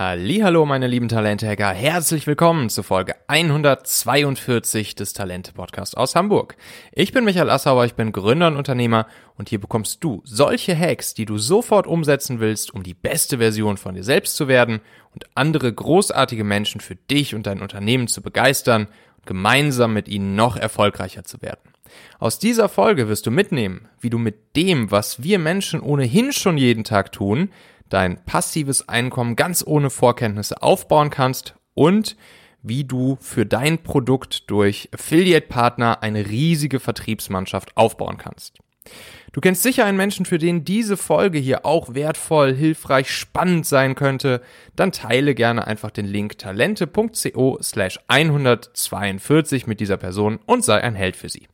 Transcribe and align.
Hallo, 0.00 0.64
meine 0.64 0.86
lieben 0.86 1.08
Talente-Hacker. 1.08 1.70
Herzlich 1.70 2.28
willkommen 2.28 2.68
zur 2.68 2.84
Folge 2.84 3.16
142 3.26 4.94
des 4.94 5.12
Talente-Podcasts 5.12 5.96
aus 5.96 6.14
Hamburg. 6.14 6.56
Ich 6.92 7.12
bin 7.12 7.24
Michael 7.24 7.50
Assauer, 7.50 7.84
ich 7.84 7.94
bin 7.94 8.12
Gründer 8.12 8.46
und 8.46 8.56
Unternehmer 8.56 9.08
und 9.36 9.48
hier 9.48 9.60
bekommst 9.60 10.04
du 10.04 10.22
solche 10.22 10.78
Hacks, 10.78 11.14
die 11.14 11.24
du 11.24 11.36
sofort 11.36 11.88
umsetzen 11.88 12.38
willst, 12.38 12.72
um 12.72 12.84
die 12.84 12.94
beste 12.94 13.38
Version 13.38 13.76
von 13.76 13.96
dir 13.96 14.04
selbst 14.04 14.36
zu 14.36 14.46
werden 14.46 14.82
und 15.14 15.24
andere 15.34 15.72
großartige 15.72 16.44
Menschen 16.44 16.80
für 16.80 16.94
dich 16.94 17.34
und 17.34 17.48
dein 17.48 17.60
Unternehmen 17.60 18.06
zu 18.06 18.22
begeistern 18.22 18.86
und 19.16 19.26
gemeinsam 19.26 19.94
mit 19.94 20.06
ihnen 20.06 20.36
noch 20.36 20.56
erfolgreicher 20.56 21.24
zu 21.24 21.42
werden. 21.42 21.72
Aus 22.20 22.38
dieser 22.38 22.68
Folge 22.68 23.08
wirst 23.08 23.26
du 23.26 23.32
mitnehmen, 23.32 23.88
wie 23.98 24.10
du 24.10 24.18
mit 24.18 24.54
dem, 24.54 24.92
was 24.92 25.24
wir 25.24 25.40
Menschen 25.40 25.80
ohnehin 25.80 26.32
schon 26.32 26.56
jeden 26.56 26.84
Tag 26.84 27.10
tun, 27.10 27.50
dein 27.88 28.24
passives 28.24 28.88
Einkommen 28.88 29.36
ganz 29.36 29.64
ohne 29.66 29.90
Vorkenntnisse 29.90 30.62
aufbauen 30.62 31.10
kannst 31.10 31.54
und 31.74 32.16
wie 32.62 32.84
du 32.84 33.16
für 33.20 33.46
dein 33.46 33.82
Produkt 33.82 34.50
durch 34.50 34.88
Affiliate-Partner 34.92 36.02
eine 36.02 36.26
riesige 36.26 36.80
Vertriebsmannschaft 36.80 37.76
aufbauen 37.76 38.18
kannst. 38.18 38.58
Du 39.32 39.40
kennst 39.40 39.62
sicher 39.62 39.84
einen 39.84 39.98
Menschen, 39.98 40.24
für 40.24 40.38
den 40.38 40.64
diese 40.64 40.96
Folge 40.96 41.38
hier 41.38 41.66
auch 41.66 41.94
wertvoll, 41.94 42.54
hilfreich, 42.54 43.10
spannend 43.10 43.66
sein 43.66 43.94
könnte. 43.94 44.40
Dann 44.74 44.92
teile 44.92 45.34
gerne 45.34 45.66
einfach 45.66 45.90
den 45.90 46.06
Link 46.06 46.38
talente.co 46.38 47.58
slash 47.62 48.00
142 48.08 49.66
mit 49.66 49.80
dieser 49.80 49.98
Person 49.98 50.38
und 50.46 50.64
sei 50.64 50.82
ein 50.82 50.94
Held 50.94 51.16
für 51.16 51.28
sie. 51.28 51.46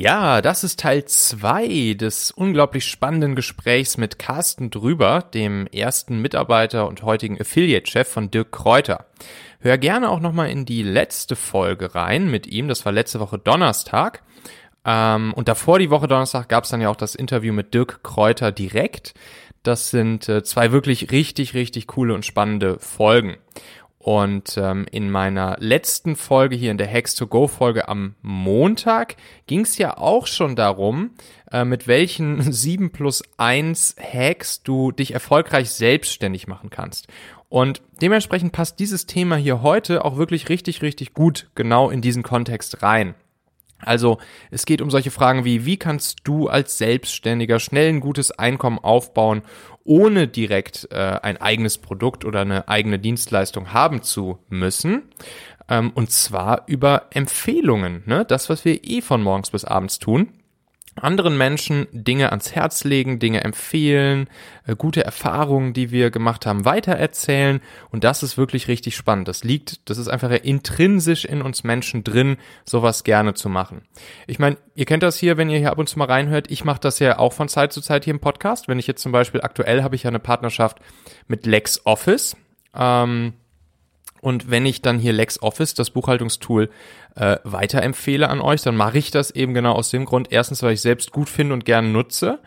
Ja, 0.00 0.42
das 0.42 0.62
ist 0.62 0.78
Teil 0.78 1.06
zwei 1.06 1.92
des 1.94 2.30
unglaublich 2.30 2.84
spannenden 2.84 3.34
Gesprächs 3.34 3.96
mit 3.96 4.16
Carsten 4.16 4.70
Drüber, 4.70 5.24
dem 5.34 5.66
ersten 5.66 6.22
Mitarbeiter 6.22 6.86
und 6.86 7.02
heutigen 7.02 7.40
Affiliate-Chef 7.40 8.06
von 8.06 8.30
Dirk 8.30 8.52
Kräuter. 8.52 9.06
Hör 9.58 9.76
gerne 9.76 10.08
auch 10.08 10.20
nochmal 10.20 10.50
in 10.50 10.64
die 10.64 10.84
letzte 10.84 11.34
Folge 11.34 11.96
rein 11.96 12.30
mit 12.30 12.46
ihm, 12.46 12.68
das 12.68 12.84
war 12.84 12.92
letzte 12.92 13.18
Woche 13.18 13.40
Donnerstag. 13.40 14.22
Ähm, 14.84 15.34
und 15.34 15.48
davor 15.48 15.80
die 15.80 15.90
Woche 15.90 16.06
Donnerstag 16.06 16.48
gab 16.48 16.62
es 16.62 16.70
dann 16.70 16.80
ja 16.80 16.90
auch 16.90 16.96
das 16.96 17.16
Interview 17.16 17.52
mit 17.52 17.74
Dirk 17.74 18.04
Kräuter 18.04 18.52
direkt. 18.52 19.14
Das 19.64 19.90
sind 19.90 20.28
äh, 20.28 20.44
zwei 20.44 20.70
wirklich 20.70 21.10
richtig, 21.10 21.54
richtig 21.54 21.88
coole 21.88 22.14
und 22.14 22.24
spannende 22.24 22.78
Folgen. 22.78 23.36
Und 24.08 24.56
ähm, 24.56 24.86
in 24.90 25.10
meiner 25.10 25.58
letzten 25.60 26.16
Folge 26.16 26.56
hier 26.56 26.70
in 26.70 26.78
der 26.78 26.90
Hacks 26.90 27.14
to 27.14 27.26
Go 27.26 27.46
Folge 27.46 27.90
am 27.90 28.14
Montag 28.22 29.16
ging 29.46 29.60
es 29.60 29.76
ja 29.76 29.98
auch 29.98 30.26
schon 30.26 30.56
darum, 30.56 31.10
äh, 31.52 31.66
mit 31.66 31.86
welchen 31.86 32.40
7 32.52 32.90
plus 32.90 33.22
1 33.36 33.96
Hacks 34.00 34.62
du 34.62 34.92
dich 34.92 35.12
erfolgreich 35.12 35.68
selbstständig 35.68 36.46
machen 36.46 36.70
kannst. 36.70 37.08
Und 37.50 37.82
dementsprechend 38.00 38.52
passt 38.52 38.80
dieses 38.80 39.04
Thema 39.04 39.36
hier 39.36 39.60
heute 39.60 40.02
auch 40.06 40.16
wirklich 40.16 40.48
richtig, 40.48 40.80
richtig 40.80 41.12
gut 41.12 41.50
genau 41.54 41.90
in 41.90 42.00
diesen 42.00 42.22
Kontext 42.22 42.82
rein. 42.82 43.14
Also 43.80 44.18
es 44.50 44.64
geht 44.64 44.80
um 44.80 44.90
solche 44.90 45.10
Fragen 45.10 45.44
wie, 45.44 45.64
wie 45.64 45.76
kannst 45.76 46.20
du 46.24 46.48
als 46.48 46.78
Selbstständiger 46.78 47.60
schnell 47.60 47.90
ein 47.90 48.00
gutes 48.00 48.30
Einkommen 48.30 48.78
aufbauen, 48.78 49.42
ohne 49.88 50.28
direkt 50.28 50.88
äh, 50.90 50.96
ein 50.96 51.38
eigenes 51.38 51.78
Produkt 51.78 52.24
oder 52.24 52.42
eine 52.42 52.68
eigene 52.68 52.98
Dienstleistung 52.98 53.72
haben 53.72 54.02
zu 54.02 54.38
müssen. 54.50 55.04
Ähm, 55.68 55.92
und 55.94 56.10
zwar 56.10 56.64
über 56.66 57.06
Empfehlungen, 57.10 58.02
ne? 58.06 58.24
das, 58.24 58.50
was 58.50 58.64
wir 58.64 58.84
eh 58.84 59.00
von 59.00 59.22
morgens 59.22 59.50
bis 59.50 59.64
abends 59.64 59.98
tun 59.98 60.28
anderen 60.98 61.36
Menschen 61.36 61.86
Dinge 61.92 62.30
ans 62.30 62.54
Herz 62.54 62.84
legen, 62.84 63.18
Dinge 63.18 63.44
empfehlen, 63.44 64.28
äh, 64.66 64.76
gute 64.76 65.04
Erfahrungen, 65.04 65.72
die 65.72 65.90
wir 65.90 66.10
gemacht 66.10 66.46
haben, 66.46 66.64
weitererzählen. 66.64 67.60
Und 67.90 68.04
das 68.04 68.22
ist 68.22 68.36
wirklich 68.36 68.68
richtig 68.68 68.96
spannend. 68.96 69.28
Das 69.28 69.44
liegt, 69.44 69.88
das 69.88 69.98
ist 69.98 70.08
einfach 70.08 70.30
intrinsisch 70.30 71.24
in 71.24 71.42
uns 71.42 71.64
Menschen 71.64 72.04
drin, 72.04 72.36
sowas 72.64 73.04
gerne 73.04 73.34
zu 73.34 73.48
machen. 73.48 73.82
Ich 74.26 74.38
meine, 74.38 74.56
ihr 74.74 74.84
kennt 74.84 75.02
das 75.02 75.18
hier, 75.18 75.36
wenn 75.36 75.50
ihr 75.50 75.58
hier 75.58 75.70
ab 75.70 75.78
und 75.78 75.88
zu 75.88 75.98
mal 75.98 76.06
reinhört. 76.06 76.50
Ich 76.50 76.64
mache 76.64 76.80
das 76.80 76.98
ja 76.98 77.18
auch 77.18 77.32
von 77.32 77.48
Zeit 77.48 77.72
zu 77.72 77.80
Zeit 77.80 78.04
hier 78.04 78.14
im 78.14 78.20
Podcast. 78.20 78.68
Wenn 78.68 78.78
ich 78.78 78.86
jetzt 78.86 79.02
zum 79.02 79.12
Beispiel 79.12 79.40
aktuell 79.40 79.82
habe 79.82 79.96
ich 79.96 80.04
ja 80.04 80.08
eine 80.08 80.20
Partnerschaft 80.20 80.78
mit 81.26 81.46
LexOffice. 81.46 82.36
Ähm, 82.74 83.34
und 84.20 84.50
wenn 84.50 84.66
ich 84.66 84.82
dann 84.82 84.98
hier 84.98 85.12
LexOffice, 85.12 85.74
das 85.74 85.90
Buchhaltungstool, 85.90 86.70
äh, 87.14 87.36
weiterempfehle 87.44 88.28
an 88.28 88.40
euch, 88.40 88.62
dann 88.62 88.76
mache 88.76 88.98
ich 88.98 89.10
das 89.10 89.30
eben 89.30 89.54
genau 89.54 89.72
aus 89.72 89.90
dem 89.90 90.04
Grund. 90.04 90.28
Erstens, 90.30 90.62
weil 90.62 90.74
ich 90.74 90.80
selbst 90.80 91.12
gut 91.12 91.28
finde 91.28 91.54
und 91.54 91.64
gern 91.64 91.92
nutze. 91.92 92.40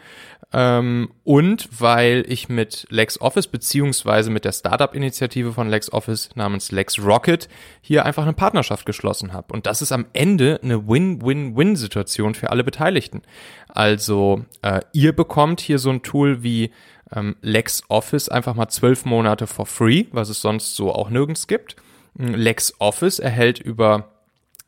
Ähm, 0.54 1.12
und 1.24 1.70
weil 1.80 2.26
ich 2.28 2.50
mit 2.50 2.86
LexOffice 2.90 3.48
beziehungsweise 3.48 4.30
mit 4.32 4.44
der 4.44 4.52
Startup-Initiative 4.52 5.54
von 5.54 5.70
LexOffice 5.70 6.30
namens 6.36 6.72
LexRocket 6.72 7.48
hier 7.80 8.06
einfach 8.06 8.24
eine 8.24 8.34
Partnerschaft 8.34 8.86
geschlossen 8.86 9.32
habe. 9.32 9.54
Und 9.54 9.66
das 9.66 9.82
ist 9.82 9.94
am 9.94 10.08
Ende 10.14 10.60
eine 10.62 10.88
Win-Win-Win-Situation 10.88 12.36
für 12.36 12.50
alle 12.50 12.66
Beteiligten. 12.66 13.22
Also 13.70 14.44
äh, 14.62 14.82
ihr 14.92 15.14
bekommt 15.14 15.62
hier 15.62 15.80
so 15.80 15.90
ein 15.90 16.02
Tool 16.02 16.44
wie 16.44 16.72
ähm, 17.16 17.36
LexOffice 17.42 18.30
einfach 18.30 18.56
mal 18.56 18.70
zwölf 18.70 19.06
Monate 19.06 19.48
for 19.48 19.66
free, 19.66 20.06
was 20.12 20.30
es 20.30 20.42
sonst 20.42 20.76
so 20.76 20.94
auch 20.94 21.10
nirgends 21.10 21.48
gibt. 21.48 21.76
Hm, 22.18 22.36
LexOffice 22.36 23.20
erhält 23.20 23.60
über 23.60 24.10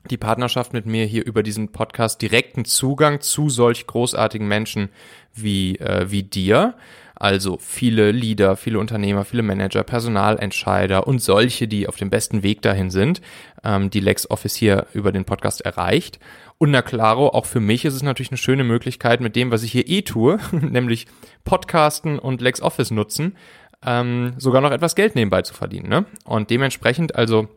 die 0.10 0.18
Partnerschaft 0.18 0.74
mit 0.74 0.86
mir 0.86 1.06
hier 1.06 1.26
über 1.26 1.44
diesen 1.44 1.72
Podcast 1.72 2.22
direkten 2.22 2.66
Zugang 2.66 3.22
zu 3.22 3.50
solch 3.50 3.88
großartigen 3.88 4.48
Menschen 4.48 4.90
wie, 5.34 5.78
äh, 5.80 6.12
wie 6.12 6.24
dir. 6.24 6.76
Also 7.24 7.58
viele 7.58 8.12
Leader, 8.12 8.58
viele 8.58 8.80
Unternehmer, 8.80 9.24
viele 9.24 9.44
Manager, 9.44 9.84
Personalentscheider 9.84 11.08
und 11.08 11.20
solche, 11.20 11.70
die 11.70 11.88
auf 11.88 11.96
dem 11.96 12.10
besten 12.10 12.44
Weg 12.44 12.62
dahin 12.62 12.90
sind, 12.90 13.22
ähm, 13.64 13.90
die 13.90 14.02
LexOffice 14.02 14.56
hier 14.58 14.88
über 14.92 15.14
den 15.14 15.24
Podcast 15.24 15.62
erreicht. 15.62 16.20
Und 16.58 16.72
na 16.72 16.82
klaro, 16.82 17.30
auch 17.30 17.46
für 17.46 17.62
mich 17.62 17.86
ist 17.86 17.94
es 17.94 18.04
natürlich 18.04 18.32
eine 18.32 18.38
schöne 18.38 18.66
Möglichkeit, 18.66 19.22
mit 19.22 19.38
dem, 19.38 19.52
was 19.52 19.64
ich 19.64 19.72
hier 19.72 19.88
eh 19.88 20.02
tue, 20.02 20.38
nämlich 20.52 21.08
Podcasten 21.46 22.20
und 22.20 22.42
LexOffice 22.42 22.92
nutzen, 22.92 23.38
ähm, 23.86 24.34
sogar 24.38 24.60
noch 24.60 24.72
etwas 24.72 24.94
Geld 24.94 25.16
nebenbei 25.16 25.44
zu 25.44 25.54
verdienen. 25.54 25.88
Ne? 25.88 26.06
Und 26.26 26.50
dementsprechend 26.50 27.16
also 27.16 27.48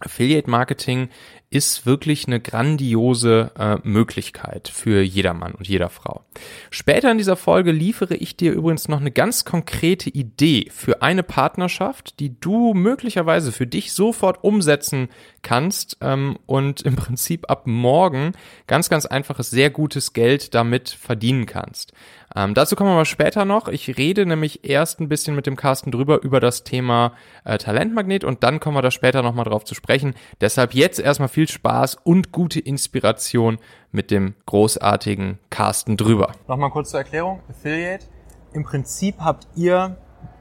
Affiliate 0.00 0.50
Marketing 0.50 1.08
ist 1.50 1.84
wirklich 1.84 2.28
eine 2.28 2.40
grandiose 2.40 3.50
äh, 3.58 3.76
Möglichkeit 3.82 4.68
für 4.68 5.02
jedermann 5.02 5.52
und 5.52 5.66
jeder 5.66 5.90
Frau. 5.90 6.24
Später 6.70 7.10
in 7.10 7.18
dieser 7.18 7.36
Folge 7.36 7.72
liefere 7.72 8.14
ich 8.14 8.36
dir 8.36 8.52
übrigens 8.52 8.86
noch 8.86 9.00
eine 9.00 9.10
ganz 9.10 9.44
konkrete 9.44 10.08
Idee 10.10 10.68
für 10.70 11.02
eine 11.02 11.24
Partnerschaft, 11.24 12.20
die 12.20 12.38
du 12.38 12.72
möglicherweise 12.72 13.50
für 13.50 13.66
dich 13.66 13.92
sofort 13.92 14.44
umsetzen 14.44 15.08
kannst 15.42 15.96
ähm, 16.00 16.38
und 16.46 16.82
im 16.82 16.94
Prinzip 16.94 17.50
ab 17.50 17.66
morgen 17.66 18.32
ganz, 18.68 18.88
ganz 18.88 19.06
einfaches, 19.06 19.50
sehr 19.50 19.70
gutes 19.70 20.12
Geld 20.12 20.54
damit 20.54 20.88
verdienen 20.88 21.46
kannst. 21.46 21.92
Ähm, 22.36 22.54
dazu 22.54 22.76
kommen 22.76 22.90
wir 22.90 22.94
mal 22.94 23.04
später 23.04 23.44
noch. 23.44 23.68
Ich 23.68 23.96
rede 23.96 24.24
nämlich 24.24 24.68
erst 24.68 25.00
ein 25.00 25.08
bisschen 25.08 25.34
mit 25.34 25.46
dem 25.46 25.56
Carsten 25.56 25.90
drüber 25.90 26.22
über 26.22 26.38
das 26.38 26.62
Thema 26.62 27.12
äh, 27.44 27.58
Talentmagnet 27.58 28.22
und 28.22 28.44
dann 28.44 28.60
kommen 28.60 28.76
wir 28.76 28.82
da 28.82 28.90
später 28.90 29.22
nochmal 29.22 29.44
drauf 29.44 29.64
zu 29.64 29.74
sprechen. 29.74 30.14
Deshalb 30.40 30.74
jetzt 30.74 31.00
erstmal 31.00 31.28
viel 31.28 31.48
Spaß 31.48 31.96
und 32.04 32.30
gute 32.30 32.60
Inspiration 32.60 33.58
mit 33.90 34.10
dem 34.10 34.34
großartigen 34.46 35.38
Carsten 35.50 35.96
drüber. 35.96 36.32
Nochmal 36.46 36.70
kurz 36.70 36.90
zur 36.90 37.00
Erklärung. 37.00 37.40
Affiliate. 37.48 38.06
Im 38.52 38.64
Prinzip 38.64 39.16
habt 39.20 39.48
ihr 39.56 39.96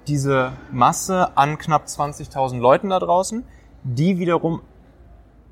diese 0.07 0.53
Masse 0.71 1.37
an 1.37 1.57
knapp 1.57 1.85
20.000 1.85 2.59
Leuten 2.59 2.89
da 2.89 2.99
draußen, 2.99 3.45
die 3.83 4.17
wiederum 4.19 4.61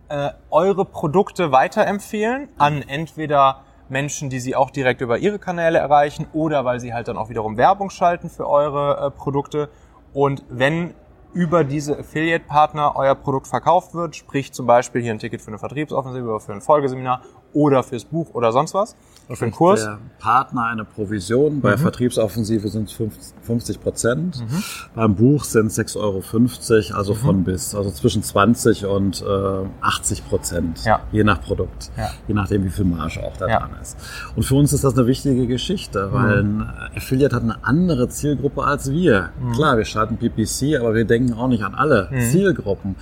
äh, 0.09 0.31
eure 0.50 0.86
Produkte 0.86 1.52
weiterempfehlen 1.52 2.50
an 2.57 2.81
entweder 2.81 3.63
Menschen, 3.89 4.30
die 4.30 4.39
sie 4.39 4.56
auch 4.56 4.69
direkt 4.69 5.01
über 5.01 5.18
ihre 5.18 5.39
Kanäle 5.39 5.80
erreichen 5.80 6.28
oder 6.34 6.66
weil 6.66 6.80
sie 6.80 6.94
halt 6.94 7.07
dann 7.07 7.18
auch 7.18 7.30
wiederum 7.30 7.57
Werbung 7.57 7.89
schalten 7.89 8.30
für 8.30 8.48
eure 8.48 9.07
äh, 9.07 9.12
Produkte. 9.12 9.69
Und 10.13 10.44
wenn 10.50 10.94
über 11.34 11.63
diese 11.63 12.00
Affiliate-Partner 12.00 12.94
euer 12.95 13.16
Produkt 13.16 13.48
verkauft 13.48 13.94
wird, 13.94 14.16
sprich 14.16 14.54
zum 14.54 14.66
Beispiel 14.66 15.01
hier 15.01 15.12
ein 15.12 15.19
Ticket 15.19 15.42
für 15.42 15.50
eine 15.50 15.60
Vertriebsoffensive 15.60 16.28
oder 16.28 16.39
für 16.39 16.54
ein 16.54 16.62
Folgeseminar 16.62 17.22
oder 17.54 17.84
fürs 17.84 18.06
Buch 18.06 18.34
oder 18.34 18.51
sonst 18.51 18.74
was, 18.74 18.95
für 19.35 19.45
einen 19.45 19.51
Kurs. 19.51 19.83
Der 19.83 20.00
Partner 20.19 20.63
eine 20.63 20.85
Provision, 20.85 21.62
bei 21.62 21.75
mhm. 21.75 21.81
Vertriebsoffensive 21.81 22.69
sind 22.69 22.89
es 22.89 23.21
50 23.44 23.81
Prozent, 23.81 24.39
mhm. 24.39 24.63
beim 24.95 25.15
Buch 25.15 25.44
sind 25.44 25.68
es 25.68 25.77
6,50 25.77 25.97
Euro, 26.00 26.97
also 26.97 27.13
mhm. 27.13 27.18
von 27.18 27.44
bis, 27.44 27.75
also 27.75 27.91
zwischen 27.91 28.24
20 28.24 28.85
und 28.85 29.21
äh, 29.21 29.65
80 29.81 30.27
Prozent, 30.27 30.85
ja. 30.85 31.01
je 31.12 31.24
nach 31.24 31.41
Produkt, 31.41 31.91
ja. 31.97 32.09
je 32.27 32.33
nachdem 32.33 32.63
wie 32.63 32.69
viel 32.69 32.85
Marge 32.85 33.21
auch 33.24 33.38
da 33.38 33.47
ja. 33.47 33.59
dran 33.59 33.71
ist. 33.81 33.97
Und 34.35 34.44
für 34.44 34.56
uns 34.56 34.74
ist 34.74 34.83
das 34.83 34.97
eine 34.97 35.07
wichtige 35.07 35.45
Geschichte, 35.45 36.09
weil 36.12 36.44
mhm. 36.44 36.62
ein 36.62 36.73
Affiliate 36.95 37.35
hat 37.35 37.44
eine 37.44 37.63
andere 37.63 38.09
Zielgruppe 38.09 38.63
als 38.63 38.89
wir. 38.91 39.30
Mhm. 39.39 39.51
Klar, 39.51 39.77
wir 39.77 39.85
schalten 39.85 40.18
PPC, 40.18 40.80
aber 40.80 40.95
wir 40.95 41.06
denken 41.06 41.18
denken 41.27 41.39
auch 41.39 41.47
nicht 41.47 41.63
an 41.63 41.75
alle 41.75 42.09
Zielgruppen. 42.31 42.95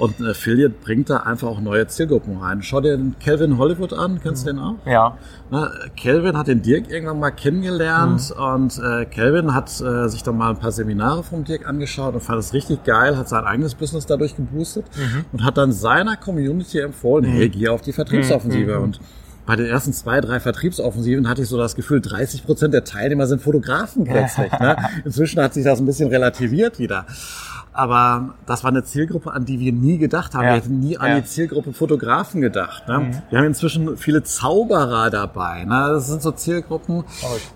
Und 0.00 0.18
ein 0.18 0.26
Affiliate 0.28 0.74
bringt 0.82 1.10
da 1.10 1.18
einfach 1.18 1.46
auch 1.46 1.60
neue 1.60 1.86
Zielgruppen 1.86 2.38
rein. 2.38 2.62
Schau 2.62 2.80
dir 2.80 2.96
den 2.96 3.16
Calvin 3.22 3.58
Hollywood 3.58 3.92
an, 3.92 4.18
kennst 4.22 4.46
du 4.46 4.52
den 4.52 4.58
auch? 4.58 4.76
Ja. 4.86 5.18
Ne, 5.50 5.70
Kelvin 5.94 6.38
hat 6.38 6.46
den 6.46 6.62
Dirk 6.62 6.90
irgendwann 6.90 7.20
mal 7.20 7.30
kennengelernt 7.32 8.32
und 8.32 8.78
äh, 8.82 9.04
Kelvin 9.04 9.52
hat 9.54 9.68
äh, 9.82 10.08
sich 10.08 10.22
dann 10.22 10.38
mal 10.38 10.50
ein 10.50 10.56
paar 10.56 10.72
Seminare 10.72 11.22
vom 11.22 11.44
Dirk 11.44 11.68
angeschaut 11.68 12.14
und 12.14 12.22
fand 12.22 12.38
es 12.38 12.54
richtig 12.54 12.82
geil, 12.84 13.18
hat 13.18 13.28
sein 13.28 13.44
eigenes 13.44 13.74
Business 13.74 14.06
dadurch 14.06 14.34
geboostet 14.34 14.86
und 15.32 15.44
hat 15.44 15.58
dann 15.58 15.70
seiner 15.70 16.16
Community 16.16 16.78
empfohlen, 16.78 17.26
hey, 17.26 17.50
geh 17.50 17.68
auf 17.68 17.82
die 17.82 17.92
Vertriebsoffensive 17.92 18.80
und 18.80 19.00
bei 19.46 19.56
den 19.56 19.66
ersten 19.66 19.92
zwei, 19.92 20.20
drei 20.20 20.38
Vertriebsoffensiven 20.38 21.28
hatte 21.28 21.42
ich 21.42 21.48
so 21.48 21.58
das 21.58 21.74
Gefühl, 21.74 22.00
30 22.00 22.44
Prozent 22.46 22.72
der 22.72 22.84
Teilnehmer 22.84 23.26
sind 23.26 23.42
Fotografen 23.42 24.04
plötzlich. 24.04 24.52
ne? 24.52 24.76
Inzwischen 25.04 25.42
hat 25.42 25.54
sich 25.54 25.64
das 25.64 25.80
ein 25.80 25.86
bisschen 25.86 26.08
relativiert 26.08 26.78
wieder. 26.78 27.06
Aber 27.72 28.34
das 28.46 28.64
war 28.64 28.70
eine 28.70 28.82
Zielgruppe, 28.82 29.32
an 29.32 29.44
die 29.44 29.60
wir 29.60 29.72
nie 29.72 29.96
gedacht 29.98 30.34
haben. 30.34 30.42
Ja. 30.42 30.50
Wir 30.50 30.56
hätten 30.56 30.80
nie 30.80 30.98
an 30.98 31.08
Ja. 31.08 31.14
die 31.20 31.24
Zielgruppe 31.24 31.72
Fotografen 31.72 32.40
gedacht. 32.40 32.88
Ne? 32.88 32.98
Mhm. 32.98 33.22
Wir 33.30 33.38
haben 33.38 33.46
inzwischen 33.46 33.96
viele 33.96 34.22
Zauberer 34.24 35.08
dabei. 35.10 35.64
Ne? 35.64 35.88
Das 35.92 36.08
sind 36.08 36.20
so 36.20 36.32
Zielgruppen, 36.32 37.04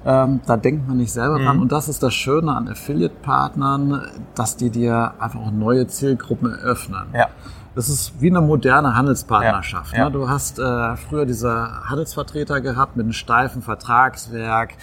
ähm, 0.06 0.40
da 0.46 0.56
denkt 0.56 0.86
man 0.86 0.98
nicht 0.98 1.12
selber 1.12 1.38
Mhm. 1.40 1.44
dran. 1.44 1.58
Und 1.60 1.72
das 1.72 1.88
ist 1.88 2.02
das 2.02 2.14
Schöne 2.14 2.54
an 2.54 2.68
Affiliate-Partnern, 2.68 4.02
dass 4.34 4.56
die 4.56 4.70
dir 4.70 5.14
einfach 5.18 5.40
auch 5.40 5.50
neue 5.50 5.86
Zielgruppen 5.88 6.50
eröffnen. 6.52 7.06
Ja. 7.12 7.28
Das 7.74 7.88
ist 7.88 8.12
wie 8.20 8.30
eine 8.30 8.40
moderne 8.40 8.94
Handelspartnerschaft. 8.94 9.94
Ja. 9.96 10.04
Ne? 10.04 10.12
Du 10.12 10.28
hast 10.28 10.60
äh, 10.60 10.96
früher 10.96 11.26
diese 11.26 11.68
Handelsvertreter 11.88 12.60
gehabt 12.60 12.94
mit 12.96 13.02
einem 13.04 13.12
steifen 13.12 13.62
Vertragswerk, 13.62 14.74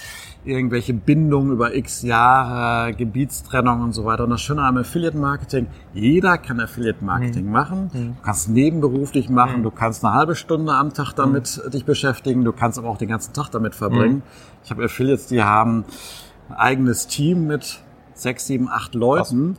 irgendwelche 0.43 0.93
Bindungen 0.93 1.51
über 1.51 1.75
x 1.75 2.01
Jahre, 2.01 2.93
Gebietstrennung 2.93 3.81
und 3.81 3.93
so 3.93 4.05
weiter. 4.05 4.23
Und 4.23 4.31
das 4.31 4.41
Schöne 4.41 4.63
am 4.63 4.77
Affiliate-Marketing, 4.77 5.67
jeder 5.93 6.37
kann 6.37 6.59
Affiliate-Marketing 6.59 7.45
Mhm. 7.45 7.51
machen. 7.51 7.89
Du 7.93 8.15
kannst 8.23 8.49
nebenberuflich 8.49 9.29
machen, 9.29 9.61
du 9.63 9.69
kannst 9.71 10.03
eine 10.03 10.13
halbe 10.15 10.35
Stunde 10.35 10.73
am 10.73 10.93
Tag 10.93 11.13
damit 11.13 11.61
Mhm. 11.65 11.71
dich 11.71 11.85
beschäftigen, 11.85 12.43
du 12.43 12.51
kannst 12.53 12.79
aber 12.79 12.89
auch 12.89 12.97
den 12.97 13.09
ganzen 13.09 13.33
Tag 13.33 13.49
damit 13.49 13.75
verbringen. 13.75 14.23
Ich 14.63 14.71
habe 14.71 14.83
Affiliates, 14.85 15.27
die 15.27 15.43
haben 15.43 15.85
ein 16.49 16.55
eigenes 16.55 17.07
Team 17.07 17.45
mit 17.47 17.79
sechs, 18.13 18.47
sieben, 18.47 18.67
acht 18.69 18.95
Leuten. 18.95 19.57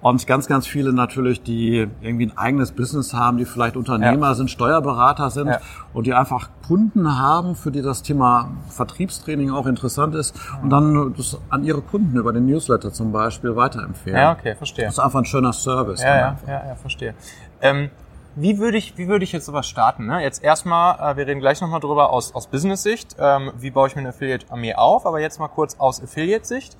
Und 0.00 0.24
ganz, 0.28 0.46
ganz 0.46 0.66
viele 0.66 0.92
natürlich, 0.92 1.42
die 1.42 1.88
irgendwie 2.00 2.26
ein 2.26 2.38
eigenes 2.38 2.70
Business 2.70 3.14
haben, 3.14 3.36
die 3.36 3.44
vielleicht 3.44 3.76
Unternehmer 3.76 4.28
Ja. 4.28 4.34
sind, 4.34 4.48
Steuerberater 4.48 5.30
sind 5.30 5.48
Ja. 5.48 5.58
und 5.92 6.06
die 6.06 6.14
einfach 6.14 6.50
Kunden 6.68 7.18
haben, 7.18 7.56
für 7.56 7.72
die 7.72 7.82
das 7.82 8.02
Thema 8.02 8.48
Vertriebstraining 8.68 9.50
auch 9.50 9.66
interessant 9.66 10.14
ist 10.14 10.36
und 10.62 10.70
dann 10.70 11.14
das 11.16 11.38
an 11.50 11.64
ihre 11.64 11.80
Kunden 11.82 12.16
über 12.16 12.32
den 12.32 12.46
Newsletter 12.46 12.92
zum 12.92 13.10
Beispiel 13.10 13.56
weiterempfehlen. 13.56 14.16
Ja, 14.18 14.32
okay, 14.32 14.54
verstehe. 14.54 14.84
Das 14.84 14.94
ist 14.94 15.00
einfach 15.00 15.18
ein 15.18 15.24
schöner 15.24 15.52
Service. 15.52 16.00
Ja, 16.02 16.16
ja, 16.16 16.36
ja, 16.46 16.66
ja, 16.68 16.74
verstehe. 16.76 17.14
Ähm, 17.60 17.90
wie 18.36 18.58
würde 18.58 18.76
ich, 18.78 18.96
wie 18.98 19.08
würde 19.08 19.24
ich 19.24 19.32
jetzt 19.32 19.46
sowas 19.46 19.66
starten? 19.66 20.06
Ne? 20.06 20.22
Jetzt 20.22 20.44
erstmal, 20.44 20.94
äh, 21.12 21.16
wir 21.16 21.26
reden 21.26 21.40
gleich 21.40 21.60
nochmal 21.60 21.80
drüber 21.80 22.10
aus, 22.10 22.32
aus 22.36 22.46
Business-Sicht. 22.46 23.16
Ähm, 23.18 23.50
wie 23.58 23.72
baue 23.72 23.88
ich 23.88 23.96
mir 23.96 24.00
eine 24.00 24.10
Affiliate-Armee 24.10 24.74
auf? 24.76 25.06
Aber 25.06 25.18
jetzt 25.18 25.40
mal 25.40 25.48
kurz 25.48 25.74
aus 25.80 26.00
Affiliate-Sicht. 26.00 26.76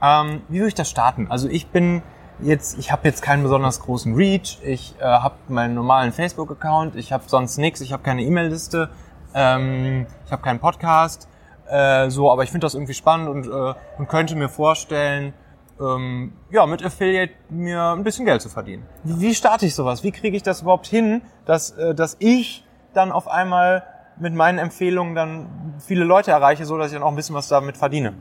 Ähm, 0.00 0.40
wie 0.48 0.58
würde 0.60 0.68
ich 0.68 0.74
das 0.74 0.88
starten? 0.88 1.26
Also 1.28 1.48
ich 1.48 1.66
bin 1.66 2.00
jetzt, 2.40 2.78
ich 2.78 2.92
habe 2.92 3.06
jetzt 3.08 3.22
keinen 3.22 3.42
besonders 3.42 3.80
großen 3.80 4.14
Reach. 4.14 4.58
Ich 4.62 4.94
äh, 4.98 5.04
habe 5.04 5.36
meinen 5.48 5.74
normalen 5.74 6.12
Facebook-Account. 6.12 6.96
Ich 6.96 7.12
habe 7.12 7.24
sonst 7.26 7.58
nichts. 7.58 7.80
Ich 7.80 7.92
habe 7.92 8.02
keine 8.02 8.22
E-Mail-Liste. 8.22 8.90
Ähm, 9.34 10.06
ich 10.24 10.32
habe 10.32 10.42
keinen 10.42 10.60
Podcast. 10.60 11.28
Äh, 11.68 12.10
so, 12.10 12.30
aber 12.30 12.44
ich 12.44 12.50
finde 12.50 12.64
das 12.64 12.74
irgendwie 12.74 12.94
spannend 12.94 13.28
und, 13.28 13.46
äh, 13.46 13.74
und 13.98 14.08
könnte 14.08 14.36
mir 14.36 14.48
vorstellen, 14.48 15.32
ähm, 15.80 16.32
ja, 16.50 16.64
mit 16.66 16.84
Affiliate 16.84 17.34
mir 17.50 17.92
ein 17.92 18.04
bisschen 18.04 18.24
Geld 18.24 18.40
zu 18.40 18.48
verdienen. 18.48 18.86
Wie, 19.04 19.20
wie 19.20 19.34
starte 19.34 19.66
ich 19.66 19.74
sowas? 19.74 20.02
Wie 20.02 20.12
kriege 20.12 20.36
ich 20.36 20.42
das 20.42 20.62
überhaupt 20.62 20.86
hin, 20.86 21.22
dass, 21.44 21.70
äh, 21.72 21.94
dass 21.94 22.16
ich 22.18 22.64
dann 22.94 23.12
auf 23.12 23.28
einmal 23.28 23.84
mit 24.18 24.34
meinen 24.34 24.58
Empfehlungen 24.58 25.14
dann 25.14 25.74
viele 25.78 26.04
Leute 26.04 26.30
erreiche, 26.30 26.64
so 26.64 26.78
dass 26.78 26.88
ich 26.88 26.94
dann 26.94 27.02
auch 27.02 27.10
ein 27.10 27.16
bisschen 27.16 27.34
was 27.34 27.48
damit 27.48 27.76
verdiene? 27.76 28.14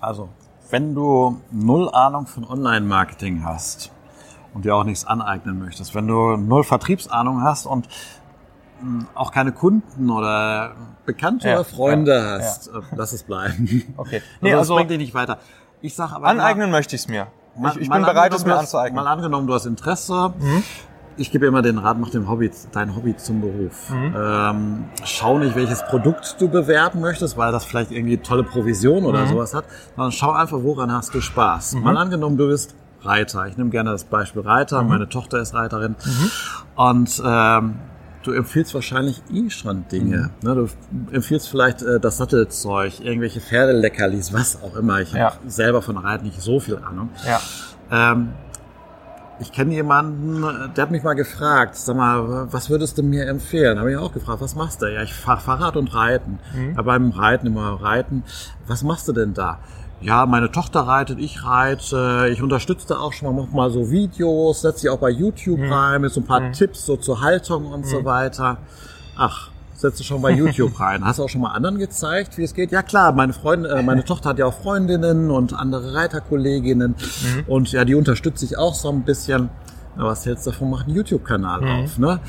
Also, 0.00 0.30
wenn 0.72 0.94
du 0.94 1.38
null 1.50 1.88
Ahnung 1.94 2.26
von 2.26 2.44
Online-Marketing 2.48 3.44
hast 3.44 3.90
und 4.54 4.64
dir 4.64 4.74
auch 4.74 4.84
nichts 4.84 5.04
aneignen 5.06 5.58
möchtest, 5.58 5.94
wenn 5.94 6.08
du 6.08 6.36
null 6.36 6.64
Vertriebsahnung 6.64 7.42
hast 7.42 7.66
und 7.66 7.88
mh, 8.80 9.04
auch 9.14 9.32
keine 9.32 9.52
Kunden 9.52 10.10
oder 10.10 10.72
Bekannte 11.04 11.48
Ja, 11.48 11.54
oder 11.56 11.64
Freunde 11.64 12.14
ja, 12.16 12.44
hast, 12.44 12.68
äh, 12.68 12.80
lass 12.96 13.12
es 13.12 13.22
bleiben. 13.22 13.94
Okay. 13.98 14.22
Nee, 14.40 14.48
Nee, 14.48 14.54
also, 14.54 14.58
also 14.60 14.74
das 14.74 14.78
bringt 14.78 14.90
dich 14.90 14.98
nicht 14.98 15.14
weiter. 15.14 15.38
Ich 15.82 15.94
sag 15.94 16.12
aber 16.12 16.26
aneignen 16.26 16.70
möchte 16.70 16.96
ich 16.96 17.02
es 17.02 17.08
mir. 17.08 17.26
mal- 17.56 17.72
Ich, 17.72 17.82
ich 17.82 17.88
mal 17.88 17.96
bin 17.96 18.06
bereit, 18.06 18.32
es 18.34 18.44
mir 18.46 18.56
anzueignen. 18.58 18.98
Mhm. 19.00 19.04
Mal 19.04 19.12
angenommen, 19.12 19.46
du 19.46 19.54
hast 19.54 19.66
Interesse. 19.66 20.32
Ich 21.16 21.30
gebe 21.30 21.46
immer 21.46 21.62
den 21.62 21.78
Rat, 21.78 21.98
mach 21.98 22.10
dem 22.10 22.28
Hobby, 22.28 22.50
dein 22.72 22.96
Hobby 22.96 23.16
zum 23.16 23.40
Beruf. 23.40 23.90
Mhm. 23.90 24.14
Ähm, 24.16 24.84
schau 25.04 25.38
nicht, 25.38 25.54
welches 25.54 25.84
Produkt 25.86 26.36
du 26.40 26.48
bewerben 26.48 27.00
möchtest, 27.00 27.36
weil 27.36 27.52
das 27.52 27.64
vielleicht 27.64 27.90
irgendwie 27.90 28.16
tolle 28.18 28.44
Provision 28.44 29.00
Mhm. 29.00 29.06
oder 29.06 29.26
sowas 29.26 29.54
hat, 29.54 29.64
sondern 29.94 30.12
schau 30.12 30.30
einfach, 30.32 30.58
woran 30.62 30.90
hast 30.90 31.14
du 31.14 31.20
Spaß. 31.20 31.74
Mal 31.74 31.96
angenommen, 31.96 32.36
du 32.38 32.46
bist 32.48 32.74
Reiter. 33.02 33.46
Ich 33.46 33.56
nehme 33.56 33.70
gerne 33.70 33.90
das 33.90 34.04
Beispiel 34.04 34.42
Reiter. 34.42 34.82
Mhm. 34.82 34.88
Meine 34.88 35.08
Tochter 35.08 35.38
ist 35.40 35.54
Reiterin. 35.54 35.96
Und 36.76 37.22
ähm, 37.24 37.74
du 38.22 38.32
empfiehlst 38.32 38.72
wahrscheinlich 38.74 39.22
eh 39.32 39.50
schon 39.50 39.84
Dinge. 39.88 40.30
Mhm. 40.42 40.48
Ne, 40.48 40.54
du 40.54 40.68
empfiehlst 41.14 41.48
vielleicht 41.48 41.82
äh, 41.82 42.00
das 42.00 42.16
Sattelzeug, 42.18 43.00
irgendwelche 43.00 43.40
Pferdeleckerlis, 43.40 44.32
was 44.32 44.62
auch 44.62 44.76
immer. 44.76 45.00
Ich 45.00 45.12
Ja. 45.12 45.32
habe 45.32 45.36
selber 45.50 45.82
von 45.82 45.96
Reiten 45.98 46.24
nicht 46.24 46.40
so 46.40 46.60
viel 46.60 46.78
Ahnung. 46.78 47.10
Ja. 47.26 47.40
Ähm, 48.12 48.28
ich 49.42 49.52
kenne 49.52 49.74
jemanden, 49.74 50.42
äh, 50.42 50.68
der 50.74 50.84
hat 50.84 50.90
mich 50.90 51.02
mal 51.02 51.14
gefragt, 51.14 51.76
sag 51.76 51.96
mal, 51.96 52.50
was 52.50 52.70
würdest 52.70 52.96
du 52.96 53.02
mir 53.02 53.26
empfehlen? 53.26 53.78
Habe 53.78 53.90
ich 53.90 53.98
auch 53.98 54.12
gefragt, 54.12 54.40
was 54.40 54.54
machst 54.54 54.80
du? 54.80 54.86
Ja, 54.86 55.02
ich 55.02 55.12
fahre 55.12 55.40
Fahrrad 55.40 55.76
und 55.76 55.94
Reiten. 55.94 56.38
Ja, 56.74 56.82
beim 56.82 57.10
Reiten 57.10 57.46
immer 57.46 57.82
Reiten. 57.82 58.24
Was 58.66 58.82
machst 58.82 59.06
du 59.08 59.12
denn 59.12 59.34
da? 59.34 59.58
Ja, 60.00 60.26
meine 60.26 60.50
Tochter 60.50 60.80
reitet, 60.80 61.20
ich 61.20 61.44
reite, 61.44 62.28
ich 62.32 62.42
unterstütze 62.42 62.88
da 62.88 62.98
auch 62.98 63.12
schon 63.12 63.32
mal, 63.36 63.44
mach 63.44 63.52
mal 63.52 63.70
so 63.70 63.88
Videos, 63.88 64.62
setze 64.62 64.80
sie 64.80 64.88
auch 64.88 64.98
bei 64.98 65.10
YouTube 65.10 65.60
rein 65.60 66.00
mit 66.00 66.12
so 66.12 66.20
ein 66.20 66.26
paar 66.26 66.50
Tipps 66.50 66.86
so 66.86 66.96
zur 66.96 67.20
Haltung 67.20 67.66
und 67.66 67.86
so 67.86 68.04
weiter. 68.04 68.56
Ach, 69.16 69.51
setze 69.82 70.02
schon 70.02 70.22
bei 70.22 70.30
YouTube 70.30 70.80
rein. 70.80 71.04
Hast 71.04 71.18
du 71.18 71.24
auch 71.24 71.28
schon 71.28 71.42
mal 71.42 71.50
anderen 71.52 71.78
gezeigt, 71.78 72.38
wie 72.38 72.44
es 72.44 72.54
geht? 72.54 72.72
Ja 72.72 72.82
klar, 72.82 73.12
meine 73.12 73.32
Freundin, 73.34 73.70
äh, 73.70 73.82
meine 73.82 74.04
Tochter 74.04 74.30
hat 74.30 74.38
ja 74.38 74.46
auch 74.46 74.54
Freundinnen 74.54 75.30
und 75.30 75.52
andere 75.52 75.92
Reiterkolleginnen 75.94 76.94
und 77.46 77.70
ja, 77.72 77.84
die 77.84 77.94
unterstütze 77.94 78.44
ich 78.46 78.56
auch 78.56 78.74
so 78.74 78.88
ein 78.88 79.02
bisschen. 79.02 79.50
Na, 79.96 80.04
was 80.06 80.24
hältst 80.24 80.46
du 80.46 80.50
davon? 80.50 80.70
Mach 80.70 80.86
einen 80.86 80.94
YouTube-Kanal 80.96 81.62
auf, 81.82 81.98
ne? 81.98 82.20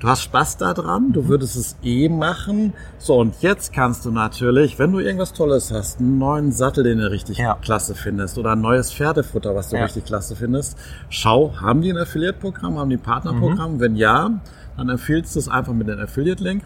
Du 0.00 0.08
hast 0.08 0.22
Spaß 0.22 0.56
daran, 0.58 1.12
du 1.12 1.28
würdest 1.28 1.56
es 1.56 1.76
eh 1.82 2.08
machen. 2.08 2.74
So, 2.98 3.14
und 3.20 3.36
jetzt 3.40 3.72
kannst 3.72 4.04
du 4.04 4.10
natürlich, 4.10 4.78
wenn 4.78 4.92
du 4.92 4.98
irgendwas 4.98 5.32
Tolles 5.32 5.70
hast, 5.72 6.00
einen 6.00 6.18
neuen 6.18 6.50
Sattel, 6.52 6.82
den 6.84 6.98
du 6.98 7.10
richtig 7.10 7.38
Ja. 7.38 7.54
klasse 7.62 7.94
findest, 7.94 8.36
oder 8.36 8.52
ein 8.52 8.60
neues 8.60 8.92
Pferdefutter, 8.92 9.54
was 9.54 9.70
du 9.70 9.76
Ja. 9.76 9.84
richtig 9.84 10.04
klasse 10.04 10.34
findest, 10.36 10.76
schau, 11.08 11.54
haben 11.60 11.80
die 11.80 11.90
ein 11.90 11.96
Affiliate-Programm, 11.96 12.76
haben 12.78 12.90
die 12.90 12.96
ein 12.96 13.02
Partnerprogramm? 13.02 13.78
Wenn 13.80 13.94
ja, 13.96 14.30
dann 14.76 14.88
empfiehlst 14.88 15.34
du 15.34 15.38
es 15.38 15.48
einfach 15.48 15.72
mit 15.72 15.88
dem 15.88 15.98
Affiliate-Link. 15.98 16.62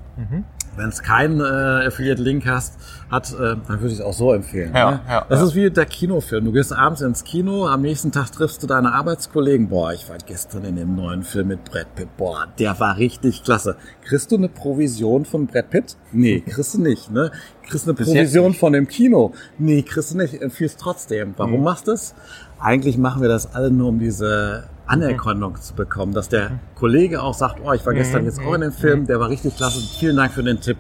Wenn 0.77 0.89
es 0.91 1.03
keinen 1.03 1.41
äh, 1.41 1.87
Affiliate-Link 1.89 2.47
hast, 2.47 2.79
hat, 3.11 3.33
äh, 3.33 3.37
dann 3.37 3.81
würde 3.81 3.89
ich 3.89 3.95
es 3.95 4.01
auch 4.01 4.13
so 4.13 4.33
empfehlen. 4.33 4.73
Ja, 4.75 4.91
ne? 4.93 5.01
ja, 5.09 5.27
das 5.29 5.41
ja. 5.41 5.47
ist 5.47 5.55
wie 5.57 5.71
der 5.71 5.87
Kinofilm. 5.87 6.45
Du 6.45 6.53
gehst 6.53 6.73
abends 6.73 7.01
ins 7.01 7.25
Kino, 7.25 7.67
am 7.67 7.83
nächsten 7.83 8.13
Tag 8.13 8.31
triffst 8.31 8.63
du 8.63 8.69
deine 8.69 8.93
Arbeitskollegen. 8.93 9.69
Boah, 9.69 9.93
ich 9.93 10.09
war 10.09 10.19
gestern 10.25 10.65
in 10.65 10.77
dem 10.77 10.95
neuen 10.95 11.25
Film 11.25 11.49
mit 11.49 11.65
Brad 11.65 11.95
Pitt. 11.97 12.17
Boah, 12.17 12.47
der 12.59 12.79
war 12.79 12.97
richtig 12.97 13.43
klasse. 13.43 13.77
Kriegst 14.05 14.31
du 14.31 14.37
eine 14.37 14.49
Provision 14.49 15.25
von 15.25 15.49
Brad 15.49 15.71
Pitt? 15.71 15.97
Nee, 16.13 16.41
kriegst 16.41 16.75
du 16.75 16.81
nicht. 16.81 17.11
Ne? 17.11 17.33
Kriegst 17.67 17.87
du 17.87 17.91
eine 17.91 17.99
Provision 17.99 18.55
von 18.55 18.73
dem 18.73 18.87
Kino? 18.87 19.33
Nee, 19.59 19.83
kriegst 19.83 20.13
du 20.13 20.17
nicht. 20.17 20.41
Empfiehlst 20.41 20.79
trotzdem. 20.79 21.35
Warum 21.37 21.65
machst 21.65 21.89
du 21.89 21.93
es? 21.93 22.15
Eigentlich 22.61 22.99
machen 22.99 23.21
wir 23.21 23.29
das 23.29 23.53
alle 23.55 23.71
nur, 23.73 23.89
um 23.89 23.99
diese 23.99 24.69
Anerkennung 24.89 25.57
zu 25.61 25.75
bekommen, 25.75 26.13
dass 26.15 26.29
der 26.29 26.59
Kollege 26.75 27.23
auch 27.23 27.35
sagt, 27.35 27.61
oh, 27.65 27.73
ich 27.73 27.85
war 27.87 27.95
gestern 27.95 28.25
jetzt 28.25 28.41
auch 28.41 28.55
in 28.55 28.63
dem 28.63 28.73
Film, 28.73 29.07
der 29.07 29.21
war 29.21 29.29
richtig 29.29 29.57
klasse, 29.57 29.81
vielen 29.99 30.17
Dank 30.17 30.33
für 30.33 30.43
den 30.43 30.61
Tipp. 30.61 30.79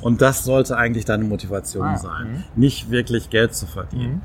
Und 0.00 0.20
das 0.20 0.44
sollte 0.44 0.76
eigentlich 0.76 1.04
deine 1.06 1.24
Motivation 1.24 1.86
Ah, 1.86 1.96
sein, 1.96 2.44
nicht 2.56 2.90
wirklich 2.90 3.30
Geld 3.30 3.54
zu 3.54 3.66
verdienen. 3.66 4.20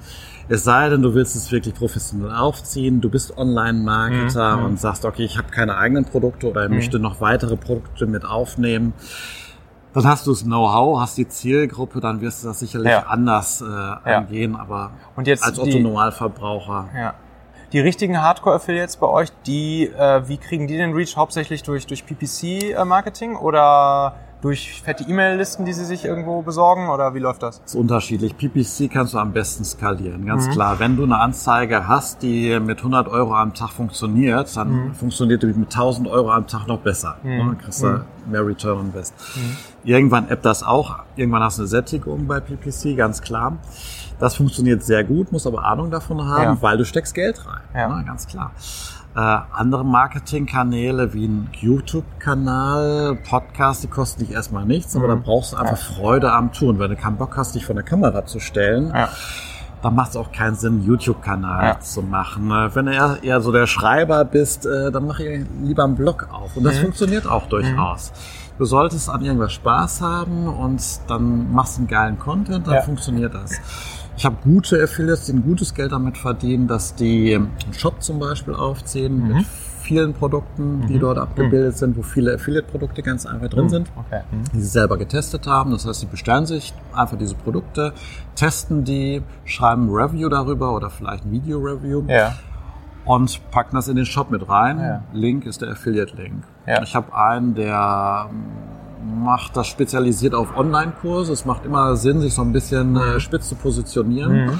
Es 0.50 0.64
sei 0.64 0.90
denn, 0.90 1.02
du 1.04 1.14
willst 1.14 1.36
es 1.36 1.52
wirklich 1.52 1.76
professionell 1.76 2.32
aufziehen, 2.32 3.02
du 3.02 3.10
bist 3.10 3.38
Online-Marketer 3.38 4.64
und 4.66 4.80
sagst, 4.80 5.06
okay, 5.06 5.24
ich 5.24 5.38
habe 5.38 5.50
keine 5.50 5.78
eigenen 5.78 6.06
Produkte 6.06 6.50
oder 6.50 6.66
ich 6.66 6.72
möchte 6.72 7.00
noch 7.00 7.22
weitere 7.22 7.56
Produkte 7.56 8.08
mit 8.08 8.26
aufnehmen. 8.26 8.94
Dann 9.94 10.06
hast 10.06 10.28
du 10.28 10.32
das 10.32 10.44
Know-how, 10.44 11.00
hast 11.00 11.18
die 11.18 11.28
Zielgruppe, 11.28 12.00
dann 12.00 12.20
wirst 12.22 12.44
du 12.44 12.48
das 12.50 12.60
sicherlich 12.60 12.92
Ja. 12.92 13.06
anders 13.08 13.62
äh, 13.62 14.10
angehen, 14.10 14.56
aber 14.56 14.92
Und 15.16 15.28
jetzt 15.28 15.44
als 15.44 15.58
Otto-Normalverbraucher. 15.60 16.90
Ja. 16.96 17.14
Die 17.72 17.80
richtigen 17.80 18.20
Hardcore-Affiliates 18.20 18.98
bei 18.98 19.06
euch, 19.06 19.30
die, 19.46 19.86
äh, 19.86 20.28
wie 20.28 20.38
kriegen 20.38 20.66
die 20.66 20.78
den 20.78 20.92
Reach? 20.94 21.16
Hauptsächlich 21.16 21.62
durch, 21.62 21.86
durch 21.86 22.04
PPC-Marketing 22.04 23.36
oder 23.36 24.16
durch 24.42 24.82
fette 24.82 25.04
E-Mail-Listen, 25.04 25.66
die 25.66 25.74
sie 25.74 25.84
sich 25.84 26.06
irgendwo 26.06 26.42
besorgen 26.42 26.88
oder 26.90 27.14
wie 27.14 27.20
läuft 27.20 27.44
das? 27.44 27.60
Das 27.62 27.74
ist 27.74 27.80
unterschiedlich. 27.80 28.38
PPC 28.38 28.90
kannst 28.90 29.14
du 29.14 29.18
am 29.18 29.34
besten 29.34 29.66
skalieren, 29.66 30.26
ganz 30.26 30.48
Mhm. 30.48 30.52
klar. 30.52 30.80
Wenn 30.80 30.96
du 30.96 31.04
eine 31.04 31.20
Anzeige 31.20 31.88
hast, 31.90 32.22
die 32.22 32.58
mit 32.62 32.82
100 32.82 33.10
Euro 33.10 33.36
am 33.36 33.54
Tag 33.54 33.72
funktioniert, 33.72 34.56
dann 34.56 34.72
Mhm. 34.88 34.94
funktioniert 34.96 35.44
die 35.44 35.48
mit 35.48 35.70
1000 35.72 36.08
Euro 36.08 36.32
am 36.32 36.48
Tag 36.48 36.68
noch 36.68 36.80
besser. 36.80 37.18
Dann 37.24 37.58
kriegst 37.58 37.84
du 37.84 37.88
Mhm. 37.88 38.02
mehr 38.32 38.46
Return 38.46 38.78
on 38.78 38.86
Invest. 38.88 39.14
Irgendwann 39.84 40.30
appt 40.30 40.46
das 40.46 40.64
auch. 40.64 41.00
Irgendwann 41.18 41.44
hast 41.44 41.58
du 41.58 41.64
eine 41.64 41.68
Sättigung 41.68 42.26
bei 42.28 42.40
PPC, 42.40 42.96
ganz 42.96 43.22
klar. 43.22 43.58
Das 44.20 44.36
funktioniert 44.36 44.84
sehr 44.84 45.04
gut, 45.04 45.32
musst 45.32 45.48
aber 45.48 45.64
Ahnung 45.66 45.92
davon 45.92 46.26
haben, 46.26 46.44
Ja. 46.44 46.58
weil 46.62 46.78
du 46.78 46.86
steckst 46.86 47.14
Geld 47.14 47.46
rein. 47.46 47.62
Ja. 47.74 47.88
Ne, 47.98 48.04
ganz 48.06 48.28
klar. 48.28 48.52
Äh, 49.16 49.20
andere 49.20 49.84
Marketingkanäle 49.84 51.14
wie 51.14 51.26
ein 51.28 51.50
YouTube-Kanal, 51.60 53.18
Podcast, 53.28 53.84
die 53.84 53.88
kosten 53.88 54.20
dich 54.22 54.32
erstmal 54.32 54.66
nichts, 54.66 54.96
aber 54.96 55.06
Mhm. 55.08 55.10
da 55.10 55.16
brauchst 55.26 55.54
du 55.54 55.58
einfach 55.58 55.78
Freude 55.78 56.32
am 56.32 56.54
Tun. 56.54 56.78
Wenn 56.80 56.92
du 56.92 56.96
keinen 56.96 57.18
Bock 57.18 57.36
hast, 57.36 57.56
dich 57.56 57.66
vor 57.66 57.74
der 57.76 57.84
Kamera 57.84 58.26
zu 58.26 58.40
stellen, 58.40 58.94
Ja. 58.96 59.10
dann 59.82 59.96
macht 59.96 60.12
es 60.12 60.16
auch 60.16 60.32
keinen 60.32 60.56
Sinn, 60.56 60.74
einen 60.74 60.86
YouTube-Kanal 60.86 61.64
Ja. 61.66 61.80
zu 61.80 62.02
machen. 62.04 62.52
Äh, 62.52 62.74
Wenn 62.76 62.86
du 62.86 62.94
eher, 62.94 63.18
eher 63.24 63.42
so 63.42 63.52
der 63.52 63.66
Schreiber 63.66 64.24
bist, 64.26 64.66
äh, 64.68 64.92
dann 64.92 65.08
mach 65.08 65.20
ihr 65.20 65.46
lieber 65.64 65.86
einen 65.86 65.96
Blog 65.96 66.28
auf. 66.32 66.56
Und 66.56 66.64
das 66.64 66.78
Mhm. 66.78 66.82
funktioniert 66.84 67.28
auch 67.28 67.48
durchaus. 67.48 68.12
Du 68.60 68.66
solltest 68.66 69.10
an 69.10 69.22
irgendwas 69.24 69.54
Spaß 69.54 70.02
haben 70.02 70.48
und 70.48 70.82
dann 71.08 71.52
machst 71.52 71.78
du 71.78 71.82
einen 71.82 71.88
geilen 71.88 72.20
Content, 72.20 72.68
dann 72.68 72.74
Ja. 72.76 72.82
funktioniert 72.82 73.34
das. 73.34 73.54
Ich 74.20 74.26
habe 74.26 74.36
gute 74.44 74.84
Affiliates, 74.84 75.28
die 75.28 75.32
ein 75.32 75.44
gutes 75.44 75.74
Geld 75.74 75.94
damit 75.94 76.18
verdienen, 76.18 76.68
dass 76.68 76.94
die 76.94 77.36
einen 77.36 77.50
Shop 77.74 78.04
zum 78.04 78.20
Beispiel 78.20 78.54
aufziehen 78.54 79.18
Mhm. 79.18 79.28
mit 79.38 79.46
vielen 79.82 80.14
Produkten, 80.14 80.86
die 80.88 81.00
dort 81.00 81.18
abgebildet 81.18 81.78
sind, 81.78 81.96
wo 81.96 82.02
viele 82.02 82.34
Affiliate-Produkte 82.36 83.02
ganz 83.02 83.26
einfach 83.26 83.48
drin 83.48 83.70
sind 83.70 83.90
Okay. 83.96 84.22
die 84.54 84.60
sie 84.60 84.68
selber 84.68 84.98
getestet 84.98 85.48
haben. 85.48 85.72
Das 85.72 85.88
heißt, 85.88 86.02
sie 86.02 86.06
bestellen 86.06 86.46
sich 86.46 86.74
einfach 86.94 87.18
diese 87.18 87.34
Produkte, 87.34 87.94
testen 88.36 88.84
die, 88.84 89.22
schreiben 89.46 89.86
ein 89.88 89.90
Review 89.96 90.28
darüber 90.28 90.76
oder 90.76 90.90
vielleicht 90.90 91.24
ein 91.26 91.32
Video-Review 91.32 92.04
Ja. 92.10 92.36
und 93.06 93.40
packen 93.52 93.78
das 93.78 93.88
in 93.88 93.96
den 93.96 94.06
Shop 94.06 94.32
mit 94.32 94.50
rein. 94.50 94.80
Ja. 94.80 95.02
Link 95.14 95.46
ist 95.46 95.62
der 95.62 95.70
Affiliate-Link. 95.72 96.44
Ja. 96.68 96.84
Ich 96.84 96.94
habe 96.94 97.16
einen, 97.16 97.56
der 97.56 98.28
ähm, 98.30 98.44
macht 99.04 99.56
das 99.56 99.68
spezialisiert 99.68 100.34
auf 100.34 100.56
Online-Kurse. 100.58 101.34
Es 101.34 101.46
macht 101.46 101.66
immer 101.66 101.96
Sinn, 101.96 102.22
sich 102.22 102.34
so 102.34 102.42
ein 102.42 102.52
bisschen 102.52 102.96
äh, 102.96 103.20
spitz 103.20 103.50
zu 103.50 103.56
positionieren. 103.56 104.60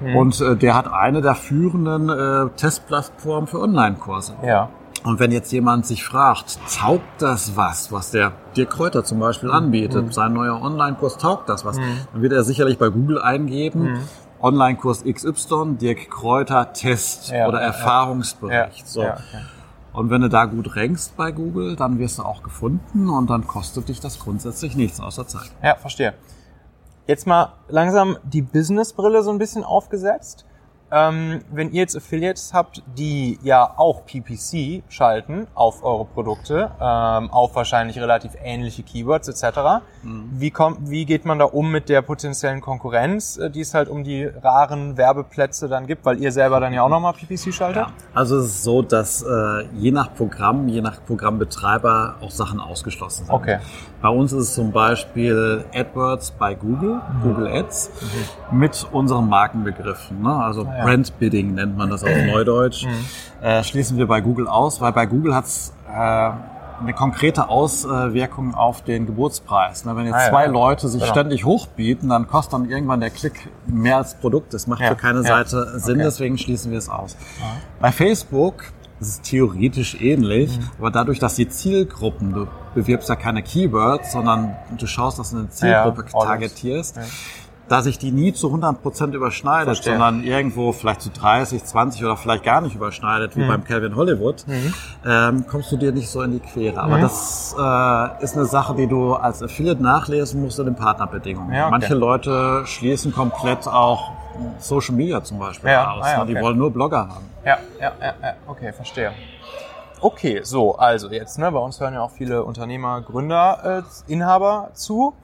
Mhm. 0.00 0.16
Und 0.16 0.40
äh, 0.40 0.56
der 0.56 0.74
hat 0.74 0.90
eine 0.92 1.20
der 1.20 1.34
führenden 1.34 2.08
äh, 2.08 2.50
Testplattformen 2.56 3.46
für 3.46 3.60
Online-Kurse. 3.60 4.34
Ja. 4.44 4.70
Und 5.04 5.18
wenn 5.18 5.32
jetzt 5.32 5.50
jemand 5.50 5.86
sich 5.86 6.04
fragt, 6.04 6.58
taugt 6.70 7.04
das 7.18 7.56
was, 7.56 7.90
was 7.90 8.10
der 8.10 8.32
Dirk 8.56 8.70
Kräuter 8.70 9.02
zum 9.02 9.18
Beispiel 9.18 9.50
anbietet, 9.50 10.12
sein 10.12 10.34
neuer 10.34 10.60
Online-Kurs, 10.60 11.16
taugt 11.16 11.48
das 11.48 11.64
was, 11.64 11.76
dann 11.76 12.22
wird 12.22 12.34
er 12.34 12.44
sicherlich 12.44 12.76
bei 12.76 12.90
Google 12.90 13.18
eingeben, 13.18 14.00
Online-Kurs 14.42 15.04
XY, 15.04 15.76
Dirk 15.80 16.10
Kräuter, 16.10 16.74
Test 16.74 17.30
Ja, 17.30 17.48
oder 17.48 17.60
ja, 17.60 17.68
Erfahrungsbericht. 17.68 18.78
Ja. 18.78 18.84
So. 18.84 19.00
Okay. 19.00 19.18
Und 19.92 20.10
wenn 20.10 20.20
du 20.20 20.28
da 20.28 20.44
gut 20.44 20.76
rankst 20.76 21.16
bei 21.16 21.32
Google, 21.32 21.76
dann 21.76 21.98
wirst 21.98 22.18
du 22.18 22.22
auch 22.22 22.42
gefunden 22.42 23.08
und 23.08 23.28
dann 23.28 23.46
kostet 23.46 23.88
dich 23.88 24.00
das 24.00 24.20
grundsätzlich 24.20 24.76
nichts 24.76 25.00
außer 25.00 25.26
Zeit. 25.26 25.50
Ja, 25.62 25.74
verstehe. 25.74 26.14
Jetzt 27.06 27.26
mal 27.26 27.54
langsam 27.68 28.16
die 28.22 28.42
Businessbrille 28.42 29.22
so 29.22 29.30
ein 29.30 29.38
bisschen 29.38 29.64
aufgesetzt. 29.64 30.44
Ähm, 30.92 31.40
wenn 31.50 31.70
ihr 31.72 31.82
jetzt 31.82 31.96
Affiliates 31.96 32.52
habt, 32.52 32.82
die 32.98 33.38
ja 33.42 33.74
auch 33.76 34.04
PPC 34.04 34.82
schalten 34.88 35.46
auf 35.54 35.84
eure 35.84 36.04
Produkte, 36.04 36.70
ähm, 36.80 37.30
auf 37.30 37.54
wahrscheinlich 37.54 37.98
relativ 37.98 38.32
ähnliche 38.42 38.82
Keywords 38.82 39.28
etc., 39.28 39.82
wie, 40.32 40.50
kommt, 40.50 40.90
wie 40.90 41.04
geht 41.04 41.24
man 41.24 41.38
da 41.38 41.44
um 41.44 41.70
mit 41.70 41.88
der 41.88 42.02
potenziellen 42.02 42.60
Konkurrenz, 42.60 43.36
äh, 43.36 43.50
die 43.50 43.60
es 43.60 43.74
halt 43.74 43.88
um 43.88 44.04
die 44.04 44.24
raren 44.24 44.96
Werbeplätze 44.96 45.68
dann 45.68 45.86
gibt, 45.86 46.04
weil 46.04 46.18
ihr 46.18 46.32
selber 46.32 46.60
dann 46.60 46.72
ja 46.72 46.82
auch 46.82 46.88
nochmal 46.88 47.12
PPC 47.12 47.52
schaltet? 47.52 47.86
Also 48.14 48.38
es 48.38 48.46
ist 48.46 48.62
so, 48.64 48.82
dass 48.82 49.22
äh, 49.22 49.66
je 49.74 49.90
nach 49.90 50.14
Programm, 50.14 50.68
je 50.68 50.80
nach 50.80 51.04
Programmbetreiber 51.04 52.16
auch 52.20 52.30
Sachen 52.30 52.60
ausgeschlossen 52.60 53.26
sind. 53.26 53.34
Okay. 53.34 53.58
Bei 54.02 54.08
uns 54.08 54.32
ist 54.32 54.42
es 54.48 54.54
zum 54.54 54.72
Beispiel 54.72 55.64
AdWords 55.74 56.30
bei 56.32 56.54
Google, 56.54 57.00
Google 57.22 57.46
Ads, 57.48 57.90
mit 58.50 58.86
unseren 58.92 59.28
Markenbegriffen. 59.28 60.22
Ne? 60.22 60.34
Also 60.34 60.64
ja. 60.64 60.82
Brand 60.84 61.18
Bidding 61.18 61.54
nennt 61.54 61.76
man 61.76 61.90
das 61.90 62.02
auf 62.02 62.10
Neudeutsch. 62.26 62.86
Äh, 63.42 63.62
schließen 63.62 63.98
wir 63.98 64.06
bei 64.06 64.20
Google 64.22 64.48
aus, 64.48 64.80
weil 64.80 64.92
bei 64.92 65.04
Google 65.04 65.34
hat 65.34 65.44
es 65.44 65.74
äh, 65.86 65.92
eine 66.82 66.94
konkrete 66.94 67.50
Auswirkung 67.50 68.54
auf 68.54 68.80
den 68.80 69.04
Geburtspreis. 69.04 69.84
Ne? 69.84 69.94
Wenn 69.96 70.06
jetzt 70.06 70.14
Ah, 70.14 70.24
ja. 70.24 70.30
zwei 70.30 70.46
Leute 70.46 70.88
sich 70.88 71.02
Genau. 71.02 71.12
ständig 71.12 71.44
hochbieten, 71.44 72.08
dann 72.08 72.26
kostet 72.26 72.54
dann 72.54 72.70
irgendwann 72.70 73.00
der 73.00 73.10
Klick 73.10 73.50
mehr 73.66 73.98
als 73.98 74.14
Produkt. 74.14 74.54
Das 74.54 74.66
macht 74.66 74.80
Ja, 74.80 74.88
für 74.88 74.96
keine. 74.96 75.22
Seite 75.22 75.78
Sinn, 75.78 75.96
Okay. 75.96 76.04
deswegen 76.04 76.38
schließen 76.38 76.70
wir 76.70 76.78
es 76.78 76.88
aus. 76.88 77.18
Bei 77.80 77.92
Facebook 77.92 78.64
ist 79.00 79.08
es 79.08 79.20
theoretisch 79.22 80.00
ähnlich, 80.00 80.58
Mhm. 80.58 80.64
aber 80.78 80.90
dadurch, 80.90 81.18
dass 81.18 81.34
die 81.34 81.48
Zielgruppen, 81.48 82.32
du 82.34 82.46
bewirbst 82.74 83.08
ja 83.08 83.16
keine 83.16 83.42
Keywords, 83.42 84.12
sondern 84.12 84.56
du 84.78 84.86
schaust, 84.86 85.18
dass 85.18 85.30
du 85.30 85.38
eine 85.38 85.48
Zielgruppe 85.50 86.04
Ja, 86.12 86.20
targetierst, 86.24 86.96
Ja. 86.96 87.02
da 87.68 87.82
sich 87.82 87.98
die 87.98 88.10
nie 88.12 88.32
zu 88.32 88.50
100% 88.50 89.14
überschneidet, 89.14 89.66
Verstehe. 89.76 89.92
sondern 89.94 90.22
irgendwo 90.24 90.72
vielleicht 90.72 91.00
zu 91.02 91.08
30, 91.10 91.64
20 91.64 92.04
oder 92.04 92.16
vielleicht 92.16 92.42
gar 92.44 92.60
nicht 92.60 92.74
überschneidet, 92.74 93.36
Mhm. 93.36 93.40
wie 93.42 93.46
beim 93.46 93.64
Calvin 93.64 93.94
Hollywood, 93.96 94.44
ähm, 95.06 95.46
kommst 95.48 95.70
du 95.72 95.76
dir 95.76 95.92
nicht 95.92 96.08
so 96.10 96.20
in 96.22 96.32
die 96.32 96.40
Quere. 96.40 96.80
Aber 96.80 96.96
Mhm. 96.98 97.00
das 97.02 97.54
äh, 97.58 98.24
ist 98.24 98.36
eine 98.36 98.44
Sache, 98.46 98.74
die 98.74 98.86
du 98.86 99.14
als 99.14 99.42
Affiliate 99.42 99.82
nachlesen 99.82 100.42
musst 100.42 100.58
in 100.58 100.66
den 100.66 100.74
Partnerbedingungen. 100.76 101.52
Ja, 101.54 101.62
okay. 101.68 101.70
Manche 101.70 101.94
Leute 101.94 102.62
schließen 102.66 103.12
komplett 103.14 103.66
auch 103.68 104.12
Social 104.58 104.94
Media 104.94 105.22
zum 105.22 105.38
Beispiel 105.38 105.70
Ja, 105.70 105.92
aus. 105.92 106.04
ah 106.04 106.12
ja, 106.12 106.18
ne? 106.20 106.26
Die 106.26 106.32
okay. 106.34 106.42
wollen 106.44 106.58
nur 106.58 106.72
Blogger 106.72 107.08
haben. 107.08 107.30
Ja, 107.44 107.58
ja, 107.80 107.92
ja, 108.00 108.14
ja, 108.22 108.34
okay, 108.46 108.72
verstehe. 108.72 109.12
Okay, 110.00 110.40
so, 110.42 110.76
also 110.76 111.10
jetzt, 111.10 111.38
ne, 111.38 111.50
bei 111.52 111.58
uns 111.58 111.78
hören 111.80 111.94
ja 111.94 112.00
auch 112.00 112.10
viele 112.10 112.44
Unternehmer, 112.44 113.02
Gründer, 113.02 113.84
äh, 114.08 114.12
Inhaber 114.12 114.70
zu. 114.72 115.14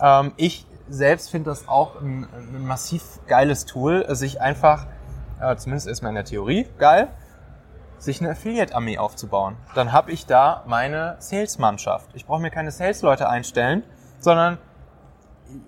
Ähm, 0.00 0.32
ich 0.36 0.66
selbst 0.88 1.30
finde 1.30 1.50
das 1.50 1.68
auch 1.68 2.00
ein, 2.00 2.26
ein 2.32 2.66
massiv 2.66 3.02
geiles 3.26 3.66
Tool, 3.66 4.06
sich 4.14 4.40
einfach, 4.40 4.86
äh, 5.40 5.56
zumindest 5.56 5.86
erstmal 5.86 6.10
in 6.10 6.16
der 6.16 6.24
Theorie, 6.24 6.66
geil, 6.78 7.08
sich 7.98 8.20
eine 8.20 8.30
Affiliate-Armee 8.30 8.98
aufzubauen. 8.98 9.56
Dann 9.74 9.92
habe 9.92 10.10
ich 10.10 10.26
da 10.26 10.62
meine 10.66 11.16
Sales-Mannschaft. 11.18 12.08
Ich 12.14 12.26
brauche 12.26 12.40
mir 12.40 12.50
keine 12.50 12.70
Sales-Leute 12.70 13.28
einstellen, 13.28 13.84
sondern 14.18 14.58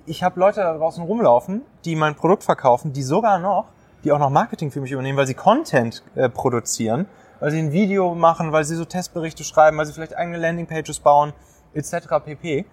ich 0.07 0.23
habe 0.23 0.39
Leute 0.41 0.61
da 0.61 0.77
draußen 0.77 1.03
rumlaufen, 1.03 1.63
die 1.85 1.97
mein 1.97 2.15
Produkt 2.15 2.45
verkaufen, 2.45 2.93
die 2.93 3.03
sogar 3.03 3.39
noch, 3.39 3.67
die 4.05 4.13
auch 4.13 4.19
noch 4.19 4.31
Marketing 4.31 4.71
für 4.71 4.81
mich 4.81 4.93
übernehmen, 4.93 5.17
weil 5.19 5.27
sie 5.27 5.35
Content 5.35 6.03
äh, 6.15 6.29
produzieren, 6.29 7.07
weil 7.41 7.51
sie 7.51 7.59
ein 7.59 7.73
Video 7.73 8.15
machen, 8.15 8.53
weil 8.53 8.65
sie 8.65 8.77
so 8.77 8.85
Testberichte 8.85 9.45
schreiben, 9.45 9.77
weil 9.79 9.87
sie 9.87 9.93
vielleicht 9.93 10.17
eigene 10.17 10.39
Landingpages 10.39 11.01
bauen, 11.01 11.33
etc. 11.75 11.93
pp. 12.25 12.67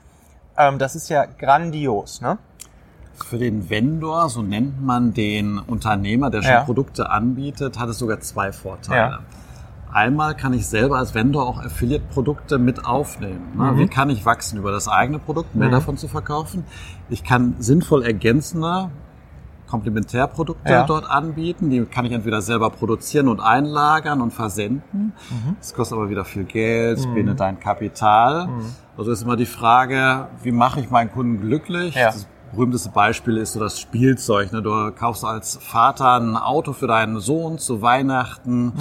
Ähm, 0.57 0.79
das 0.79 0.95
ist 0.95 1.09
ja 1.09 1.25
grandios, 1.25 2.21
ne? 2.21 2.37
Für 3.25 3.37
den 3.37 3.69
Vendor, 3.69 4.29
so 4.29 4.41
nennt 4.41 4.81
man 4.81 5.13
den 5.13 5.59
Unternehmer, 5.59 6.29
der 6.31 6.41
schon 6.41 6.51
Ja. 6.51 6.63
Produkte 6.63 7.09
anbietet, 7.09 7.77
hat 7.77 7.89
es 7.89 7.99
sogar 7.99 8.19
zwei 8.19 8.51
Vorteile. 8.51 8.97
Ja. 8.97 9.19
Einmal 9.93 10.35
kann 10.35 10.53
ich 10.53 10.67
selber 10.67 10.97
als 10.97 11.13
Vendor 11.13 11.45
auch 11.45 11.59
Affiliate-Produkte 11.63 12.57
mit 12.57 12.85
aufnehmen. 12.85 13.41
Ne? 13.57 13.71
Mhm. 13.73 13.77
Wie 13.79 13.87
kann 13.87 14.09
ich 14.09 14.25
wachsen 14.25 14.57
über 14.57 14.71
das 14.71 14.87
eigene 14.87 15.19
Produkt, 15.19 15.55
mehr 15.55 15.67
Mhm. 15.67 15.73
davon 15.73 15.97
zu 15.97 16.07
verkaufen? 16.07 16.63
Ich 17.09 17.23
kann 17.23 17.55
sinnvoll 17.59 18.03
ergänzende 18.03 18.89
Komplementärprodukte 19.67 20.69
Ja. 20.71 20.83
dort 20.85 21.09
anbieten. 21.09 21.69
Die 21.69 21.85
kann 21.85 22.03
ich 22.05 22.11
entweder 22.11 22.41
selber 22.41 22.69
produzieren 22.69 23.27
und 23.29 23.39
einlagern 23.39 24.21
und 24.21 24.31
versenden. 24.31 25.13
Mhm. 25.29 25.55
Das 25.59 25.73
kostet 25.73 25.97
aber 25.97 26.09
wieder 26.09 26.25
viel 26.25 26.43
Geld, 26.43 26.97
es 26.99 27.07
bindet 27.07 27.39
dein 27.39 27.59
Kapital. 27.59 28.49
Also 28.97 29.11
ist 29.11 29.23
immer 29.23 29.37
die 29.37 29.45
Frage, 29.45 30.27
wie 30.43 30.51
mache 30.51 30.81
ich 30.81 30.89
meinen 30.89 31.11
Kunden 31.11 31.39
glücklich? 31.39 31.95
Ja. 31.95 32.07
Das 32.07 32.27
berühmteste 32.51 32.89
Beispiel 32.89 33.37
ist 33.37 33.53
so 33.53 33.61
das 33.61 33.79
Spielzeug. 33.79 34.51
Ne? 34.51 34.61
Du 34.61 34.91
kaufst 34.91 35.23
als 35.23 35.55
Vater 35.61 36.19
ein 36.19 36.35
Auto 36.35 36.73
für 36.73 36.87
deinen 36.87 37.21
Sohn 37.21 37.57
zu 37.57 37.81
Weihnachten. 37.81 38.73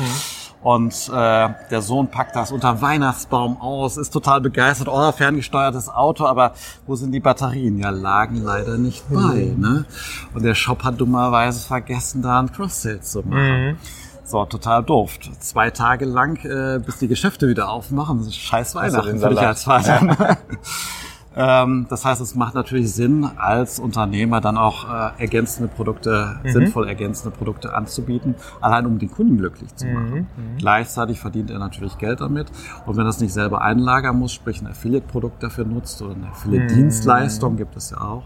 Und 0.62 1.08
äh, 1.08 1.48
der 1.70 1.80
Sohn 1.80 2.08
packt 2.08 2.36
das 2.36 2.52
unter 2.52 2.82
Weihnachtsbaum 2.82 3.58
aus, 3.60 3.96
ist 3.96 4.10
total 4.10 4.42
begeistert, 4.42 4.88
oh, 4.88 5.10
ferngesteuertes 5.10 5.88
Auto, 5.88 6.26
aber 6.26 6.52
wo 6.86 6.96
sind 6.96 7.12
die 7.12 7.20
Batterien? 7.20 7.78
Ja, 7.78 7.88
lagen 7.88 8.42
leider 8.42 8.76
nicht 8.76 9.08
bei. 9.08 9.54
Ne? 9.56 9.86
Und 10.34 10.42
der 10.42 10.54
Shop 10.54 10.84
hat 10.84 11.00
dummerweise 11.00 11.66
vergessen, 11.66 12.20
da 12.20 12.40
ein 12.40 12.52
Cross-Sale 12.52 13.00
zu 13.00 13.22
machen. 13.22 13.78
So, 14.24 14.44
total 14.44 14.84
doof. 14.84 15.18
Zwei 15.40 15.70
Tage 15.70 16.04
lang, 16.04 16.36
äh, 16.44 16.78
bis 16.78 16.98
die 16.98 17.08
Geschäfte 17.08 17.48
wieder 17.48 17.70
aufmachen. 17.70 18.18
Das 18.18 18.28
ist 18.28 18.36
scheiß 18.36 18.76
Also 18.76 18.98
Weihnachten 18.98 19.18
für 19.18 19.30
dich 19.30 19.40
als 19.40 19.64
Vater. 19.64 20.38
das 21.34 22.04
heißt, 22.04 22.20
es 22.20 22.34
macht 22.34 22.54
natürlich 22.54 22.92
Sinn, 22.92 23.24
als 23.36 23.78
Unternehmer 23.78 24.40
dann 24.40 24.56
auch 24.58 24.84
äh, 24.88 25.10
ergänzende 25.22 25.68
Produkte, 25.68 26.40
Mhm. 26.42 26.48
sinnvoll 26.50 26.88
ergänzende 26.88 27.36
Produkte 27.36 27.74
anzubieten, 27.74 28.34
allein 28.60 28.84
um 28.86 28.98
den 28.98 29.10
Kunden 29.10 29.38
glücklich 29.38 29.74
zu 29.76 29.86
machen. 29.86 30.26
Mhm. 30.36 30.58
Gleichzeitig 30.58 31.20
verdient 31.20 31.50
er 31.50 31.58
natürlich 31.60 31.98
Geld 31.98 32.20
damit. 32.20 32.48
Und 32.84 32.96
wenn 32.96 33.06
er 33.06 33.10
es 33.10 33.20
nicht 33.20 33.32
selber 33.32 33.62
einlagern 33.62 34.18
muss, 34.18 34.32
sprich 34.32 34.60
ein 34.60 34.66
Affiliate-Produkt 34.66 35.42
dafür 35.42 35.64
nutzt 35.64 36.02
oder 36.02 36.14
eine 36.14 36.26
Affiliate-Dienstleistung 36.28 37.56
gibt 37.56 37.76
es 37.76 37.90
ja 37.90 38.00
auch, 38.00 38.24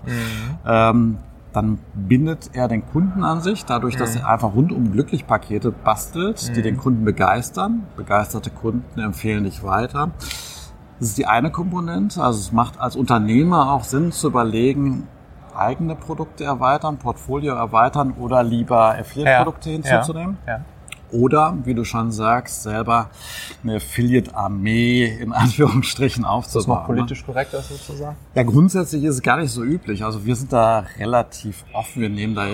ähm, 0.67 1.19
dann 1.53 1.79
bindet 1.95 2.51
er 2.55 2.67
den 2.67 2.85
Kunden 2.85 3.23
an 3.23 3.41
sich, 3.41 3.65
dadurch, 3.65 3.97
dass 3.97 4.17
er 4.17 4.29
einfach 4.29 4.55
rundum 4.55 4.91
glücklich 4.91 5.25
Pakete 5.27 5.71
bastelt, 5.71 6.57
die 6.57 6.63
den 6.63 6.77
Kunden 6.77 7.05
begeistern. 7.05 7.85
Begeisterte 7.97 8.51
Kunden 8.51 8.99
empfehlen 8.99 9.45
dich 9.45 9.63
weiter. 9.63 10.11
Das 11.05 11.11
ist 11.11 11.19
die 11.19 11.27
eine 11.27 11.51
Komponente. 11.51 12.23
Also 12.23 12.39
es 12.39 12.51
macht 12.51 12.81
als 12.81 12.97
Unternehmer 12.97 13.75
auch 13.75 13.85
Sinn 13.85 14.11
zu 14.11 14.29
überlegen, 14.29 15.07
eigene 15.55 15.97
Produkte 15.97 16.45
erweitern, 16.45 16.97
Portfolio 16.97 17.57
erweitern 17.57 18.15
oder 18.19 18.43
lieber 18.43 18.97
Affiliate-Produkte 18.99 19.69
hinzuzunehmen. 19.69 20.39
Ja. 20.47 20.65
Oder, 21.13 21.59
wie 21.65 21.75
du 21.75 21.85
schon 21.85 22.11
sagst, 22.11 22.63
selber 22.63 23.11
eine 23.63 23.77
Affiliate-Armee 23.77 25.05
in 25.05 25.33
Anführungsstrichen 25.35 26.25
aufzubauen. 26.25 26.61
Ist 26.61 26.69
das 26.69 26.75
noch 26.75 26.87
politisch 26.87 27.27
korrekt, 27.27 27.53
das 27.53 27.69
sozusagen? 27.69 28.17
Ja, 28.35 28.43
grundsätzlich 28.43 29.05
ist 29.05 29.17
es 29.17 29.23
gar 29.23 29.37
nicht 29.37 29.51
so 29.51 29.63
üblich. 29.63 30.07
Also 30.07 30.25
wir 30.25 30.35
sind 30.35 30.55
da 30.55 30.87
relativ 30.99 31.67
offen. 31.75 32.01
Wir 32.01 32.09
nehmen 32.09 32.35
da 32.35 32.47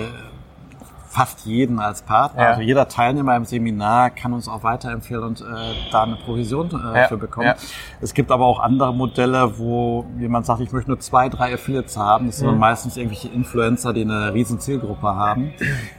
fast 1.11 1.45
jeden 1.45 1.79
als 1.79 2.01
Partner. 2.03 2.41
Ja. 2.41 2.49
Also 2.51 2.61
jeder 2.61 2.87
Teilnehmer 2.87 3.35
im 3.35 3.43
Seminar 3.43 4.11
kann 4.11 4.31
uns 4.31 4.47
auch 4.47 4.63
weiterempfehlen 4.63 5.23
und 5.23 5.41
äh, 5.41 5.43
da 5.91 6.03
eine 6.03 6.15
Provision 6.15 6.69
äh, 6.69 7.01
Ja, 7.01 7.07
für 7.09 7.17
bekommen. 7.17 7.47
ja. 7.47 7.55
Es 7.99 8.13
gibt 8.13 8.31
aber 8.31 8.45
auch 8.45 8.59
andere 8.61 8.93
Modelle, 8.93 9.57
wo 9.59 10.05
jemand 10.17 10.45
sagt, 10.45 10.61
ich 10.61 10.71
möchte 10.71 10.89
nur 10.89 10.99
zwei, 11.01 11.27
drei 11.27 11.53
Affiliates 11.53 11.97
haben. 11.97 12.27
Das 12.27 12.37
sind 12.37 12.49
Mhm. 12.51 12.59
meistens 12.59 12.95
irgendwelche 12.95 13.27
Influencer, 13.27 13.91
die 13.91 14.03
eine 14.03 14.33
riesen 14.33 14.59
Zielgruppe 14.61 15.07
haben. 15.15 15.51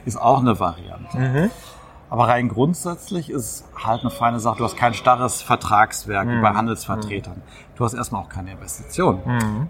Ist 0.03 0.19
auch 0.19 0.39
eine 0.39 0.59
Variante. 0.59 1.17
Mhm. 1.17 1.51
Aber 2.13 2.27
rein 2.27 2.47
grundsätzlich 2.47 3.31
ist 3.31 3.65
halt 3.75 4.01
eine 4.01 4.11
feine 4.11 4.39
Sache. 4.39 4.59
Du 4.59 4.63
hast 4.65 4.77
kein 4.77 4.93
starres 4.93 5.41
Vertragswerk 5.41 6.27
wie 6.27 6.35
Mhm. 6.35 6.41
bei 6.43 6.51
Handelsvertretern. 6.53 7.41
Du 7.75 7.83
hast 7.83 7.95
erstmal 7.95 8.21
auch 8.21 8.29
keine 8.29 8.51
Investition. 8.51 9.19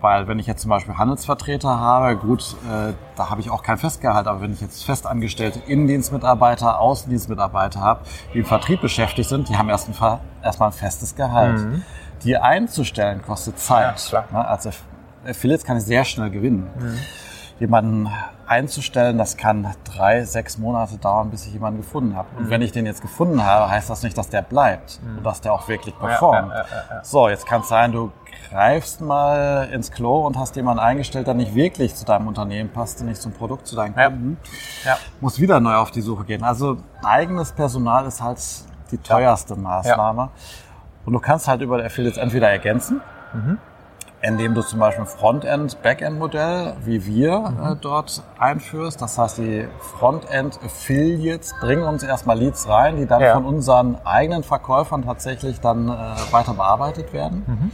Weil 0.02 0.28
wenn 0.28 0.40
ich 0.40 0.46
jetzt 0.46 0.62
zum 0.64 0.68
Beispiel 0.68 0.98
Handelsvertreter 0.98 1.80
habe, 1.80 2.18
gut, 2.18 2.58
äh, 2.70 2.92
da 3.16 3.30
habe 3.30 3.40
ich 3.40 3.50
auch 3.50 3.64
kein 3.64 3.78
Festgehalt. 3.78 4.28
Aber 4.28 4.42
wenn 4.42 4.52
ich 4.52 4.60
jetzt 4.60 4.84
festangestellte 4.84 5.60
Innendienstmitarbeiter, 5.68 6.82
Außendienstmitarbeiter 6.82 7.80
habe, 7.80 8.02
die 8.34 8.40
im 8.40 8.46
Vertrieb 8.46 8.82
beschäftigt 8.82 9.30
sind, 9.30 9.48
die 9.48 9.56
haben 9.58 9.70
erst 9.70 9.88
ein, 9.88 10.20
erstmal 10.44 10.68
ein 10.68 10.74
festes 10.74 11.16
Gehalt. 11.16 11.66
Die 12.26 12.36
einzustellen 12.38 13.22
kostet 13.22 13.58
Zeit. 13.58 13.96
Mhm. 14.12 14.12
Ja, 14.12 14.22
klar. 14.24 14.42
Ne? 14.44 14.46
Als 14.50 14.68
Aff- 14.68 14.84
Affiliates 15.26 15.64
kann 15.64 15.78
ich 15.78 15.84
sehr 15.86 16.04
schnell 16.04 16.30
gewinnen 16.30 16.68
jemanden 17.60 18.10
einzustellen, 18.54 19.18
das 19.18 19.38
kann 19.38 19.68
drei, 19.84 20.24
sechs 20.24 20.58
Monate 20.58 20.98
dauern, 20.98 21.32
bis 21.32 21.46
ich 21.46 21.54
jemanden 21.54 21.82
gefunden 21.82 22.16
habe. 22.16 22.28
Mhm. 22.32 22.38
Und 22.38 22.50
wenn 22.50 22.62
ich 22.62 22.72
den 22.72 22.86
jetzt 22.86 23.02
gefunden 23.02 23.44
habe, 23.44 23.70
heißt 23.70 23.90
das 23.90 24.04
nicht, 24.04 24.18
dass 24.18 24.30
der 24.30 24.44
bleibt 24.44 25.00
und 25.18 25.24
dass 25.24 25.42
der 25.42 25.54
auch 25.54 25.68
wirklich 25.68 25.98
performt. 25.98 26.52
ja, 26.52 26.58
ja, 26.58 26.66
ja. 26.96 27.04
So, 27.04 27.30
jetzt 27.30 27.46
kann 27.46 27.62
es 27.62 27.70
sein, 27.70 27.92
du 27.92 28.12
greifst 28.50 29.02
mal 29.02 29.70
ins 29.72 29.92
Klo 29.92 30.26
und 30.28 30.38
hast 30.38 30.56
jemanden 30.56 30.80
eingestellt, 30.80 31.26
der 31.26 31.34
nicht 31.34 31.56
wirklich 31.56 31.96
zu 31.96 32.06
deinem 32.06 32.28
Unternehmen 32.28 32.70
passt, 32.70 33.04
nicht 33.04 33.22
zum 33.22 33.32
Produkt, 33.32 33.66
zu 33.66 33.76
deinen. 33.76 33.96
Kunden. 33.96 34.38
Ja. 34.86 34.98
Muss 35.20 35.40
wieder 35.40 35.60
neu 35.60 35.76
auf 35.76 35.92
die 35.92 36.02
Suche 36.02 36.24
gehen. 36.24 36.44
Also 36.44 36.78
eigenes 37.04 37.52
Personal 37.52 38.06
ist 38.06 38.22
halt 38.22 38.40
die 38.92 39.00
teuerste 39.00 39.56
Maßnahme. 39.56 40.30
Und 41.06 41.14
du 41.14 41.20
kannst 41.20 41.48
halt 41.48 41.62
über 41.62 41.80
die 41.80 41.86
Affiliates 41.86 42.18
entweder 42.18 42.50
ergänzen, 42.50 43.02
indem 44.26 44.54
du 44.54 44.62
zum 44.62 44.80
Beispiel 44.80 45.04
ein 45.04 45.08
Frontend, 45.08 45.82
Backend-Modell 45.84 46.76
wie 46.86 47.06
wir 47.06 47.54
äh, 47.72 47.76
dort 47.80 48.24
einführst. 48.40 49.02
Das 49.02 49.18
heißt, 49.18 49.38
die 49.40 49.68
Frontend-Affiliates 50.00 51.56
bringen 51.60 51.84
uns 51.84 52.04
erstmal 52.04 52.40
Leads 52.40 52.68
rein, 52.68 52.96
die 52.96 53.06
dann 53.06 53.22
Ja. 53.22 53.34
von 53.34 53.46
unseren 53.46 53.98
eigenen 54.06 54.44
Verkäufern 54.44 55.04
tatsächlich 55.04 55.60
dann 55.60 55.90
äh, 55.90 55.94
weiter 56.32 56.54
bearbeitet 56.54 57.12
werden. 57.14 57.72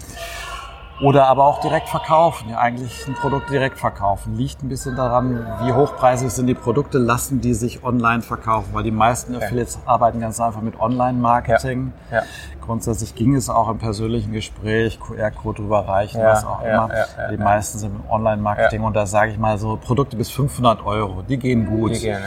Oder 1.02 1.28
aber 1.28 1.46
auch 1.46 1.62
direkt 1.62 1.88
verkaufen, 1.88 2.50
ja 2.50 2.58
eigentlich 2.60 3.08
ein 3.08 3.14
Produkt 3.14 3.50
direkt 3.50 3.78
verkaufen. 3.80 4.36
Liegt 4.36 4.62
ein 4.64 4.70
bisschen 4.70 4.96
daran, 4.98 5.46
wie 5.64 5.72
hochpreisig 5.72 6.30
sind 6.30 6.48
die 6.48 6.54
Produkte, 6.56 6.98
lassen 6.98 7.40
die 7.40 7.54
sich 7.54 7.84
online 7.86 8.22
verkaufen, 8.22 8.70
weil 8.74 8.84
die 8.84 8.92
meisten 8.92 9.34
Affiliates 9.36 9.80
arbeiten 9.86 10.20
ganz 10.20 10.42
einfach 10.42 10.62
mit 10.62 10.78
Online-Marketing. 10.80 11.94
Ja. 12.12 12.18
Ja. 12.18 12.24
Grundsätzlich 12.66 13.16
ging 13.16 13.34
es 13.36 13.50
auch 13.50 13.68
im 13.70 13.80
persönlichen 13.80 14.32
Gespräch, 14.32 15.00
QR-Code 15.00 15.62
drüber 15.64 15.88
reichen, 15.88 16.22
was 16.22 16.46
auch 16.46 16.62
immer. 16.64 16.90
die 17.32 17.38
meisten 17.38 17.80
sind 17.80 17.96
im 17.96 18.12
Online-Marketing 18.12 18.84
und 18.84 18.96
da 18.96 19.08
sage 19.08 19.32
ich 19.32 19.40
mal 19.40 19.58
so 19.58 19.76
Produkte 19.78 20.16
bis 20.18 20.30
500 20.30 20.86
Euro, 20.86 21.24
die 21.28 21.38
gehen 21.38 21.66
gut. 21.66 21.96
Die 21.96 22.00
gehen. 22.00 22.22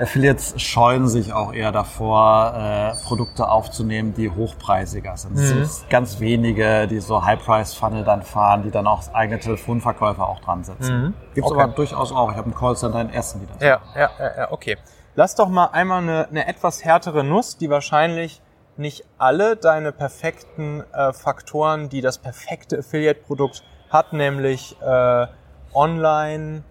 Affiliates 0.00 0.60
scheuen 0.60 1.06
sich 1.06 1.32
auch 1.32 1.52
eher 1.52 1.70
davor, 1.70 2.54
äh, 2.56 3.04
Produkte 3.04 3.48
aufzunehmen, 3.48 4.14
die 4.14 4.30
hochpreisiger 4.30 5.16
sind. 5.16 5.36
Es 5.38 5.54
Mhm. 5.54 5.64
sind 5.64 5.90
ganz 5.90 6.18
wenige, 6.18 6.88
die 6.88 6.98
so 6.98 7.24
High-Price-Funnel 7.24 8.02
dann 8.14 8.22
fahren, 8.22 8.62
die 8.62 8.70
dann 8.70 8.86
auch 8.86 9.02
eigene 9.12 9.38
Telefonverkäufer 9.38 10.26
auch 10.26 10.40
dran 10.40 10.64
setzen. 10.64 11.02
Mhm. 11.02 11.14
Okay. 11.42 11.60
aber 11.60 11.72
durchaus 11.72 12.12
auch. 12.12 12.30
Ich 12.30 12.36
habe 12.36 12.46
einen 12.46 12.54
Callcenter 12.54 13.00
in 13.00 13.10
Essen, 13.10 13.40
die 13.40 13.46
das 13.46 13.62
Ja, 13.62 13.80
ja, 13.94 14.10
ja, 14.18 14.36
ja, 14.36 14.52
okay. 14.52 14.76
Lass 15.16 15.34
doch 15.34 15.48
mal 15.48 15.66
einmal 15.66 16.02
eine, 16.02 16.28
eine 16.28 16.46
etwas 16.46 16.84
härtere 16.84 17.22
Nuss, 17.24 17.56
die 17.56 17.70
wahrscheinlich 17.70 18.40
nicht 18.76 19.04
alle 19.18 19.56
deine 19.56 19.92
perfekten 19.92 20.82
äh, 20.92 21.12
Faktoren, 21.12 21.88
die 21.88 22.00
das 22.00 22.18
perfekte 22.18 22.78
Affiliate-Produkt 22.78 23.62
hat, 23.90 24.12
nämlich 24.12 24.76
äh, 24.82 25.26
online, 25.72 26.64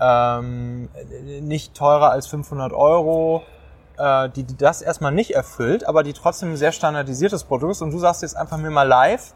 ähm, 0.00 0.88
nicht 1.42 1.74
teurer 1.74 2.10
als 2.10 2.26
500 2.26 2.72
Euro, 2.72 3.42
äh, 3.98 4.30
die, 4.30 4.44
die 4.44 4.56
das 4.56 4.80
erstmal 4.80 5.12
nicht 5.12 5.34
erfüllt, 5.34 5.86
aber 5.86 6.02
die 6.02 6.14
trotzdem 6.14 6.52
ein 6.52 6.56
sehr 6.56 6.72
standardisiertes 6.72 7.44
Produkt 7.44 7.72
ist. 7.72 7.82
Und 7.82 7.90
du 7.90 7.98
sagst 7.98 8.22
jetzt 8.22 8.36
einfach 8.36 8.56
mir 8.56 8.70
mal 8.70 8.88
live, 8.88 9.34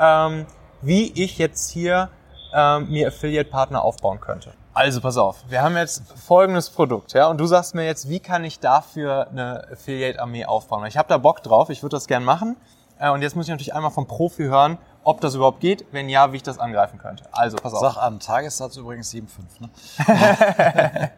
ähm, 0.00 0.46
wie 0.84 1.12
ich 1.12 1.38
jetzt 1.38 1.70
hier 1.70 2.10
ähm, 2.54 2.90
mir 2.90 3.08
Affiliate-Partner 3.08 3.82
aufbauen 3.82 4.20
könnte. 4.20 4.52
Also 4.72 5.00
pass 5.00 5.16
auf, 5.16 5.44
wir 5.48 5.62
haben 5.62 5.76
jetzt 5.76 6.02
folgendes 6.16 6.68
Produkt, 6.70 7.12
ja, 7.12 7.28
und 7.28 7.38
du 7.38 7.46
sagst 7.46 7.76
mir 7.76 7.84
jetzt, 7.84 8.08
wie 8.08 8.18
kann 8.18 8.42
ich 8.42 8.58
dafür 8.58 9.28
eine 9.28 9.68
Affiliate-Armee 9.70 10.46
aufbauen? 10.46 10.84
Ich 10.86 10.96
habe 10.96 11.08
da 11.08 11.16
Bock 11.18 11.42
drauf, 11.42 11.70
ich 11.70 11.82
würde 11.82 11.96
das 11.96 12.08
gern 12.08 12.24
machen. 12.24 12.56
Äh, 12.98 13.10
und 13.10 13.22
jetzt 13.22 13.36
muss 13.36 13.46
ich 13.46 13.50
natürlich 13.50 13.74
einmal 13.74 13.90
vom 13.90 14.06
Profi 14.06 14.44
hören, 14.44 14.78
ob 15.04 15.20
das 15.20 15.34
überhaupt 15.34 15.60
geht, 15.60 15.84
wenn 15.92 16.08
ja, 16.08 16.32
wie 16.32 16.36
ich 16.36 16.42
das 16.42 16.58
angreifen 16.58 16.98
könnte. 16.98 17.24
Also 17.32 17.56
pass 17.56 17.74
auf. 17.74 17.80
Sag 17.80 17.96
an, 17.98 18.18
Tagessatz 18.20 18.76
übrigens 18.76 19.12
7,5. 19.12 19.60
Ne? 19.60 21.10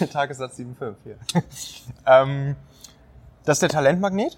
Der 0.00 0.10
Tagessatz 0.10 0.58
7,5 0.58 0.94
hier. 1.04 1.16
ähm, 2.06 2.56
das 3.44 3.56
ist 3.56 3.62
der 3.62 3.68
Talentmagnet. 3.68 4.36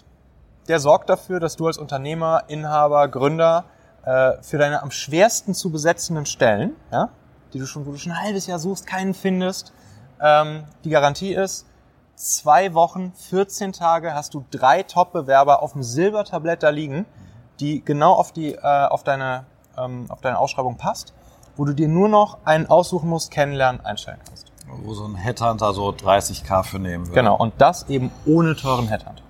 Der 0.68 0.80
sorgt 0.80 1.08
dafür, 1.08 1.40
dass 1.40 1.56
du 1.56 1.66
als 1.66 1.78
Unternehmer, 1.78 2.44
Inhaber, 2.48 3.08
Gründer 3.08 3.64
äh, 4.04 4.42
für 4.42 4.58
deine 4.58 4.82
am 4.82 4.90
schwersten 4.90 5.54
zu 5.54 5.70
besetzenden 5.70 6.26
Stellen, 6.26 6.72
ja, 6.90 7.10
die 7.52 7.58
du 7.58 7.66
schon, 7.66 7.86
wo 7.86 7.92
du 7.92 7.98
schon 7.98 8.12
ein 8.12 8.22
halbes 8.22 8.46
Jahr 8.46 8.58
suchst, 8.58 8.86
keinen 8.86 9.14
findest, 9.14 9.72
ähm, 10.20 10.64
die 10.84 10.90
Garantie 10.90 11.34
ist, 11.34 11.66
zwei 12.14 12.74
Wochen, 12.74 13.12
14 13.12 13.72
Tage 13.72 14.14
hast 14.14 14.34
du 14.34 14.44
drei 14.50 14.82
Top-Bewerber 14.82 15.62
auf 15.62 15.72
dem 15.72 15.82
Silbertablett 15.82 16.62
da 16.62 16.68
liegen, 16.68 17.06
die 17.60 17.84
genau 17.84 18.12
auf 18.12 18.32
die, 18.32 18.54
äh, 18.54 18.86
auf 18.88 19.04
deine, 19.04 19.44
ähm, 19.76 20.06
auf 20.08 20.20
deine 20.20 20.38
Ausschreibung 20.38 20.76
passt, 20.76 21.14
wo 21.56 21.64
du 21.64 21.74
dir 21.74 21.88
nur 21.88 22.08
noch 22.08 22.38
einen 22.44 22.66
aussuchen 22.66 23.08
musst, 23.08 23.30
kennenlernen, 23.30 23.84
einstellen 23.84 24.20
kannst. 24.26 24.46
Wo 24.82 24.94
so 24.94 25.04
ein 25.04 25.16
Headhunter 25.16 25.72
so 25.72 25.90
30k 25.90 26.62
für 26.62 26.78
nehmen 26.78 27.06
würde. 27.06 27.14
Genau, 27.14 27.36
und 27.36 27.54
das 27.58 27.88
eben 27.88 28.12
ohne 28.24 28.54
teuren 28.54 28.88
Headhunt. 28.88 29.22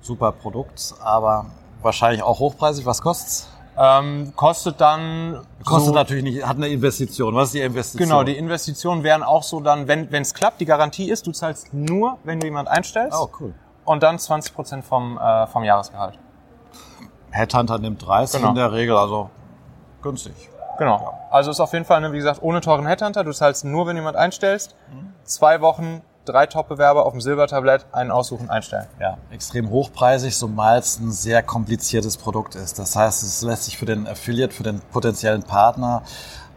Super 0.00 0.32
Produkt, 0.32 0.94
aber 1.00 1.46
wahrscheinlich 1.82 2.22
auch 2.22 2.38
hochpreisig. 2.38 2.86
Was 2.86 3.00
kostet's? 3.02 3.48
Ähm, 3.80 4.32
kostet 4.34 4.80
dann 4.80 5.46
Kostet 5.64 5.88
so, 5.88 5.92
natürlich 5.94 6.24
nicht, 6.24 6.44
hat 6.46 6.56
eine 6.56 6.66
Investition. 6.68 7.34
Was 7.36 7.46
ist 7.48 7.54
die 7.54 7.60
Investition? 7.60 8.08
Genau, 8.08 8.24
die 8.24 8.36
Investitionen 8.36 9.04
wären 9.04 9.22
auch 9.22 9.44
so 9.44 9.60
dann, 9.60 9.86
wenn 9.86 10.12
es 10.12 10.34
klappt, 10.34 10.60
die 10.60 10.64
Garantie 10.64 11.08
ist, 11.10 11.26
du 11.28 11.32
zahlst 11.32 11.72
nur, 11.72 12.18
wenn 12.24 12.40
du 12.40 12.46
jemand 12.46 12.68
einstellst 12.68 13.16
Oh, 13.16 13.28
cool. 13.38 13.54
und 13.84 14.02
dann 14.02 14.16
20% 14.18 14.82
vom, 14.82 15.16
äh, 15.18 15.46
vom 15.46 15.62
Jahresgehalt. 15.62 16.18
Headhunter 17.30 17.78
nimmt 17.78 18.04
30 18.04 18.40
Genau. 18.40 18.50
in 18.50 18.56
der 18.56 18.72
Regel, 18.72 18.96
also 18.96 19.30
günstig. 20.02 20.34
Genau. 20.78 21.14
Also 21.30 21.50
ist 21.50 21.60
auf 21.60 21.72
jeden 21.72 21.84
Fall, 21.84 22.00
ne, 22.00 22.12
wie 22.12 22.16
gesagt, 22.18 22.40
ohne 22.42 22.60
teuren 22.60 22.86
Headhunter. 22.86 23.22
Du 23.24 23.32
zahlst 23.32 23.64
nur, 23.64 23.86
wenn 23.86 23.94
du 23.96 24.00
jemand 24.02 24.16
einstellst. 24.16 24.74
Zwei 25.24 25.60
Wochen, 25.60 26.00
drei 26.28 26.46
Top-Bewerber 26.46 27.06
auf 27.06 27.12
dem 27.12 27.20
Silbertablett, 27.20 27.86
einen 27.92 28.10
aussuchen, 28.10 28.50
einstellen. 28.50 28.86
Ja, 29.00 29.18
extrem 29.30 29.70
hochpreisig, 29.70 30.36
zumal 30.36 30.78
es 30.78 30.98
ein 30.98 31.10
sehr 31.10 31.42
kompliziertes 31.42 32.16
Produkt 32.16 32.54
ist. 32.54 32.78
Das 32.78 32.94
heißt, 32.94 33.22
es 33.22 33.42
lässt 33.42 33.64
sich 33.64 33.78
für 33.78 33.86
den 33.86 34.06
Affiliate, 34.06 34.54
für 34.54 34.62
den 34.62 34.80
potenziellen 34.92 35.42
Partner 35.42 36.02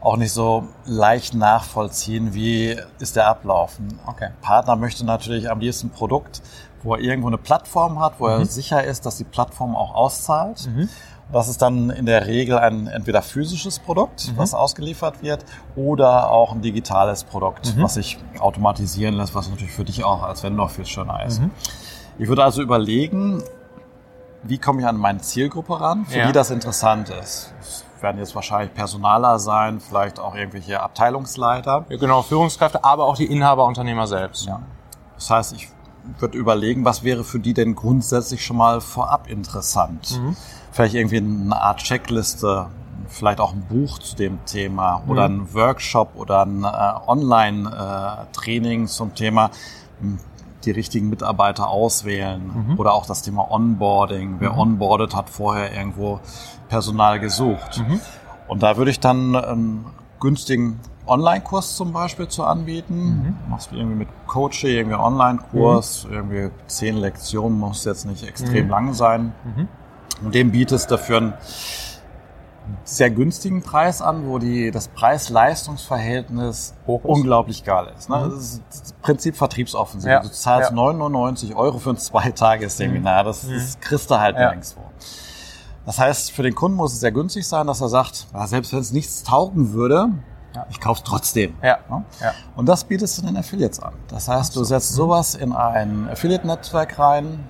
auch 0.01 0.17
nicht 0.17 0.33
so 0.33 0.67
leicht 0.85 1.35
nachvollziehen, 1.35 2.33
wie 2.33 2.77
ist 2.99 3.15
der 3.15 3.27
Ablauf. 3.27 3.77
Okay. 4.07 4.29
Partner 4.41 4.75
möchte 4.75 5.05
natürlich 5.05 5.49
am 5.49 5.59
liebsten 5.59 5.87
ein 5.87 5.91
Produkt, 5.91 6.41
wo 6.83 6.95
er 6.95 7.01
irgendwo 7.01 7.27
eine 7.27 7.37
Plattform 7.37 7.99
hat, 7.99 8.13
wo 8.17 8.27
er 8.27 8.43
sicher 8.45 8.83
ist, 8.83 9.05
dass 9.05 9.17
die 9.17 9.23
Plattform 9.23 9.75
auch 9.75 9.93
auszahlt. 9.93 10.67
Das 11.31 11.47
ist 11.47 11.61
dann 11.61 11.89
in 11.89 12.05
der 12.05 12.27
Regel 12.27 12.57
ein 12.57 12.87
entweder 12.87 13.21
physisches 13.21 13.79
Produkt, 13.79 14.33
was 14.35 14.53
ausgeliefert 14.53 15.21
wird, 15.23 15.45
oder 15.77 16.29
auch 16.29 16.51
ein 16.51 16.61
digitales 16.61 17.23
Produkt, 17.23 17.73
was 17.79 17.93
sich 17.93 18.17
automatisieren 18.39 19.15
lässt, 19.15 19.33
was 19.33 19.49
natürlich 19.49 19.73
für 19.73 19.85
dich 19.85 20.03
auch 20.03 20.23
als 20.23 20.43
Vendor 20.43 20.67
viel 20.69 20.85
schöner 20.85 21.23
ist. 21.25 21.41
Ich 22.19 22.27
würde 22.27 22.43
also 22.43 22.61
überlegen, 22.61 23.41
wie 24.43 24.57
komme 24.57 24.81
ich 24.81 24.87
an 24.87 24.97
meine 24.97 25.19
Zielgruppe 25.21 25.79
ran, 25.79 26.05
für 26.05 26.19
Ja. 26.19 26.27
die 26.27 26.33
das 26.33 26.51
interessant 26.51 27.09
ist. 27.09 27.53
Es 27.61 27.85
werden 28.01 28.17
jetzt 28.17 28.35
wahrscheinlich 28.35 28.73
Personaler 28.73 29.39
sein, 29.39 29.79
vielleicht 29.79 30.19
auch 30.19 30.35
irgendwelche 30.35 30.81
Abteilungsleiter. 30.81 31.85
Ja, 31.87 31.97
Genau, 31.97 32.23
Führungskräfte, 32.23 32.83
aber 32.83 33.05
auch 33.05 33.15
die 33.15 33.25
Inhaber, 33.31 33.65
Unternehmer 33.65 34.07
selbst. 34.07 34.47
Ja. 34.47 34.61
Das 35.15 35.29
heißt, 35.29 35.53
ich 35.53 35.69
würde 36.19 36.37
überlegen, 36.37 36.85
was 36.85 37.03
wäre 37.03 37.23
für 37.23 37.39
die 37.39 37.53
denn 37.53 37.75
grundsätzlich 37.75 38.43
schon 38.45 38.57
mal 38.57 38.81
vorab 38.81 39.29
interessant. 39.29 40.19
Vielleicht 40.71 40.95
irgendwie 40.95 41.17
eine 41.17 41.61
Art 41.61 41.79
Checkliste, 41.83 42.67
vielleicht 43.07 43.39
auch 43.39 43.53
ein 43.53 43.63
Buch 43.67 43.99
zu 43.99 44.15
dem 44.15 44.43
Thema 44.45 45.03
oder 45.07 45.25
ein 45.25 45.53
Workshop 45.53 46.15
oder 46.15 46.45
ein 46.45 46.63
äh, 46.63 46.67
Online-Training 47.07 48.87
zum 48.87 49.13
Thema 49.15 49.51
hm, 49.99 50.17
die 50.63 50.71
richtigen 50.71 51.09
Mitarbeiter 51.09 51.67
auswählen 51.67 52.75
oder 52.77 52.93
auch 52.93 53.05
das 53.05 53.23
Thema 53.23 53.51
Onboarding. 53.51 54.35
Wer 54.39 54.57
onboardet, 54.57 55.15
hat 55.15 55.29
vorher 55.29 55.73
irgendwo 55.73 56.19
Personal 56.69 57.19
gesucht. 57.19 57.83
Und 58.47 58.61
da 58.63 58.77
würde 58.77 58.91
ich 58.91 58.99
dann 58.99 59.35
einen 59.35 59.85
günstigen 60.19 60.79
Online-Kurs 61.11 61.75
zum 61.75 61.91
Beispiel 61.93 62.27
zu 62.27 62.43
anbieten. 62.43 63.37
Machst 63.49 63.71
du 63.71 63.75
irgendwie 63.75 63.97
mit 63.97 64.07
Coaching, 64.27 64.69
irgendwie 64.71 64.97
Online-Kurs, 64.97 66.07
irgendwie 66.09 66.49
zehn 66.67 66.97
Lektionen, 66.97 67.59
muss 67.59 67.85
jetzt 67.85 68.05
nicht 68.05 68.27
extrem 68.27 68.69
lang 68.69 68.93
sein. 68.93 69.33
Und 70.23 70.33
dem 70.33 70.51
bietest 70.51 70.89
dafür 70.89 71.17
einen 71.17 71.33
sehr 72.83 73.09
günstigen 73.09 73.61
Preis 73.63 74.01
an, 74.01 74.25
wo 74.27 74.37
die, 74.39 74.71
das 74.71 74.87
Preis-Leistungs-Verhältnis 74.89 76.73
unglaublich 76.85 77.63
geil 77.63 77.87
ist. 77.97 78.09
Ne? 78.09 78.29
Das 78.33 78.39
ist 78.39 78.61
das 78.69 78.93
Prinzip 79.01 79.35
Vertriebsoffensive. 79.35 80.11
Ja. 80.11 80.19
Du 80.21 80.29
zahlst 80.31 80.69
Ja. 80.69 80.75
99 80.75 81.55
Euro 81.55 81.79
für 81.79 81.91
ein 81.91 81.97
Zwei-Tage-Seminar. 81.97 83.23
Das, 83.23 83.47
das 83.47 83.79
kriegst 83.79 84.09
du 84.09 84.19
halt 84.19 84.37
Ja. 84.37 84.49
nirgendwo. 84.49 84.81
Das 85.85 85.97
heißt, 85.99 86.31
für 86.31 86.43
den 86.43 86.53
Kunden 86.53 86.77
muss 86.77 86.93
es 86.93 86.99
sehr 86.99 87.11
günstig 87.11 87.47
sein, 87.47 87.65
dass 87.67 87.81
er 87.81 87.89
sagt, 87.89 88.27
ja, 88.33 88.45
selbst 88.47 88.71
wenn 88.71 88.79
es 88.79 88.91
nichts 88.93 89.23
taugen 89.23 89.73
würde, 89.73 90.09
ich 90.69 90.79
kaufe 90.79 91.01
trotzdem. 91.03 91.55
Ja. 91.61 91.77
Ja? 91.89 92.03
Ja. 92.21 92.31
Und 92.55 92.67
das 92.67 92.83
bietest 92.83 93.17
du 93.17 93.21
den 93.25 93.37
Affiliates 93.37 93.79
an. 93.79 93.93
Das 94.09 94.27
heißt, 94.27 94.55
du 94.55 94.63
setzt 94.63 94.93
sowas 94.93 95.35
in 95.35 95.53
ein 95.53 96.09
Affiliate-Netzwerk 96.11 96.99
rein, 96.99 97.43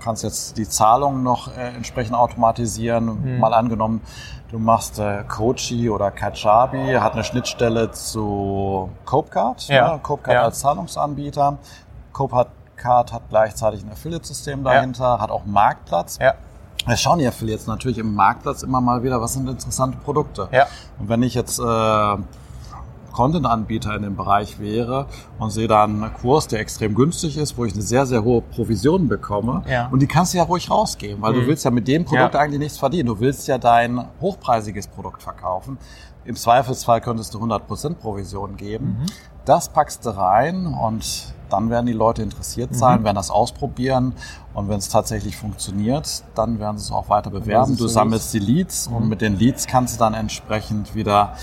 kannst 0.00 0.22
jetzt 0.24 0.56
die 0.58 0.68
Zahlungen 0.68 1.22
noch 1.22 1.48
äh, 1.56 1.68
entsprechend 1.74 2.14
automatisieren. 2.14 3.38
Mal 3.38 3.54
angenommen, 3.54 4.00
du 4.50 4.58
machst 4.58 4.98
äh, 4.98 5.24
Kochi 5.28 5.88
oder 5.90 6.10
Kajabi, 6.10 6.94
hat 6.94 7.12
eine 7.14 7.24
Schnittstelle 7.24 7.90
zu 7.92 8.90
Copecard, 9.04 9.68
Ja. 9.68 9.92
ne? 9.94 10.00
Copecard 10.02 10.34
Ja. 10.34 10.42
als 10.42 10.58
Zahlungsanbieter. 10.60 11.58
Copecard 12.12 13.12
hat 13.12 13.22
gleichzeitig 13.30 13.82
ein 13.84 13.92
Affiliate-System 13.92 14.64
dahinter, 14.64 15.18
hat 15.20 15.30
auch 15.30 15.44
Marktplatz. 15.44 16.18
Ja. 16.20 16.34
Wir 16.86 16.96
schauen 16.96 17.20
ja 17.20 17.28
Affiliates 17.28 17.66
natürlich 17.66 17.98
im 17.98 18.14
Marktplatz 18.14 18.62
immer 18.62 18.80
mal 18.80 19.02
wieder, 19.02 19.20
was 19.20 19.34
sind 19.34 19.48
interessante 19.48 19.98
Produkte. 19.98 20.48
Ja. 20.50 20.66
Und 20.98 21.08
wenn 21.08 21.22
ich 21.22 21.34
jetzt 21.34 21.58
äh, 21.60 22.16
Content-Anbieter 23.12 23.94
in 23.94 24.02
dem 24.02 24.16
Bereich 24.16 24.58
wäre 24.58 25.06
und 25.38 25.50
sehe 25.50 25.68
da 25.68 25.84
einen 25.84 26.12
Kurs, 26.14 26.48
der 26.48 26.60
extrem 26.60 26.94
günstig 26.94 27.36
ist, 27.36 27.56
wo 27.58 27.64
ich 27.64 27.72
eine 27.74 27.82
sehr, 27.82 28.06
sehr 28.06 28.24
hohe 28.24 28.40
Provision 28.40 29.06
bekomme. 29.08 29.62
Ja. 29.68 29.88
Und 29.92 30.00
die 30.00 30.06
kannst 30.06 30.32
du 30.34 30.38
ja 30.38 30.44
ruhig 30.44 30.70
rausgeben, 30.70 31.22
weil 31.22 31.34
du 31.34 31.46
willst 31.46 31.64
ja 31.64 31.70
mit 31.70 31.86
dem 31.86 32.04
Produkt 32.04 32.34
Ja. 32.34 32.40
eigentlich 32.40 32.58
nichts 32.60 32.78
verdienen. 32.78 33.06
Du 33.06 33.20
willst 33.20 33.46
ja 33.48 33.58
dein 33.58 34.04
hochpreisiges 34.20 34.86
Produkt 34.88 35.22
verkaufen. 35.22 35.78
Im 36.24 36.36
Zweifelsfall 36.36 37.00
könntest 37.00 37.34
du 37.34 37.38
100% 37.38 37.94
Provision 37.96 38.56
geben. 38.56 38.98
Das 39.44 39.68
packst 39.68 40.06
du 40.06 40.10
rein 40.10 40.66
und 40.66 41.34
dann 41.52 41.70
werden 41.70 41.86
die 41.86 41.92
Leute 41.92 42.22
interessiert 42.22 42.74
sein, 42.74 43.04
werden 43.04 43.16
das 43.16 43.30
ausprobieren. 43.30 44.14
Und 44.54 44.68
wenn 44.68 44.78
es 44.78 44.88
tatsächlich 44.88 45.36
funktioniert, 45.36 46.24
dann 46.34 46.58
werden 46.58 46.78
sie 46.78 46.84
es 46.84 46.92
auch 46.92 47.08
weiter 47.08 47.30
bewerben. 47.30 47.76
Du 47.76 47.88
sammelst 47.88 48.32
die 48.34 48.38
Leads 48.38 48.86
und 48.86 49.08
mit 49.08 49.20
den 49.20 49.38
Leads 49.38 49.66
kannst 49.66 49.96
du 49.96 49.98
dann 49.98 50.14
entsprechend 50.14 50.94
wieder 50.94 51.34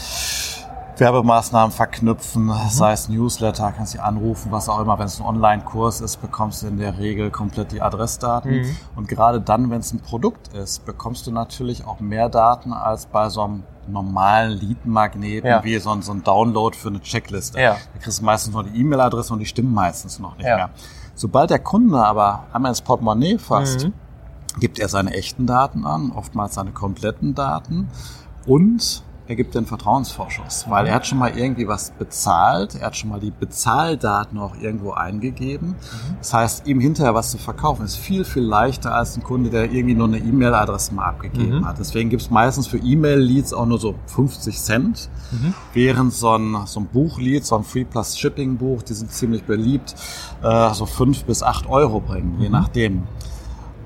Werbemaßnahmen 0.99 1.71
verknüpfen, 1.71 2.51
sei 2.69 2.91
es 2.91 3.09
Newsletter, 3.09 3.71
kannst 3.71 3.93
sie 3.93 3.99
anrufen, 3.99 4.51
was 4.51 4.67
auch 4.69 4.79
immer. 4.79 4.99
Wenn 4.99 5.05
es 5.05 5.19
ein 5.19 5.25
Online-Kurs 5.25 6.01
ist, 6.01 6.17
bekommst 6.21 6.63
du 6.63 6.67
in 6.67 6.77
der 6.77 6.97
Regel 6.97 7.31
komplett 7.31 7.71
die 7.71 7.81
Adressdaten. 7.81 8.75
Und 8.95 9.07
gerade 9.07 9.39
dann, 9.41 9.69
wenn 9.69 9.79
es 9.79 9.93
ein 9.93 9.99
Produkt 10.01 10.49
ist, 10.49 10.85
bekommst 10.85 11.25
du 11.27 11.31
natürlich 11.31 11.85
auch 11.85 11.99
mehr 11.99 12.29
Daten 12.29 12.73
als 12.73 13.05
bei 13.05 13.29
so 13.29 13.41
einem 13.43 13.63
normalen 13.87 14.51
Lead-Magneten, 14.51 15.47
Ja. 15.49 15.63
wie 15.63 15.77
so 15.79 15.89
ein, 15.91 16.01
so 16.01 16.11
ein 16.11 16.23
Download 16.23 16.75
für 16.77 16.89
eine 16.89 16.99
Checkliste. 17.01 17.59
Ja. 17.59 17.73
Da 17.93 17.99
kriegst 18.01 18.19
du 18.19 18.25
meistens 18.25 18.53
nur 18.53 18.63
die 18.63 18.79
E-Mail-Adresse 18.79 19.33
und 19.33 19.39
die 19.39 19.45
stimmen 19.45 19.73
meistens 19.73 20.19
noch 20.19 20.37
nicht 20.37 20.45
Ja. 20.47 20.55
mehr. 20.55 20.69
Sobald 21.15 21.49
der 21.49 21.59
Kunde 21.59 21.97
aber 21.97 22.43
einmal 22.53 22.69
ins 22.71 22.81
Portemonnaie 22.81 23.37
fasst, 23.39 23.89
gibt 24.59 24.79
er 24.79 24.89
seine 24.89 25.11
echten 25.13 25.45
Daten 25.47 25.85
an, 25.85 26.11
oftmals 26.11 26.55
seine 26.55 26.71
kompletten 26.71 27.35
Daten 27.35 27.89
und 28.45 29.03
er 29.29 29.35
gibt 29.35 29.53
den 29.53 29.67
Vertrauensvorschuss, 29.67 30.65
weil 30.69 30.87
er 30.87 30.95
hat 30.95 31.05
schon 31.05 31.19
mal 31.19 31.37
irgendwie 31.37 31.67
was 31.67 31.91
bezahlt, 31.91 32.73
er 32.73 32.87
hat 32.87 32.97
schon 32.97 33.11
mal 33.11 33.19
die 33.19 33.29
Bezahldaten 33.29 34.39
auch 34.39 34.55
irgendwo 34.59 34.93
eingegeben. 34.93 35.75
Das 36.17 36.33
heißt, 36.33 36.65
ihm 36.65 36.79
hinterher 36.79 37.13
was 37.13 37.29
zu 37.29 37.37
verkaufen, 37.37 37.85
ist 37.85 37.97
viel, 37.97 38.25
viel 38.25 38.41
leichter 38.41 38.95
als 38.95 39.15
ein 39.15 39.23
Kunde, 39.23 39.51
der 39.51 39.71
irgendwie 39.71 39.93
nur 39.93 40.07
eine 40.07 40.17
E-Mail-Adresse 40.17 40.95
mal 40.95 41.05
abgegeben 41.05 41.63
hat. 41.63 41.77
Deswegen 41.77 42.09
gibt 42.09 42.23
es 42.23 42.31
meistens 42.31 42.65
für 42.65 42.79
E-Mail-Leads 42.79 43.53
auch 43.53 43.67
nur 43.67 43.77
so 43.77 43.93
50 44.07 44.59
Cent, 44.59 45.09
während 45.75 46.11
so 46.11 46.35
ein, 46.35 46.65
so 46.65 46.79
ein 46.79 46.87
Buchlied, 46.87 47.45
so 47.45 47.55
ein 47.55 47.63
Free 47.63 47.85
Plus 47.85 48.17
Shipping 48.17 48.57
Buch, 48.57 48.81
die 48.81 48.93
sind 48.93 49.11
ziemlich 49.11 49.43
beliebt, 49.43 49.93
äh, 50.41 50.73
so 50.73 50.87
fünf 50.87 51.25
bis 51.25 51.43
acht 51.43 51.69
Euro 51.69 51.99
bringen, 51.99 52.37
je 52.39 52.49
nachdem. 52.49 53.03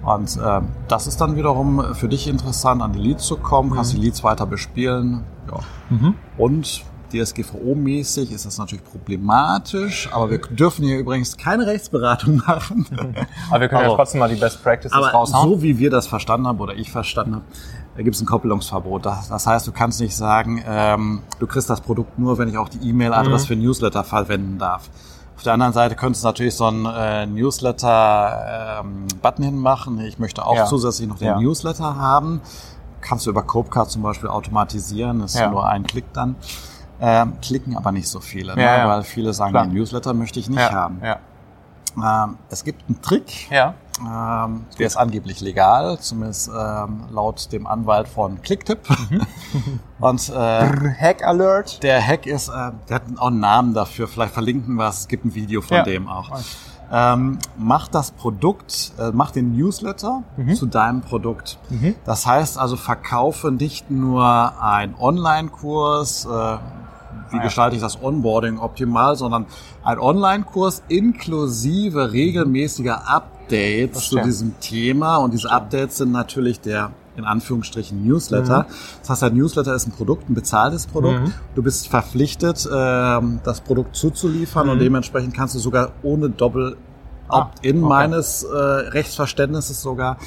Und 0.05 0.37
äh, 0.37 0.61
das 0.87 1.07
ist 1.07 1.21
dann 1.21 1.35
wiederum 1.35 1.95
für 1.95 2.07
dich 2.09 2.27
interessant, 2.27 2.81
an 2.81 2.91
die 2.93 2.99
Leads 2.99 3.25
zu 3.25 3.37
kommen, 3.37 3.71
kannst 3.73 3.93
die 3.93 3.97
Leads 3.97 4.23
weiter 4.23 4.45
bespielen. 4.45 5.23
Ja. 5.49 6.13
Und 6.37 6.83
DSGVO-mäßig 7.13 8.31
ist 8.31 8.45
das 8.45 8.57
natürlich 8.57 8.83
problematisch, 8.83 10.09
aber 10.11 10.31
wir 10.31 10.39
dürfen 10.39 10.83
hier 10.85 10.97
übrigens 10.97 11.37
keine 11.37 11.67
Rechtsberatung 11.67 12.37
machen. 12.47 12.85
Aber 13.49 13.61
wir 13.61 13.69
können 13.69 13.81
ja 13.81 13.85
Also, 13.87 13.95
trotzdem 13.95 14.19
mal 14.19 14.29
die 14.29 14.35
Best 14.39 14.63
Practices 14.63 14.97
aber 14.97 15.11
raushauen. 15.11 15.49
so 15.49 15.61
wie 15.61 15.77
wir 15.77 15.89
das 15.89 16.07
verstanden 16.07 16.47
haben 16.47 16.59
oder 16.59 16.73
ich 16.75 16.91
verstanden 16.91 17.35
habe, 17.35 17.45
da 17.95 18.01
gibt 18.01 18.15
es 18.15 18.21
ein 18.21 18.25
Koppelungsverbot. 18.25 19.05
Das, 19.05 19.29
das 19.29 19.45
heißt, 19.45 19.67
du 19.67 19.71
kannst 19.71 20.01
nicht 20.01 20.15
sagen, 20.15 20.63
ähm, 20.67 21.21
du 21.39 21.45
kriegst 21.45 21.69
das 21.69 21.81
Produkt 21.81 22.17
nur, 22.17 22.37
wenn 22.39 22.47
ich 22.49 22.57
auch 22.57 22.69
die 22.69 22.79
E-Mail-Adresse 22.89 23.45
für 23.47 23.55
Newsletter 23.55 24.03
verwenden 24.03 24.57
darf. 24.57 24.89
Auf 25.35 25.43
der 25.43 25.53
anderen 25.53 25.73
Seite 25.73 25.95
könntest 25.95 26.23
du 26.23 26.27
natürlich 26.27 26.55
so 26.55 26.65
einen 26.65 26.85
äh, 26.85 27.25
Newsletter-Button 27.25 29.43
hinmachen. 29.43 29.99
Ich 30.01 30.19
möchte 30.19 30.45
auch 30.45 30.55
Ja. 30.55 30.65
zusätzlich 30.65 31.07
noch 31.07 31.17
den 31.17 31.27
Ja. 31.27 31.39
Newsletter 31.39 31.95
haben. 31.97 32.41
Kannst 33.01 33.25
du 33.25 33.31
über 33.31 33.41
Copecard 33.43 33.89
zum 33.89 34.03
Beispiel 34.03 34.29
automatisieren. 34.29 35.19
Das 35.19 35.33
ist 35.33 35.39
Ja. 35.41 35.49
nur 35.49 35.67
ein 35.67 35.83
Klick 35.83 36.05
dann. 36.13 36.35
Ähm, 37.01 37.33
klicken 37.41 37.75
aber 37.75 37.91
nicht 37.91 38.07
so 38.07 38.19
viele, 38.21 38.55
ne? 38.55 38.63
Weil 38.85 39.03
viele 39.03 39.33
sagen, 39.33 39.51
Klar. 39.51 39.65
den 39.65 39.73
Newsletter 39.73 40.13
möchte 40.13 40.39
ich 40.39 40.49
nicht 40.49 40.71
haben. 40.71 41.01
Ja. 41.03 41.17
Ähm, 42.25 42.37
es 42.49 42.63
gibt 42.63 42.87
einen 42.87 43.01
Trick, 43.01 43.51
ja. 43.51 43.73
Ähm, 44.05 44.65
der 44.77 44.87
ist 44.87 44.95
angeblich 44.97 45.41
legal, 45.41 45.97
zumindest 45.99 46.49
ähm, 46.49 47.01
laut 47.11 47.51
dem 47.51 47.67
Anwalt 47.67 48.07
von 48.07 48.41
Clicktip. 48.41 48.79
Und 49.99 50.29
äh, 50.29 50.33
Hack 50.33 51.23
Alert. 51.25 51.81
der 51.83 52.05
Hack 52.05 52.25
ist, 52.25 52.49
äh, 52.49 52.71
der 52.89 52.95
hat 52.95 53.03
auch 53.17 53.27
einen 53.27 53.39
Namen 53.39 53.73
dafür, 53.73 54.07
vielleicht 54.07 54.33
verlinken 54.33 54.75
wir 54.75 54.87
es, 54.89 54.99
es 55.01 55.07
gibt 55.07 55.25
ein 55.25 55.33
Video 55.35 55.61
von 55.61 55.77
Ja. 55.77 55.83
dem 55.83 56.07
auch. 56.09 56.29
Ähm, 56.91 57.39
mach 57.57 57.87
das 57.87 58.11
Produkt, 58.11 58.91
äh, 58.99 59.11
mach 59.13 59.31
den 59.31 59.55
Newsletter 59.57 60.21
zu 60.53 60.65
deinem 60.67 61.01
Produkt. 61.01 61.57
Das 62.05 62.27
heißt 62.27 62.59
also, 62.59 62.75
verkaufe 62.75 63.51
nicht 63.51 63.89
nur 63.89 64.61
einen 64.61 64.93
Online-Kurs, 64.99 66.25
äh, 66.25 66.57
wie 67.31 67.39
gestalte 67.39 67.75
ich 67.75 67.81
das 67.81 68.01
Onboarding 68.01 68.59
optimal, 68.59 69.15
sondern 69.15 69.45
ein 69.83 69.99
Online-Kurs 69.99 70.83
inklusive 70.87 72.11
regelmäßiger 72.11 73.07
Updates 73.09 74.09
zu 74.09 74.19
diesem 74.19 74.59
Thema. 74.59 75.17
Und 75.17 75.33
diese 75.33 75.51
Updates 75.51 75.97
sind 75.97 76.11
natürlich 76.11 76.61
der 76.61 76.91
in 77.15 77.25
Anführungsstrichen 77.25 78.03
Newsletter. 78.03 78.65
Das 79.01 79.09
heißt, 79.09 79.23
ein 79.23 79.35
Newsletter 79.35 79.75
ist 79.75 79.87
ein 79.87 79.91
Produkt, 79.91 80.29
ein 80.29 80.33
bezahltes 80.33 80.87
Produkt. 80.87 81.31
Du 81.55 81.61
bist 81.61 81.87
verpflichtet, 81.87 82.67
ähm, 82.73 83.39
das 83.43 83.61
Produkt 83.61 83.95
zuzuliefern 83.95 84.69
und 84.69 84.79
dementsprechend 84.79 85.35
kannst 85.35 85.53
du 85.53 85.59
sogar 85.59 85.91
ohne 86.01 86.29
Doppel 86.29 86.77
Opt-in 87.29 87.83
okay. 87.83 87.87
meines 87.87 88.43
äh, 88.43 88.55
Rechtsverständnisses 88.57 89.81
sogar 89.81 90.17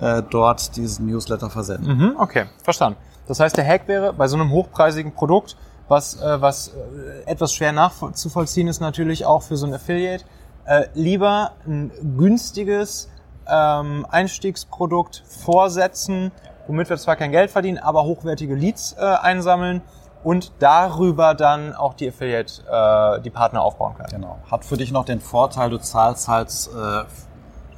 äh, 0.00 0.22
dort 0.28 0.76
diesen 0.76 1.06
Newsletter 1.06 1.50
versenden. 1.50 1.96
Mhm, 1.96 2.16
okay, 2.18 2.46
verstanden. 2.62 2.98
Das 3.26 3.40
heißt, 3.40 3.56
der 3.56 3.66
Hack 3.66 3.86
wäre 3.86 4.12
bei 4.12 4.26
so 4.28 4.36
einem 4.36 4.50
hochpreisigen 4.50 5.12
Produkt, 5.12 5.56
was, 5.88 6.20
äh, 6.20 6.40
was 6.40 6.68
äh, 6.68 7.30
etwas 7.30 7.52
schwer 7.52 7.72
nachzuvollziehen 7.72 8.68
ist 8.68 8.80
natürlich 8.80 9.24
auch 9.26 9.42
für 9.42 9.56
so 9.56 9.66
ein 9.66 9.74
Affiliate, 9.74 10.24
äh, 10.66 10.86
lieber 10.94 11.52
ein 11.66 11.90
günstiges 12.16 13.08
ähm, 13.48 14.06
Einstiegsprodukt 14.10 15.22
vorsetzen, 15.26 16.30
womit 16.66 16.90
wir 16.90 16.98
zwar 16.98 17.16
kein 17.16 17.32
Geld 17.32 17.50
verdienen, 17.50 17.78
aber 17.78 18.04
hochwertige 18.04 18.54
Leads 18.54 18.94
äh, 18.98 19.02
einsammeln 19.02 19.82
und 20.24 20.52
darüber 20.58 21.34
dann 21.34 21.74
auch 21.74 21.94
die 21.94 22.08
Affiliate, 22.08 22.62
äh, 22.70 23.22
die 23.22 23.30
Partner 23.30 23.62
aufbauen 23.62 23.94
können. 23.94 24.10
Genau. 24.10 24.38
Hat 24.50 24.64
für 24.64 24.76
dich 24.76 24.92
noch 24.92 25.04
den 25.04 25.20
Vorteil, 25.20 25.70
du 25.70 25.78
zahlst 25.78 26.28
halt 26.28 26.50
äh, 26.50 27.04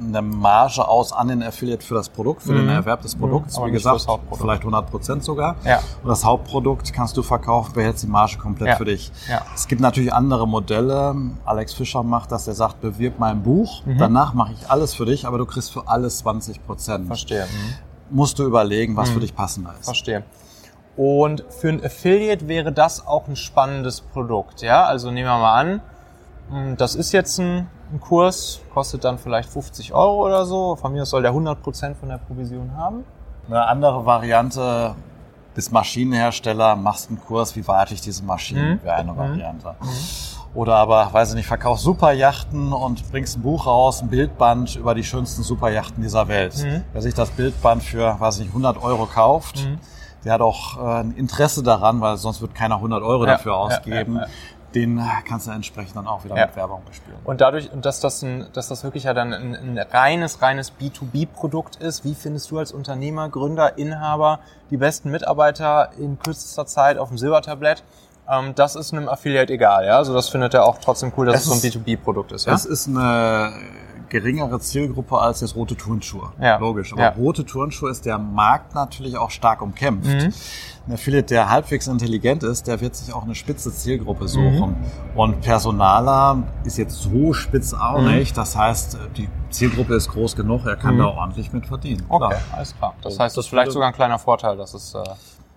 eine 0.00 0.22
Marge 0.22 0.86
aus 0.86 1.12
an 1.12 1.28
den 1.28 1.42
Affiliate 1.42 1.84
für 1.84 1.94
das 1.94 2.08
Produkt, 2.08 2.42
für 2.42 2.52
mhm. 2.52 2.58
den 2.58 2.68
Erwerb 2.70 3.02
des 3.02 3.14
Produkts. 3.14 3.58
Mhm, 3.58 3.66
Wie 3.66 3.70
gesagt, 3.72 4.06
vielleicht 4.32 4.62
100 4.62 4.90
Prozent 4.90 5.24
sogar. 5.24 5.56
Ja. 5.64 5.80
Und 6.02 6.08
das 6.08 6.24
Hauptprodukt 6.24 6.92
kannst 6.92 7.16
du 7.16 7.22
verkaufen, 7.22 7.72
behältst 7.74 8.02
die 8.02 8.08
Marge 8.08 8.38
komplett 8.38 8.68
ja. 8.70 8.76
für 8.76 8.84
dich. 8.84 9.12
Ja. 9.28 9.42
Es 9.54 9.68
gibt 9.68 9.80
natürlich 9.80 10.12
andere 10.12 10.48
Modelle. 10.48 11.14
Alex 11.44 11.74
Fischer 11.74 12.02
macht 12.02 12.32
das, 12.32 12.46
der 12.46 12.54
sagt, 12.54 12.80
bewirb 12.80 13.18
mein 13.18 13.42
Buch, 13.42 13.84
Mhm. 13.84 13.98
danach 13.98 14.34
mache 14.34 14.52
ich 14.52 14.70
alles 14.70 14.94
für 14.94 15.06
dich, 15.06 15.26
aber 15.26 15.38
du 15.38 15.46
kriegst 15.46 15.72
für 15.72 15.88
alles 15.88 16.18
20 16.18 16.64
Prozent. 16.66 17.06
Verstehe. 17.06 17.44
Mhm. 17.44 18.16
Musst 18.16 18.38
du 18.38 18.44
überlegen, 18.44 18.96
was 18.96 19.10
für 19.10 19.20
dich 19.20 19.34
passender 19.34 19.74
ist. 19.78 19.84
Verstehe. 19.84 20.24
Und 20.96 21.44
für 21.48 21.68
ein 21.68 21.84
Affiliate 21.84 22.48
wäre 22.48 22.72
das 22.72 23.06
auch 23.06 23.28
ein 23.28 23.36
spannendes 23.36 24.00
Produkt, 24.00 24.62
ja? 24.62 24.84
Also 24.84 25.10
nehmen 25.10 25.28
wir 25.28 25.38
mal 25.38 25.60
an, 25.60 25.80
mh, 26.50 26.74
das 26.76 26.94
ist 26.94 27.12
jetzt 27.12 27.38
ein, 27.38 27.68
ein 27.92 28.00
Kurs, 28.00 28.60
kostet 28.72 29.04
dann 29.04 29.18
vielleicht 29.18 29.48
50 29.48 29.92
Euro 29.94 30.26
oder 30.26 30.44
so. 30.44 30.76
Von 30.76 30.92
mir 30.92 31.02
aus 31.02 31.10
soll 31.10 31.22
der 31.22 31.32
100% 31.32 31.94
von 31.94 32.08
der 32.08 32.18
Provision 32.18 32.70
haben. 32.76 33.04
Eine 33.48 33.66
andere 33.66 34.04
Variante, 34.06 34.94
bist 35.54 35.72
Maschinenhersteller, 35.72 36.76
machst 36.76 37.08
einen 37.08 37.20
Kurs, 37.20 37.56
wie 37.56 37.66
warte 37.66 37.94
ich 37.94 38.00
diese 38.00 38.22
Maschinen, 38.24 38.74
Mhm. 38.74 38.82
wäre 38.84 38.96
eine 38.96 39.16
Variante. 39.16 39.74
Oder 40.54 40.76
aber, 40.76 41.12
weiß 41.12 41.30
ich 41.30 41.34
nicht, 41.36 41.46
verkaufst 41.46 41.84
Superjachten 41.84 42.72
und 42.72 43.08
bringst 43.10 43.36
ein 43.38 43.42
Buch 43.42 43.66
raus, 43.66 44.02
ein 44.02 44.08
Bildband 44.08 44.76
über 44.76 44.94
die 44.94 45.04
schönsten 45.04 45.42
Superjachten 45.42 46.02
dieser 46.02 46.26
Welt. 46.28 46.56
Mhm. 46.64 46.82
Wer 46.92 47.02
sich 47.02 47.14
das 47.14 47.30
Bildband 47.30 47.82
für, 47.82 48.18
weiß 48.18 48.36
ich 48.36 48.42
nicht, 48.44 48.52
100 48.52 48.82
Euro 48.82 49.06
kauft, 49.06 49.64
Mhm. 49.64 49.78
der 50.24 50.32
hat 50.34 50.40
auch 50.40 50.76
äh, 50.78 51.00
ein 51.00 51.12
Interesse 51.12 51.62
daran, 51.62 52.00
weil 52.00 52.16
sonst 52.16 52.40
wird 52.40 52.54
keiner 52.54 52.76
100 52.80 53.02
Euro 53.02 53.24
Ja, 53.24 53.32
dafür 53.32 53.56
ausgeben. 53.56 54.16
ja, 54.16 54.22
ja. 54.22 54.28
Den 54.74 55.00
kannst 55.26 55.46
du 55.48 55.50
entsprechend 55.50 55.96
dann 55.96 56.06
auch 56.06 56.24
wieder 56.24 56.36
Ja. 56.36 56.46
mit 56.46 56.54
Werbung 56.56 56.82
bespielen. 56.86 57.18
Und 57.24 57.40
dadurch, 57.40 57.72
und 57.72 57.84
dass 57.84 57.98
das, 58.00 58.22
ein, 58.22 58.46
dass 58.52 58.68
das 58.68 58.84
wirklich 58.84 59.04
ja 59.04 59.14
dann 59.14 59.32
ein, 59.34 59.54
ein 59.54 59.78
reines, 59.78 60.40
reines 60.42 60.72
B2B-Produkt 60.80 61.76
ist, 61.76 62.04
wie 62.04 62.14
findest 62.14 62.50
du 62.50 62.58
als 62.58 62.70
Unternehmer, 62.72 63.28
Gründer, 63.28 63.78
Inhaber 63.78 64.38
die 64.70 64.76
besten 64.76 65.10
Mitarbeiter 65.10 65.90
in 65.98 66.18
kürzester 66.18 66.66
Zeit 66.66 66.98
auf 66.98 67.08
dem 67.08 67.18
Silbertablett? 67.18 67.82
Ähm, 68.28 68.54
das 68.54 68.76
ist 68.76 68.92
einem 68.92 69.08
Affiliate 69.08 69.52
egal, 69.52 69.84
ja? 69.86 69.96
Also 69.96 70.14
das 70.14 70.28
findet 70.28 70.54
er 70.54 70.64
auch 70.64 70.78
trotzdem 70.78 71.12
cool, 71.16 71.26
dass 71.26 71.36
es, 71.36 71.40
Es 71.42 71.46
so 71.48 71.52
ein 71.54 71.58
ist- 71.58 71.76
B2B-Produkt 71.76 72.30
ist, 72.30 72.46
ja? 72.46 72.52
Das 72.52 72.64
ist 72.64 72.86
eine 72.86 73.52
geringere 74.10 74.60
Zielgruppe 74.60 75.18
als 75.18 75.40
jetzt 75.40 75.56
rote 75.56 75.76
Turnschuhe. 75.76 76.30
Ja. 76.40 76.58
Logisch. 76.58 76.92
Aber 76.92 77.02
Ja. 77.02 77.08
rote 77.10 77.44
Turnschuhe 77.46 77.90
ist 77.90 78.04
der 78.04 78.18
Markt 78.18 78.74
natürlich 78.74 79.16
auch 79.16 79.30
stark 79.30 79.62
umkämpft. 79.62 80.08
Mhm. 80.10 80.32
Ein 80.86 80.92
Affiliate, 80.94 81.26
der 81.26 81.48
halbwegs 81.50 81.86
intelligent 81.86 82.42
ist, 82.42 82.66
der 82.66 82.80
wird 82.80 82.94
sich 82.96 83.14
auch 83.14 83.22
eine 83.22 83.34
spitze 83.34 83.72
Zielgruppe 83.72 84.24
Mhm. 84.24 84.28
suchen. 84.28 84.76
Und 85.14 85.40
Personaler 85.40 86.42
ist 86.64 86.76
jetzt 86.78 86.96
so 87.00 87.32
spitz 87.32 87.72
auch 87.72 88.00
Mhm. 88.00 88.08
nicht. 88.16 88.36
Das 88.36 88.56
heißt, 88.56 88.98
die 89.16 89.28
Zielgruppe 89.50 89.94
ist 89.94 90.08
groß 90.08 90.36
genug, 90.36 90.66
er 90.66 90.76
kann 90.76 90.94
Mhm. 90.96 90.98
da 91.00 91.06
ordentlich 91.06 91.52
mit 91.52 91.66
verdienen. 91.66 92.04
Okay, 92.08 92.28
Klar. 92.28 92.40
alles 92.56 92.76
klar. 92.76 92.94
Das 93.02 93.18
heißt, 93.18 93.36
das 93.36 93.44
ist 93.44 93.48
vielleicht 93.50 93.72
sogar 93.72 93.88
ein 93.88 93.94
kleiner 93.94 94.18
Vorteil, 94.18 94.56
dass 94.56 94.74
es 94.74 94.94
äh, 94.94 95.02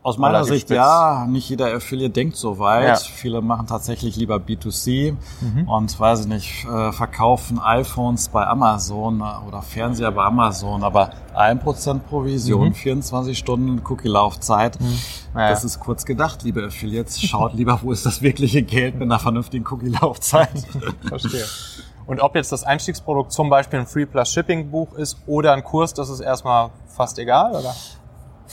Aus 0.04 0.18
meiner 0.18 0.44
Sicht 0.44 0.70
ja, 0.70 1.26
nicht 1.30 1.48
jeder 1.50 1.74
Affiliate 1.74 2.12
denkt 2.12 2.36
so 2.36 2.60
weit. 2.60 2.88
Ja. 2.88 2.96
Viele 2.98 3.42
machen 3.42 3.68
tatsächlich 3.68 4.18
lieber 4.18 4.36
B2C 4.36 5.16
Mhm. 5.39 5.70
und 5.70 5.98
weiß 5.98 6.22
ich 6.22 6.28
nicht, 6.28 6.66
äh, 6.66 6.92
verkaufen 6.92 7.58
iPhones 7.60 8.28
bei 8.28 8.46
Amazon 8.46 9.22
äh, 9.22 9.48
oder 9.48 9.62
Fernseher 9.62 10.12
bei 10.12 10.24
Amazon, 10.26 10.84
aber 10.84 11.12
1% 11.34 12.00
Provision, 12.10 12.68
Mhm. 12.68 12.74
24 12.74 13.38
Stunden 13.38 13.82
Cookie-Laufzeit. 13.88 14.78
naja. 15.34 15.50
Das 15.52 15.63
ist 15.63 15.80
kurz 15.80 16.04
gedacht, 16.06 16.44
liebe 16.44 16.66
Affiliates. 16.66 17.22
Schaut 17.22 17.54
lieber, 17.56 17.80
wo 17.82 17.94
ist 17.94 18.06
das 18.06 18.22
wirkliche 18.22 18.62
Geld 18.62 18.96
mit 18.96 19.04
einer 19.04 19.20
vernünftigen 19.20 19.66
Cookie-Laufzeit. 19.66 20.50
Verstehe. 21.08 21.46
Und 22.06 22.20
ob 22.20 22.36
jetzt 22.36 22.52
das 22.52 22.66
Einstiegsprodukt 22.66 23.32
zum 23.32 23.50
Beispiel 23.50 23.80
ein 23.80 23.88
Free 23.88 24.06
Plus 24.06 24.30
Shipping 24.30 24.70
Buch 24.70 24.92
ist 24.96 25.16
oder 25.28 25.54
ein 25.54 25.63
Kurs, 25.63 25.94
das 25.94 26.10
ist 26.10 26.20
erstmal 26.20 26.72
fast 26.88 27.18
egal, 27.18 27.52
oder? 27.56 27.74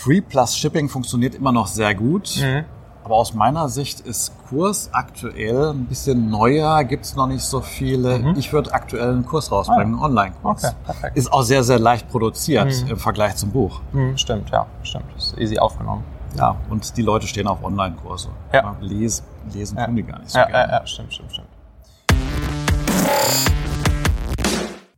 Free 0.02 0.22
plus 0.22 0.56
Shipping 0.56 0.88
funktioniert 0.88 1.34
immer 1.34 1.52
noch 1.52 1.66
sehr 1.66 1.94
gut. 1.94 2.38
Mhm. 2.40 2.64
Aber 3.04 3.16
aus 3.16 3.34
meiner 3.34 3.68
Sicht 3.68 4.00
ist 4.00 4.32
Kurs 4.48 4.88
aktuell 4.92 5.72
ein 5.72 5.84
bisschen 5.86 6.30
neuer, 6.30 6.84
gibt's 6.84 7.16
noch 7.16 7.26
nicht 7.26 7.42
so 7.42 7.60
viele. 7.60 8.34
Ich 8.38 8.50
würde 8.52 8.72
aktuell 8.72 9.10
einen 9.10 9.26
Kurs 9.26 9.50
rausbringen, 9.52 9.94
einen 9.94 9.98
Online-Kurs. 10.02 10.62
Mhm. 10.62 10.68
Ah. 10.68 10.72
Okay, 10.72 10.84
perfekt. 10.86 11.16
Ist 11.18 11.30
auch 11.32 11.42
sehr, 11.42 11.64
sehr 11.64 11.78
leicht 11.78 12.08
produziert 12.08 12.82
Mhm. 12.84 12.90
im 12.92 12.96
Vergleich 12.96 13.36
zum 13.36 13.50
Buch. 13.50 13.80
Hm, 13.92 14.16
stimmt, 14.16 14.48
ja, 14.50 14.66
stimmt. 14.82 15.04
Ist 15.18 15.36
easy 15.38 15.58
aufgenommen. 15.58 16.02
Ja, 16.38 16.56
und 16.70 16.96
die 16.96 17.02
Leute 17.02 17.26
stehen 17.26 17.46
auf 17.46 17.62
Online-Kurse. 17.62 18.28
Ja. 18.54 18.74
Lesen, 18.80 19.24
lesen 19.52 19.76
Ja. 19.76 19.84
tun 19.84 19.96
die 19.96 20.02
gar 20.02 20.18
nicht 20.18 20.30
so 20.30 20.38
Ja, 20.38 20.44
gerne. 20.46 20.72
ja, 20.72 20.78
ja, 20.80 20.86
stimmt, 20.86 21.12
stimmt, 21.12 21.32
stimmt. 21.32 21.48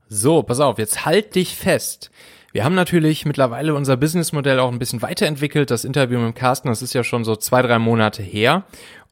So, 0.08 0.42
pass 0.42 0.60
auf, 0.60 0.78
jetzt 0.78 1.06
halt 1.06 1.34
dich 1.34 1.56
fest. 1.56 2.10
Wir 2.52 2.64
haben 2.64 2.74
natürlich 2.74 3.24
mittlerweile 3.24 3.74
unser 3.74 3.96
Businessmodell 3.96 4.60
auch 4.60 4.70
ein 4.70 4.78
bisschen 4.78 5.00
weiterentwickelt. 5.00 5.70
Das 5.70 5.86
Interview 5.86 6.18
mit 6.18 6.36
Carsten, 6.36 6.68
das 6.68 6.82
ist 6.82 6.92
ja 6.92 7.02
schon 7.02 7.24
so 7.24 7.34
zwei, 7.34 7.62
drei 7.62 7.78
Monate 7.78 8.22
her. 8.22 8.64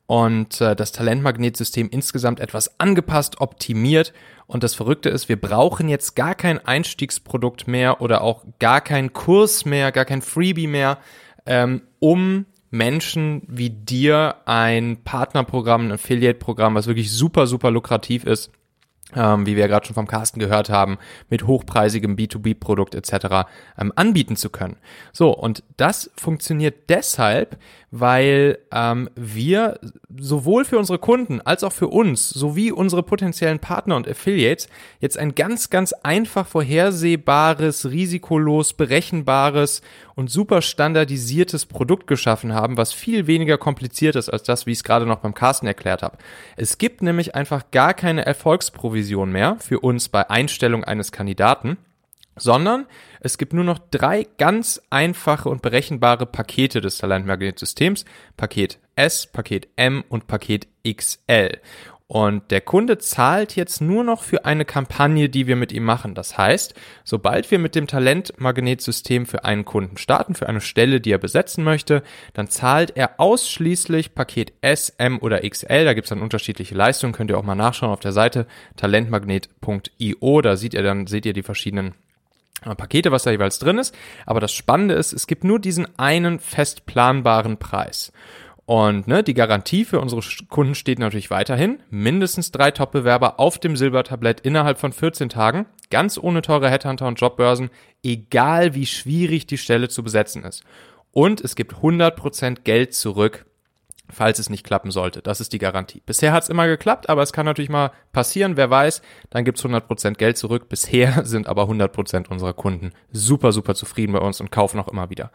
Und 0.06 0.60
äh, 0.60 0.76
das 0.76 0.92
Talentmagnetsystem 0.92 1.88
insgesamt 1.90 2.40
etwas 2.40 2.78
angepasst, 2.78 3.40
optimiert. 3.40 4.12
Und 4.46 4.62
das 4.62 4.74
Verrückte 4.74 5.08
ist, 5.08 5.28
wir 5.28 5.40
brauchen 5.40 5.88
jetzt 5.88 6.16
gar 6.16 6.34
kein 6.34 6.58
Einstiegsprodukt 6.58 7.66
mehr 7.66 8.02
oder 8.02 8.20
auch 8.22 8.44
gar 8.58 8.82
keinen 8.82 9.12
Kurs 9.12 9.64
mehr, 9.64 9.90
gar 9.92 10.04
kein 10.04 10.20
Freebie 10.20 10.66
mehr, 10.66 10.98
ähm, 11.46 11.82
um 11.98 12.44
Menschen 12.70 13.42
wie 13.46 13.70
dir 13.70 14.36
ein 14.44 14.98
Partnerprogramm, 15.02 15.86
ein 15.86 15.92
Affiliate-Programm, 15.92 16.74
was 16.74 16.86
wirklich 16.88 17.10
super, 17.10 17.46
super 17.46 17.70
lukrativ 17.70 18.24
ist, 18.24 18.50
ähm, 19.14 19.46
wie 19.46 19.56
wir 19.56 19.62
ja 19.62 19.66
gerade 19.66 19.86
schon 19.86 19.94
vom 19.94 20.06
Carsten 20.06 20.40
gehört 20.40 20.70
haben, 20.70 20.98
mit 21.28 21.46
hochpreisigem 21.46 22.16
B2B-Produkt 22.16 22.94
etc. 22.94 23.48
Ähm, 23.78 23.92
anbieten 23.96 24.36
zu 24.36 24.50
können. 24.50 24.76
So, 25.12 25.30
und 25.36 25.62
das 25.76 26.10
funktioniert 26.16 26.88
deshalb, 26.88 27.58
weil 27.90 28.58
ähm, 28.72 29.10
wir 29.14 29.78
sowohl 30.18 30.64
für 30.64 30.78
unsere 30.78 30.98
Kunden 30.98 31.40
als 31.40 31.64
auch 31.64 31.72
für 31.72 31.88
uns 31.88 32.30
sowie 32.30 32.72
unsere 32.72 33.02
potenziellen 33.02 33.58
Partner 33.58 33.96
und 33.96 34.08
Affiliates 34.08 34.68
jetzt 35.00 35.18
ein 35.18 35.34
ganz, 35.34 35.70
ganz 35.70 35.92
einfach 35.92 36.46
vorhersehbares, 36.46 37.90
risikolos 37.90 38.72
berechenbares 38.72 39.82
und 40.14 40.30
super 40.30 40.62
standardisiertes 40.62 41.66
Produkt 41.66 42.06
geschaffen 42.06 42.54
haben, 42.54 42.76
was 42.76 42.92
viel 42.92 43.26
weniger 43.26 43.58
kompliziert 43.58 44.16
ist 44.16 44.28
als 44.28 44.42
das, 44.42 44.66
wie 44.66 44.72
ich 44.72 44.78
es 44.78 44.84
gerade 44.84 45.06
noch 45.06 45.18
beim 45.18 45.34
Carsten 45.34 45.66
erklärt 45.66 46.02
habe. 46.02 46.18
Es 46.56 46.78
gibt 46.78 47.02
nämlich 47.02 47.34
einfach 47.34 47.70
gar 47.70 47.94
keine 47.94 48.26
Erfolgsprovision 48.26 49.30
mehr 49.30 49.56
für 49.60 49.80
uns 49.80 50.08
bei 50.08 50.28
Einstellung 50.28 50.84
eines 50.84 51.12
Kandidaten 51.12 51.76
sondern 52.36 52.86
es 53.20 53.38
gibt 53.38 53.52
nur 53.52 53.64
noch 53.64 53.78
drei 53.90 54.26
ganz 54.38 54.80
einfache 54.90 55.48
und 55.48 55.62
berechenbare 55.62 56.26
Pakete 56.26 56.80
des 56.80 56.98
Talentmagnetsystems. 56.98 58.04
Paket 58.36 58.78
S, 58.96 59.26
Paket 59.26 59.68
M 59.76 60.04
und 60.08 60.26
Paket 60.26 60.68
XL. 60.86 61.58
Und 62.12 62.50
der 62.50 62.60
Kunde 62.60 62.98
zahlt 62.98 63.54
jetzt 63.54 63.80
nur 63.80 64.02
noch 64.02 64.24
für 64.24 64.44
eine 64.44 64.64
Kampagne, 64.64 65.28
die 65.28 65.46
wir 65.46 65.54
mit 65.54 65.70
ihm 65.70 65.84
machen. 65.84 66.16
Das 66.16 66.36
heißt, 66.36 66.74
sobald 67.04 67.48
wir 67.52 67.60
mit 67.60 67.76
dem 67.76 67.86
Talentmagnetsystem 67.86 69.26
für 69.26 69.44
einen 69.44 69.64
Kunden 69.64 69.96
starten, 69.96 70.34
für 70.34 70.48
eine 70.48 70.60
Stelle, 70.60 71.00
die 71.00 71.12
er 71.12 71.18
besetzen 71.18 71.62
möchte, 71.62 72.02
dann 72.32 72.48
zahlt 72.48 72.96
er 72.96 73.20
ausschließlich 73.20 74.16
Paket 74.16 74.54
S, 74.60 74.88
M 74.98 75.20
oder 75.20 75.48
XL. 75.48 75.84
Da 75.84 75.94
gibt 75.94 76.06
es 76.06 76.08
dann 76.08 76.20
unterschiedliche 76.20 76.74
Leistungen. 76.74 77.12
Könnt 77.12 77.30
ihr 77.30 77.38
auch 77.38 77.44
mal 77.44 77.54
nachschauen 77.54 77.92
auf 77.92 78.00
der 78.00 78.10
Seite 78.10 78.48
talentmagnet.io. 78.74 80.40
Da 80.40 80.56
seht 80.56 80.74
ihr 80.74 80.82
dann, 80.82 81.06
seht 81.06 81.26
ihr 81.26 81.32
die 81.32 81.44
verschiedenen 81.44 81.94
Pakete, 82.62 83.12
was 83.12 83.22
da 83.22 83.30
jeweils 83.30 83.58
drin 83.58 83.78
ist. 83.78 83.94
Aber 84.26 84.40
das 84.40 84.52
Spannende 84.52 84.94
ist, 84.94 85.12
es 85.12 85.26
gibt 85.26 85.44
nur 85.44 85.58
diesen 85.58 85.86
einen 85.98 86.38
fest 86.38 86.86
planbaren 86.86 87.58
Preis. 87.58 88.12
Und 88.66 89.08
ne, 89.08 89.24
die 89.24 89.34
Garantie 89.34 89.84
für 89.84 90.00
unsere 90.00 90.22
Kunden 90.48 90.76
steht 90.76 91.00
natürlich 91.00 91.30
weiterhin. 91.30 91.82
Mindestens 91.90 92.52
drei 92.52 92.70
Top-Bewerber 92.70 93.40
auf 93.40 93.58
dem 93.58 93.76
Silbertablett 93.76 94.40
innerhalb 94.42 94.78
von 94.78 94.92
14 94.92 95.28
Tagen. 95.28 95.66
Ganz 95.90 96.18
ohne 96.18 96.40
teure 96.40 96.70
Headhunter 96.70 97.08
und 97.08 97.20
Jobbörsen. 97.20 97.70
Egal 98.04 98.74
wie 98.74 98.86
schwierig 98.86 99.46
die 99.46 99.58
Stelle 99.58 99.88
zu 99.88 100.04
besetzen 100.04 100.44
ist. 100.44 100.62
Und 101.10 101.40
es 101.40 101.56
gibt 101.56 101.74
100% 101.74 102.58
Geld 102.62 102.94
zurück 102.94 103.44
falls 104.12 104.38
es 104.38 104.50
nicht 104.50 104.64
klappen 104.64 104.90
sollte. 104.90 105.22
Das 105.22 105.40
ist 105.40 105.52
die 105.52 105.58
Garantie. 105.58 106.02
Bisher 106.04 106.32
hat 106.32 106.42
es 106.42 106.48
immer 106.48 106.66
geklappt, 106.66 107.08
aber 107.08 107.22
es 107.22 107.32
kann 107.32 107.46
natürlich 107.46 107.70
mal 107.70 107.92
passieren, 108.12 108.56
wer 108.56 108.70
weiß, 108.70 109.02
dann 109.30 109.44
gibt's 109.44 109.64
100% 109.64 110.14
Geld 110.14 110.36
zurück. 110.38 110.68
Bisher 110.68 111.24
sind 111.24 111.48
aber 111.48 111.64
100% 111.64 112.28
unserer 112.28 112.52
Kunden 112.52 112.92
super, 113.12 113.52
super 113.52 113.74
zufrieden 113.74 114.12
bei 114.12 114.20
uns 114.20 114.40
und 114.40 114.50
kaufen 114.50 114.80
auch 114.80 114.88
immer 114.88 115.10
wieder. 115.10 115.30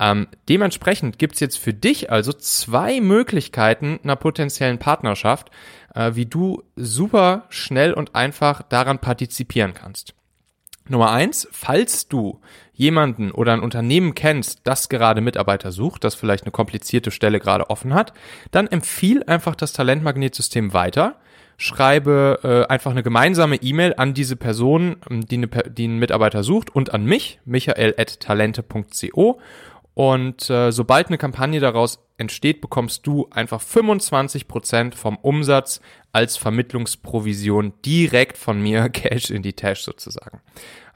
Ähm, 0.00 0.28
dementsprechend 0.48 1.18
gibt's 1.18 1.40
jetzt 1.40 1.58
für 1.58 1.74
dich 1.74 2.10
also 2.10 2.32
zwei 2.32 3.00
Möglichkeiten 3.00 3.98
einer 4.02 4.16
potenziellen 4.16 4.78
Partnerschaft, 4.78 5.50
äh, 5.94 6.12
wie 6.14 6.26
du 6.26 6.62
super 6.76 7.46
schnell 7.48 7.92
und 7.92 8.14
einfach 8.14 8.62
daran 8.62 9.00
partizipieren 9.00 9.74
kannst. 9.74 10.14
Nummer 10.88 11.10
eins, 11.10 11.46
falls 11.50 12.08
du 12.08 12.40
jemanden 12.78 13.30
oder 13.32 13.52
ein 13.52 13.60
Unternehmen 13.60 14.14
kennst, 14.14 14.60
das 14.64 14.88
gerade 14.88 15.20
Mitarbeiter 15.20 15.72
sucht, 15.72 16.04
das 16.04 16.14
vielleicht 16.14 16.44
eine 16.44 16.52
komplizierte 16.52 17.10
Stelle 17.10 17.40
gerade 17.40 17.68
offen 17.68 17.92
hat, 17.92 18.14
dann 18.52 18.68
empfiehl 18.68 19.22
einfach 19.24 19.54
das 19.54 19.74
Talentmagnetsystem 19.74 20.72
weiter 20.72 21.16
schreibe 21.60 22.38
äh, 22.44 22.72
einfach 22.72 22.92
eine 22.92 23.02
gemeinsame 23.02 23.56
E-Mail 23.56 23.94
an 23.96 24.14
diese 24.14 24.36
Person, 24.36 24.96
ähm, 25.10 25.26
die, 25.26 25.36
eine, 25.38 25.48
die 25.48 25.84
einen 25.84 25.98
Mitarbeiter 25.98 26.44
sucht 26.44 26.70
und 26.74 26.94
an 26.94 27.04
mich, 27.04 27.40
michael.talente.co. 27.44 29.40
Und 29.98 30.48
äh, 30.48 30.70
sobald 30.70 31.08
eine 31.08 31.18
Kampagne 31.18 31.58
daraus 31.58 32.06
entsteht, 32.18 32.60
bekommst 32.60 33.04
du 33.04 33.26
einfach 33.32 33.60
25% 33.60 34.94
vom 34.94 35.16
Umsatz 35.16 35.80
als 36.12 36.36
Vermittlungsprovision 36.36 37.72
direkt 37.84 38.38
von 38.38 38.62
mir 38.62 38.88
Cash 38.90 39.30
in 39.32 39.42
die 39.42 39.54
Tasche 39.54 39.82
sozusagen. 39.82 40.40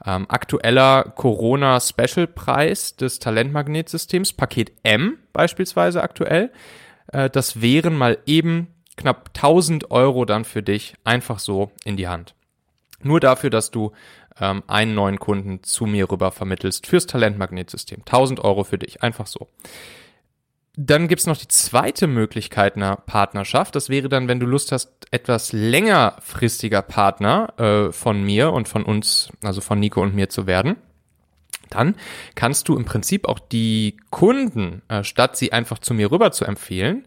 Ähm, 0.05 0.25
aktueller 0.29 1.03
Corona-Special-Preis 1.17 2.95
des 2.95 3.19
Talentmagnetsystems, 3.19 4.31
Paket 4.31 4.71
M 4.83 5.17
beispielsweise 5.33 6.01
aktuell, 6.01 6.53
äh, 7.11 7.29
das 7.29 7.61
wären 7.61 7.97
mal 7.97 8.19
eben 8.25 8.69
knapp 8.95 9.31
1000 9.35 9.91
Euro 9.91 10.23
dann 10.23 10.45
für 10.45 10.63
dich 10.63 10.95
einfach 11.03 11.39
so 11.39 11.71
in 11.83 11.97
die 11.97 12.07
Hand. 12.07 12.35
Nur 13.01 13.19
dafür, 13.19 13.49
dass 13.49 13.69
du 13.69 13.91
ähm, 14.39 14.63
einen 14.67 14.95
neuen 14.95 15.19
Kunden 15.19 15.63
zu 15.63 15.85
mir 15.85 16.09
rüber 16.09 16.31
vermittelst 16.31 16.87
fürs 16.87 17.07
Talentmagnetsystem. 17.07 17.99
1000 17.99 18.39
Euro 18.39 18.63
für 18.63 18.77
dich, 18.77 19.03
einfach 19.03 19.27
so. 19.27 19.49
Dann 20.75 21.07
gibt's 21.07 21.27
noch 21.27 21.37
die 21.37 21.47
zweite 21.47 22.07
Möglichkeit 22.07 22.75
einer 22.75 22.95
Partnerschaft. 22.95 23.75
Das 23.75 23.89
wäre 23.89 24.09
dann, 24.09 24.27
wenn 24.27 24.39
du 24.39 24.47
Lust 24.47 24.71
hast, 24.71 24.89
etwas 25.11 25.53
längerfristiger 25.53 26.81
Partner 26.81 27.53
äh, 27.59 27.91
von 27.91 28.23
mir 28.23 28.51
und 28.51 28.67
von 28.67 28.83
uns, 28.83 29.29
also 29.43 29.61
von 29.61 29.79
Nico 29.79 30.01
und 30.01 30.15
mir 30.15 30.29
zu 30.29 30.47
werden. 30.47 30.77
Dann 31.69 31.95
kannst 32.33 32.69
du 32.69 32.75
im 32.75 32.85
Prinzip 32.85 33.27
auch 33.27 33.39
die 33.39 33.97
Kunden, 34.09 34.81
äh, 34.87 35.03
statt 35.03 35.37
sie 35.37 35.53
einfach 35.53 35.77
zu 35.77 35.93
mir 35.93 36.11
rüber 36.11 36.31
zu 36.31 36.45
empfehlen, 36.45 37.05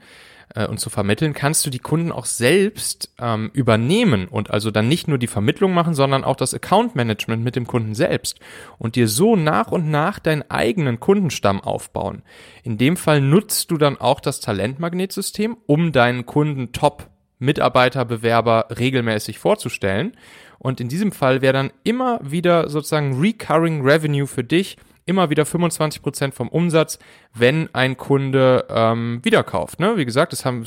äh, 0.54 0.66
und 0.66 0.78
zu 0.78 0.90
vermitteln, 0.90 1.32
kannst 1.32 1.66
du 1.66 1.70
die 1.70 1.78
Kunden 1.78 2.12
auch 2.12 2.26
selbst 2.26 3.10
ähm, 3.18 3.50
übernehmen 3.52 4.28
und 4.28 4.50
also 4.50 4.70
dann 4.70 4.88
nicht 4.88 5.08
nur 5.08 5.18
die 5.18 5.26
Vermittlung 5.26 5.74
machen, 5.74 5.94
sondern 5.94 6.24
auch 6.24 6.36
das 6.36 6.54
Account 6.54 6.94
Management 6.94 7.44
mit 7.44 7.56
dem 7.56 7.66
Kunden 7.66 7.94
selbst 7.94 8.40
und 8.78 8.96
dir 8.96 9.08
so 9.08 9.36
nach 9.36 9.72
und 9.72 9.90
nach 9.90 10.18
deinen 10.18 10.48
eigenen 10.50 11.00
Kundenstamm 11.00 11.60
aufbauen. 11.60 12.22
In 12.62 12.78
dem 12.78 12.96
Fall 12.96 13.20
nutzt 13.20 13.70
du 13.70 13.76
dann 13.76 13.98
auch 13.98 14.20
das 14.20 14.40
Talentmagnetsystem, 14.40 15.56
um 15.66 15.92
deinen 15.92 16.26
Kunden 16.26 16.72
Top 16.72 17.10
Mitarbeiterbewerber 17.38 18.68
regelmäßig 18.78 19.38
vorzustellen. 19.38 20.16
Und 20.58 20.80
in 20.80 20.88
diesem 20.88 21.12
Fall 21.12 21.42
wäre 21.42 21.52
dann 21.52 21.72
immer 21.84 22.18
wieder 22.22 22.68
sozusagen 22.68 23.20
Recurring 23.20 23.82
Revenue 23.82 24.26
für 24.26 24.44
dich, 24.44 24.78
immer 25.06 25.30
wieder 25.30 25.46
25 25.46 26.02
Prozent 26.02 26.34
vom 26.34 26.48
Umsatz, 26.48 26.98
wenn 27.32 27.74
ein 27.74 27.96
Kunde 27.96 28.66
ähm, 28.68 29.20
wieder 29.22 29.42
kauft. 29.44 29.80
Ne? 29.80 29.96
Wie 29.96 30.04
gesagt, 30.04 30.32
das 30.32 30.44
haben 30.44 30.64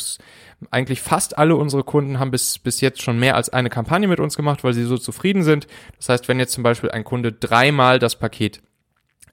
eigentlich 0.71 1.01
fast 1.01 1.37
alle 1.37 1.55
unsere 1.55 1.83
Kunden 1.83 2.19
haben 2.19 2.31
bis, 2.31 2.57
bis 2.57 2.81
jetzt 2.81 3.01
schon 3.01 3.19
mehr 3.19 3.35
als 3.35 3.49
eine 3.49 3.69
Kampagne 3.69 4.07
mit 4.07 4.19
uns 4.19 4.35
gemacht, 4.35 4.63
weil 4.63 4.73
sie 4.73 4.85
so 4.85 4.97
zufrieden 4.97 5.43
sind. 5.43 5.67
Das 5.97 6.09
heißt, 6.09 6.27
wenn 6.27 6.39
jetzt 6.39 6.53
zum 6.53 6.63
Beispiel 6.63 6.89
ein 6.89 7.03
Kunde 7.03 7.33
dreimal 7.33 7.99
das 7.99 8.15
Paket 8.15 8.61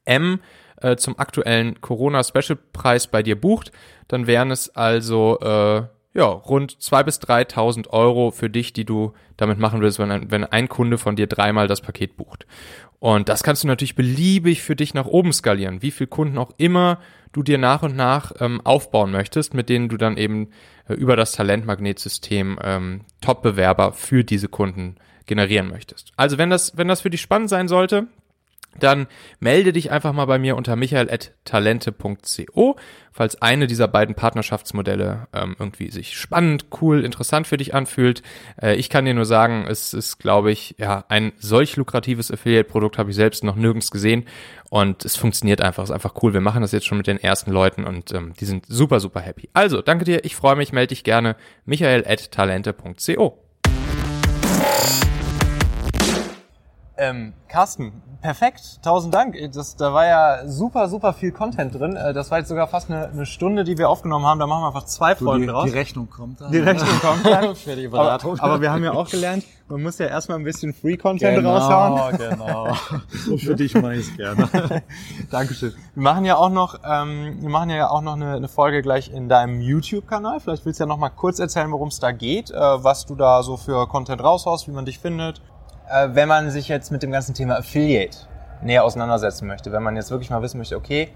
M 0.05 0.41
äh, 0.81 0.97
zum 0.97 1.19
aktuellen 1.19 1.81
Corona-Special-Preis 1.81 3.07
bei 3.07 3.23
dir 3.23 3.41
bucht, 3.41 3.73
dann 4.09 4.27
wären 4.27 4.51
es 4.51 4.75
also 4.75 5.39
äh, 5.41 5.83
ja, 6.17 6.25
rund 6.25 6.73
2.000 6.73 7.03
bis 7.05 7.21
3.000 7.21 7.89
Euro 7.91 8.31
für 8.31 8.49
dich, 8.49 8.73
die 8.73 8.87
du 8.87 9.13
damit 9.37 9.59
machen 9.59 9.83
willst, 9.83 9.99
wenn 9.99 10.11
ein, 10.11 10.31
wenn 10.31 10.45
ein 10.45 10.69
Kunde 10.69 10.97
von 10.97 11.15
dir 11.15 11.27
dreimal 11.27 11.69
das 11.69 11.83
Paket 11.83 12.17
bucht. 12.17 12.47
Und 12.99 13.29
das 13.29 13.43
kannst 13.43 13.63
du 13.63 13.69
natürlich 13.69 13.95
beliebig 13.95 14.63
für 14.63 14.77
dich 14.77 14.95
nach 14.95 15.07
oben 15.07 15.33
skalieren, 15.33 15.83
wie 15.83 15.91
viel 15.91 16.07
Kunden 16.07 16.39
auch 16.39 16.53
immer 16.57 16.99
du 17.33 17.43
dir 17.43 17.59
nach 17.59 17.83
und 17.83 17.95
nach 17.95 18.33
ähm, 18.41 18.61
aufbauen 18.65 19.11
möchtest, 19.11 19.53
mit 19.53 19.69
denen 19.69 19.89
du 19.89 19.97
dann 19.97 20.17
eben 20.17 20.49
äh, 20.89 20.95
über 20.95 21.17
das 21.17 21.33
Talentmagnetsystem 21.33 22.59
ähm, 22.63 23.01
Top-Bewerber 23.21 23.93
für 23.93 24.25
diese 24.25 24.49
Kunden 24.49 24.97
generieren 25.27 25.69
möchtest. 25.69 26.13
Also 26.17 26.39
wenn 26.39 26.51
das, 26.51 26.77
wenn 26.79 26.89
das 26.89 27.03
für 27.03 27.11
dich 27.11 27.21
spannend 27.21 27.51
sein 27.51 27.69
sollte, 27.69 28.07
dann 28.79 29.07
melde 29.41 29.73
dich 29.73 29.91
einfach 29.91 30.13
mal 30.13 30.27
bei 30.27 30.39
mir 30.39 30.57
unter 30.57 30.77
michael.talente.co, 30.77 32.77
falls 33.13 33.43
eine 33.43 33.67
dieser 33.67 33.89
beiden 33.89 34.15
Partnerschaftsmodelle 34.15 35.29
ähm, 35.33 35.57
irgendwie 35.59 35.91
sich 35.91 36.19
spannend, 36.19 36.67
cool, 36.81 37.05
interessant 37.05 37.47
für 37.47 37.57
dich 37.57 37.75
anfühlt. 37.75 38.23
Äh, 38.61 38.77
ich 38.77 38.91
kann 38.91 39.05
dir 39.05 39.15
nur 39.15 39.27
sagen, 39.27 39.67
es 39.69 39.95
ist, 39.95 40.19
glaube 40.19 40.53
ich, 40.53 40.77
ja, 40.79 41.05
ein 41.09 41.33
solch 41.39 41.77
lukratives 41.77 42.31
Affiliate-Produkt 42.31 42.99
habe 42.99 43.11
ich 43.11 43.17
selbst 43.17 43.45
noch 43.45 43.57
nirgends 43.57 43.91
gesehen 43.91 44.25
und 44.71 45.05
es 45.05 45.17
funktioniert 45.17 45.61
einfach, 45.61 45.85
ist 45.85 45.91
einfach 45.91 46.15
cool. 46.23 46.33
Wir 46.33 46.41
machen 46.41 46.63
das 46.63 46.73
jetzt 46.73 46.87
schon 46.87 46.99
mit 46.99 47.07
den 47.07 47.19
ersten 47.19 47.51
Leuten 47.51 47.85
und 47.85 48.13
ähm, 48.13 48.33
die 48.39 48.45
sind 48.45 48.67
super, 48.67 49.01
super 49.01 49.21
happy. 49.21 49.49
Also, 49.53 49.83
danke 49.83 50.05
dir, 50.05 50.25
ich 50.25 50.37
freue 50.37 50.57
mich, 50.57 50.73
melde 50.73 50.89
dich 50.89 51.05
gerne, 51.05 51.37
michael.talente.co. 51.65 53.43
Ähm, 56.99 57.35
Carsten, 57.49 58.03
perfekt, 58.23 58.83
tausend 58.83 59.15
Dank. 59.15 59.37
Das, 59.53 59.77
da 59.77 59.93
war 59.93 60.07
ja 60.07 60.49
super, 60.49 60.89
super 60.89 61.13
viel 61.13 61.31
Content 61.31 61.75
drin. 61.75 61.95
Äh, 61.95 62.15
das 62.15 62.31
war 62.31 62.39
jetzt 62.39 62.49
sogar 62.49 62.67
fast 62.69 62.91
eine, 62.91 63.09
eine 63.09 63.27
Stunde, 63.27 63.65
die 63.65 63.77
wir 63.77 63.91
aufgenommen 63.91 64.25
haben. 64.25 64.41
Da 64.41 64.47
machen 64.47 64.63
wir 64.63 64.69
einfach 64.69 64.87
zwei 64.87 65.15
Folgen 65.15 65.43
die, 65.43 65.49
draus. 65.49 65.65
Die 65.65 65.77
Rechnung 65.77 66.09
kommt 66.09 66.41
dann. 66.41 66.51
Die 66.51 66.59
Rechnung 66.59 66.89
kommt 67.03 67.27
dann. 67.27 67.55
Für 67.57 67.77
die 67.77 67.87
aber, 67.87 67.99
Beratung. 67.99 68.41
aber 68.41 68.63
wir 68.63 68.73
haben 68.73 68.83
ja 68.83 68.93
auch 68.93 69.11
gelernt, 69.11 69.45
man 69.69 69.83
muss 69.83 69.99
ja 69.99 70.07
erstmal 70.07 70.39
ein 70.39 70.45
bisschen 70.45 70.73
Free-Content 70.73 71.37
genau, 71.37 71.57
raushauen. 71.57 72.17
genau. 72.17 72.69
So 73.27 73.37
für 73.37 73.57
dich 73.57 73.75
mache 73.75 73.97
ich 73.97 74.17
gerne. 74.17 74.49
Dankeschön. 75.31 75.75
Wir 75.95 76.03
machen 76.03 76.25
ja 76.25 76.37
auch 76.37 76.51
noch, 76.51 76.81
ähm, 76.85 77.37
wir 77.41 77.51
machen 77.51 77.71
ja 77.71 77.91
auch 77.91 78.01
noch 78.01 78.15
eine, 78.15 78.37
eine 78.37 78.49
Folge 78.49 78.81
gleich 78.81 79.11
in 79.11 79.29
deinem 79.29 79.61
YouTube-Kanal. 79.61 80.41
Vielleicht 80.41 80.65
willst 80.65 80.81
du 80.81 80.85
ja 80.85 80.89
noch 80.89 80.99
mal 80.99 81.11
kurz 81.11 81.41
erzählen, 81.41 81.71
worum 81.73 81.89
es 81.89 82.01
da 82.01 82.13
geht, 82.13 82.51
äh, 82.51 82.55
was 82.55 83.07
du 83.07 83.17
da 83.17 83.43
so 83.43 83.57
für 83.57 83.87
Content 83.87 84.23
raushaust, 84.23 84.67
wie 84.69 84.73
man 84.73 84.87
dich 84.87 84.99
findet 84.99 85.43
äh, 85.91 86.09
wenn 86.13 86.29
man 86.29 86.51
sich 86.51 86.69
jetzt 86.69 86.91
mit 86.91 87.03
dem 87.03 87.11
ganzen 87.11 87.35
Thema 87.35 87.57
Affiliate 87.57 88.19
näher 88.63 88.85
auseinandersetzen 88.85 89.47
möchte, 89.47 89.73
wenn 89.73 89.83
man 89.83 89.97
jetzt 89.97 90.11
wirklich 90.11 90.31
mal 90.31 90.43
wissen 90.43 90.59
möchte, 90.59 90.77
okay, 90.77 91.09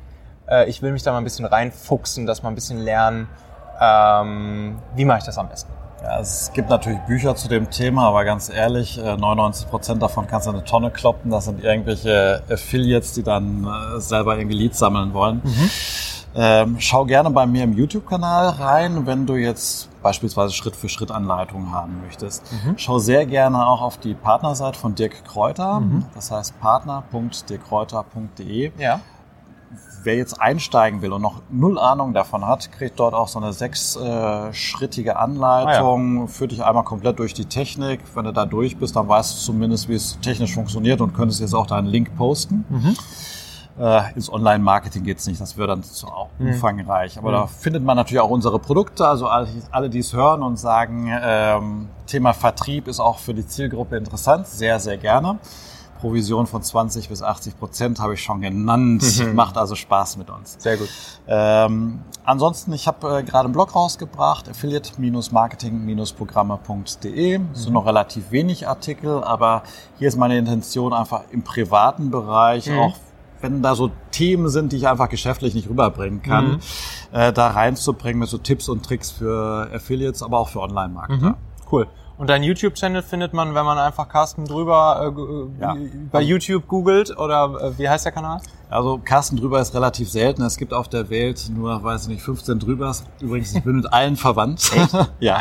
äh, 0.48 0.68
ich 0.68 0.82
will 0.82 0.92
mich 0.92 1.02
da 1.02 1.12
mal 1.12 1.18
ein 1.18 1.24
bisschen 1.24 1.44
reinfuchsen, 1.44 2.26
dass 2.26 2.42
mal 2.42 2.50
ein 2.50 2.54
bisschen 2.54 2.78
lernen, 2.78 3.28
ähm, 3.80 4.78
wie 4.94 5.04
mache 5.04 5.18
ich 5.18 5.24
das 5.24 5.38
am 5.38 5.48
besten? 5.48 5.72
Ja, 6.02 6.18
es 6.18 6.50
gibt 6.54 6.70
natürlich 6.70 6.98
Bücher 7.00 7.36
zu 7.36 7.48
dem 7.48 7.70
Thema, 7.70 8.08
aber 8.08 8.24
ganz 8.24 8.48
ehrlich, 8.48 8.96
99 8.96 9.66
äh, 9.66 9.70
Prozent 9.70 10.02
davon 10.02 10.26
kannst 10.26 10.46
du 10.46 10.50
in 10.50 10.56
eine 10.56 10.64
Tonne 10.64 10.90
kloppen. 10.90 11.30
Das 11.30 11.44
sind 11.44 11.62
irgendwelche 11.62 12.42
Affiliates, 12.50 13.12
die 13.12 13.22
dann 13.22 13.66
äh, 13.66 14.00
selber 14.00 14.38
irgendwie 14.38 14.56
Leads 14.56 14.78
sammeln 14.78 15.12
wollen. 15.12 15.42
Mhm. 15.44 15.70
Ähm, 16.34 16.76
schau 16.78 17.06
gerne 17.06 17.30
bei 17.30 17.46
mir 17.46 17.64
im 17.64 17.72
YouTube-Kanal 17.72 18.50
rein, 18.50 19.06
wenn 19.06 19.26
du 19.26 19.34
jetzt 19.34 19.88
beispielsweise 20.02 20.54
Schritt-für-Schritt-Anleitungen 20.54 21.72
haben 21.72 22.02
möchtest. 22.04 22.44
Mhm. 22.52 22.74
Schau 22.76 23.00
sehr 23.00 23.26
gerne 23.26 23.66
auch 23.66 23.82
auf 23.82 23.98
die 23.98 24.14
Partnerseite 24.14 24.78
von 24.78 24.94
Dirk 24.94 25.24
Kräuter. 25.24 25.80
Mhm. 25.80 26.04
Das 26.14 26.30
heißt 26.30 26.60
partner.dirkkräuter.de. 26.60 28.70
Ja. 28.78 29.00
Wer 30.02 30.16
jetzt 30.16 30.40
einsteigen 30.40 31.02
will 31.02 31.12
und 31.12 31.20
noch 31.20 31.42
null 31.50 31.78
Ahnung 31.78 32.14
davon 32.14 32.46
hat, 32.46 32.72
kriegt 32.72 32.98
dort 32.98 33.12
auch 33.12 33.28
so 33.28 33.38
eine 33.38 33.52
sechsschrittige 33.52 35.18
Anleitung, 35.18 36.16
ah, 36.16 36.20
ja. 36.22 36.26
führt 36.26 36.52
dich 36.52 36.64
einmal 36.64 36.84
komplett 36.84 37.18
durch 37.18 37.34
die 37.34 37.44
Technik. 37.44 38.00
Wenn 38.14 38.24
du 38.24 38.32
da 38.32 38.46
durch 38.46 38.78
bist, 38.78 38.96
dann 38.96 39.08
weißt 39.08 39.34
du 39.34 39.38
zumindest, 39.38 39.90
wie 39.90 39.96
es 39.96 40.18
technisch 40.20 40.54
funktioniert 40.54 41.02
und 41.02 41.12
könntest 41.12 41.40
jetzt 41.40 41.52
auch 41.54 41.66
deinen 41.66 41.88
Link 41.88 42.16
posten. 42.16 42.64
Mhm. 42.70 42.96
Äh, 43.80 44.12
ins 44.14 44.30
Online-Marketing 44.30 45.02
geht's 45.04 45.26
nicht, 45.26 45.40
das 45.40 45.56
wäre 45.56 45.68
dann 45.68 45.82
zu 45.82 46.06
mhm. 46.38 46.48
umfangreich. 46.48 47.16
Aber 47.16 47.30
mhm. 47.30 47.34
da 47.34 47.46
findet 47.46 47.82
man 47.82 47.96
natürlich 47.96 48.20
auch 48.20 48.28
unsere 48.28 48.58
Produkte, 48.58 49.08
also 49.08 49.26
alle, 49.26 49.48
alle 49.70 49.88
die 49.88 50.00
es 50.00 50.12
hören 50.12 50.42
und 50.42 50.58
sagen, 50.58 51.10
ähm, 51.22 51.88
Thema 52.06 52.34
Vertrieb 52.34 52.88
ist 52.88 53.00
auch 53.00 53.18
für 53.18 53.32
die 53.32 53.46
Zielgruppe 53.46 53.96
interessant, 53.96 54.48
sehr, 54.48 54.80
sehr 54.80 54.98
gerne. 54.98 55.38
Provision 55.98 56.46
von 56.46 56.62
20 56.62 57.08
bis 57.08 57.22
80 57.22 57.58
Prozent 57.58 58.00
habe 58.00 58.12
ich 58.14 58.22
schon 58.22 58.42
genannt. 58.42 59.02
Mhm. 59.18 59.34
Macht 59.40 59.56
also 59.56 59.74
Spaß 59.74 60.18
mit 60.18 60.28
uns. 60.28 60.56
Sehr 60.58 60.76
gut. 60.76 60.90
Ähm, 61.26 62.00
ansonsten, 62.24 62.74
ich 62.74 62.86
habe 62.86 63.18
äh, 63.18 63.22
gerade 63.22 63.46
einen 63.46 63.54
Blog 63.54 63.74
rausgebracht, 63.74 64.46
affiliate-marketing-programme.de. 64.48 67.38
Mhm. 67.38 67.48
Es 67.54 67.62
sind 67.62 67.72
noch 67.72 67.86
relativ 67.86 68.30
wenig 68.30 68.68
Artikel, 68.68 69.24
aber 69.24 69.62
hier 69.98 70.08
ist 70.08 70.16
meine 70.16 70.36
Intention 70.36 70.92
einfach 70.92 71.22
im 71.30 71.42
privaten 71.42 72.10
Bereich 72.10 72.66
mhm. 72.66 72.78
auch 72.78 72.94
wenn 73.40 73.62
da 73.62 73.74
so 73.74 73.90
Themen 74.10 74.48
sind, 74.48 74.72
die 74.72 74.76
ich 74.76 74.88
einfach 74.88 75.08
geschäftlich 75.08 75.54
nicht 75.54 75.68
rüberbringen 75.68 76.22
kann, 76.22 76.52
mhm. 76.52 76.60
äh, 77.12 77.32
da 77.32 77.48
reinzubringen 77.48 78.20
mit 78.20 78.28
so 78.28 78.38
Tipps 78.38 78.68
und 78.68 78.84
Tricks 78.84 79.10
für 79.10 79.70
Affiliates, 79.72 80.22
aber 80.22 80.38
auch 80.38 80.48
für 80.48 80.60
Online-Marketer. 80.60 81.30
Mhm. 81.30 81.34
Cool. 81.70 81.86
Und 82.20 82.28
dein 82.28 82.42
YouTube-Channel 82.42 83.00
findet 83.00 83.32
man, 83.32 83.54
wenn 83.54 83.64
man 83.64 83.78
einfach 83.78 84.06
Carsten 84.06 84.44
drüber 84.44 85.14
äh, 85.58 85.62
ja. 85.62 85.74
bei 86.12 86.20
YouTube 86.20 86.68
googelt 86.68 87.16
oder 87.16 87.54
äh, 87.58 87.78
wie 87.78 87.88
heißt 87.88 88.04
der 88.04 88.12
Kanal? 88.12 88.42
Also 88.68 89.00
Carsten 89.02 89.38
drüber 89.38 89.58
ist 89.58 89.74
relativ 89.74 90.10
selten. 90.10 90.42
Es 90.42 90.58
gibt 90.58 90.74
auf 90.74 90.86
der 90.86 91.08
Welt 91.08 91.50
nur, 91.50 91.82
weiß 91.82 92.02
ich 92.02 92.08
nicht, 92.08 92.22
15 92.22 92.58
drübers. 92.58 93.04
Übrigens, 93.20 93.54
ich 93.54 93.64
bin 93.64 93.76
mit 93.76 93.90
allen 93.90 94.16
verwandt. 94.16 94.70
Echt? 94.76 94.94
ja. 95.20 95.40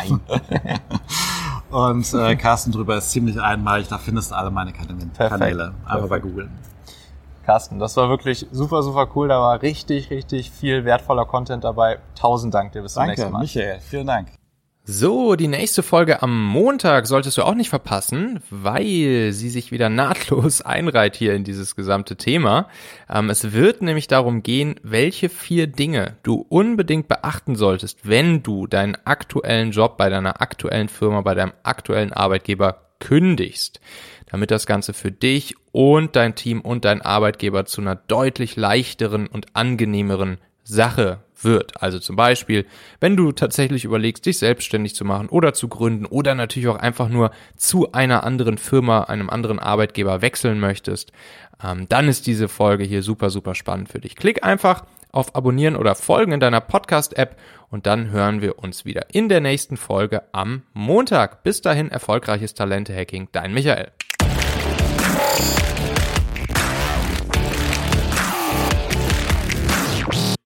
Und 1.69 2.13
äh, 2.13 2.38
Carsten 2.38 2.71
drüber 2.71 2.95
ist 2.95 3.11
ziemlich 3.11 3.41
einmalig. 3.41 3.89
Da 3.89 3.97
findest 3.97 4.32
du 4.32 4.36
alle 4.36 4.49
meine 4.49 4.71
Kanäle. 4.71 5.74
Einfach 5.86 6.07
bei 6.07 6.19
Google. 6.19 6.49
Carsten, 7.50 7.80
das 7.80 7.97
war 7.97 8.10
wirklich 8.10 8.45
super, 8.52 8.84
super 8.84 9.10
cool. 9.16 9.28
Da 9.28 9.39
war 9.39 9.64
richtig, 9.64 10.12
richtig 10.12 10.52
viel 10.52 10.86
wertvoller 10.86 11.26
Content 11.26 11.64
dabei. 11.64 11.97
Tausend 12.14 12.54
Dank 12.54 12.74
dir. 12.74 12.84
Bis 12.84 12.93
zum 12.93 13.08
Danke, 13.08 13.22
nächsten 13.22 13.34
Mal. 13.34 13.39
Michael. 13.39 13.80
Vielen 13.80 14.06
Dank. 14.06 14.28
So, 14.84 15.36
die 15.36 15.47
nächste 15.47 15.82
Folge 15.82 16.22
am 16.22 16.45
Montag 16.45 17.08
solltest 17.08 17.39
du 17.39 17.41
auch 17.41 17.56
nicht 17.56 17.72
verpassen, 17.72 18.43
weil 18.52 19.32
sie 19.32 19.50
sich 19.50 19.72
wieder 19.72 19.89
nahtlos 19.89 20.62
einreiht 20.66 21.16
hier 21.16 21.34
in 21.34 21.43
dieses 21.43 21.76
gesamte 21.76 22.18
Thema. 22.18 22.68
Ähm, 23.10 23.32
es 23.32 23.52
wird 23.52 23.82
nämlich 23.82 24.06
darum 24.06 24.43
gehen, 24.43 24.76
welche 24.84 25.28
vier 25.28 25.66
Dinge 25.66 26.18
du 26.22 26.45
unbedingt 26.50 27.08
beachten 27.08 27.56
solltest, 27.56 28.08
wenn 28.08 28.43
du 28.43 28.68
deinen 28.68 28.95
aktuellen 29.06 29.72
Job 29.72 29.97
bei 29.97 30.10
deiner 30.10 30.39
aktuellen 30.39 30.88
Firma, 30.88 31.22
bei 31.22 31.34
deinem 31.34 31.54
aktuellen 31.64 32.14
Arbeitgeber 32.14 32.89
kündigst, 33.00 33.80
damit 34.28 34.52
das 34.52 34.68
Ganze 34.68 34.93
für 34.93 35.12
dich 35.12 35.56
und 35.80 36.17
dein 36.17 36.36
Team 36.36 36.59
und 36.59 36.84
dein 36.84 37.01
Arbeitgeber 37.01 37.63
zu 37.63 37.80
einer 37.80 37.95
deutlich 37.95 38.57
leichteren 38.57 39.27
und 39.27 39.45
angenehmeren 39.53 40.38
Sache 40.65 41.19
wird. 41.41 41.82
Also 41.82 41.99
zum 41.99 42.17
Beispiel, 42.17 42.65
wenn 42.99 43.15
du 43.15 43.32
tatsächlich 43.32 43.86
überlegst, 43.86 44.25
dich 44.25 44.39
selbstständig 44.39 44.93
zu 44.93 45.05
machen 45.05 45.30
oder 45.30 45.53
zu 45.53 45.69
gründen 45.69 46.05
oder 46.05 46.36
natürlich 46.36 46.67
auch 46.67 46.75
einfach 46.75 47.07
nur 47.07 47.32
zu 47.55 47.93
einer 47.93 48.25
anderen 48.25 48.57
Firma, 48.57 49.03
einem 49.03 49.30
anderen 49.30 49.57
Arbeitgeber 49.57 50.21
wechseln 50.21 50.59
möchtest, 50.59 51.13
ähm, 51.63 51.88
dann 51.88 52.09
ist 52.09 52.27
diese 52.27 52.49
Folge 52.49 52.84
hier 52.84 53.01
super, 53.01 53.30
super 53.30 53.55
spannend 53.55 53.88
für 53.88 54.01
dich. 54.01 54.17
Klick 54.17 54.43
einfach 54.43 54.84
auf 55.13 55.34
Abonnieren 55.34 55.77
oder 55.77 55.95
Folgen 55.95 56.34
in 56.34 56.41
deiner 56.41 56.59
Podcast-App 56.59 57.38
und 57.69 57.86
dann 57.86 58.11
hören 58.11 58.41
wir 58.41 58.59
uns 58.59 58.84
wieder 58.84 59.05
in 59.13 59.30
der 59.30 59.39
nächsten 59.39 59.77
Folge 59.77 60.23
am 60.34 60.63
Montag. 60.73 61.41
Bis 61.43 61.61
dahin 61.61 61.89
erfolgreiches 61.89 62.53
Talente-Hacking, 62.53 63.30
dein 63.32 63.53
Michael. 63.53 63.93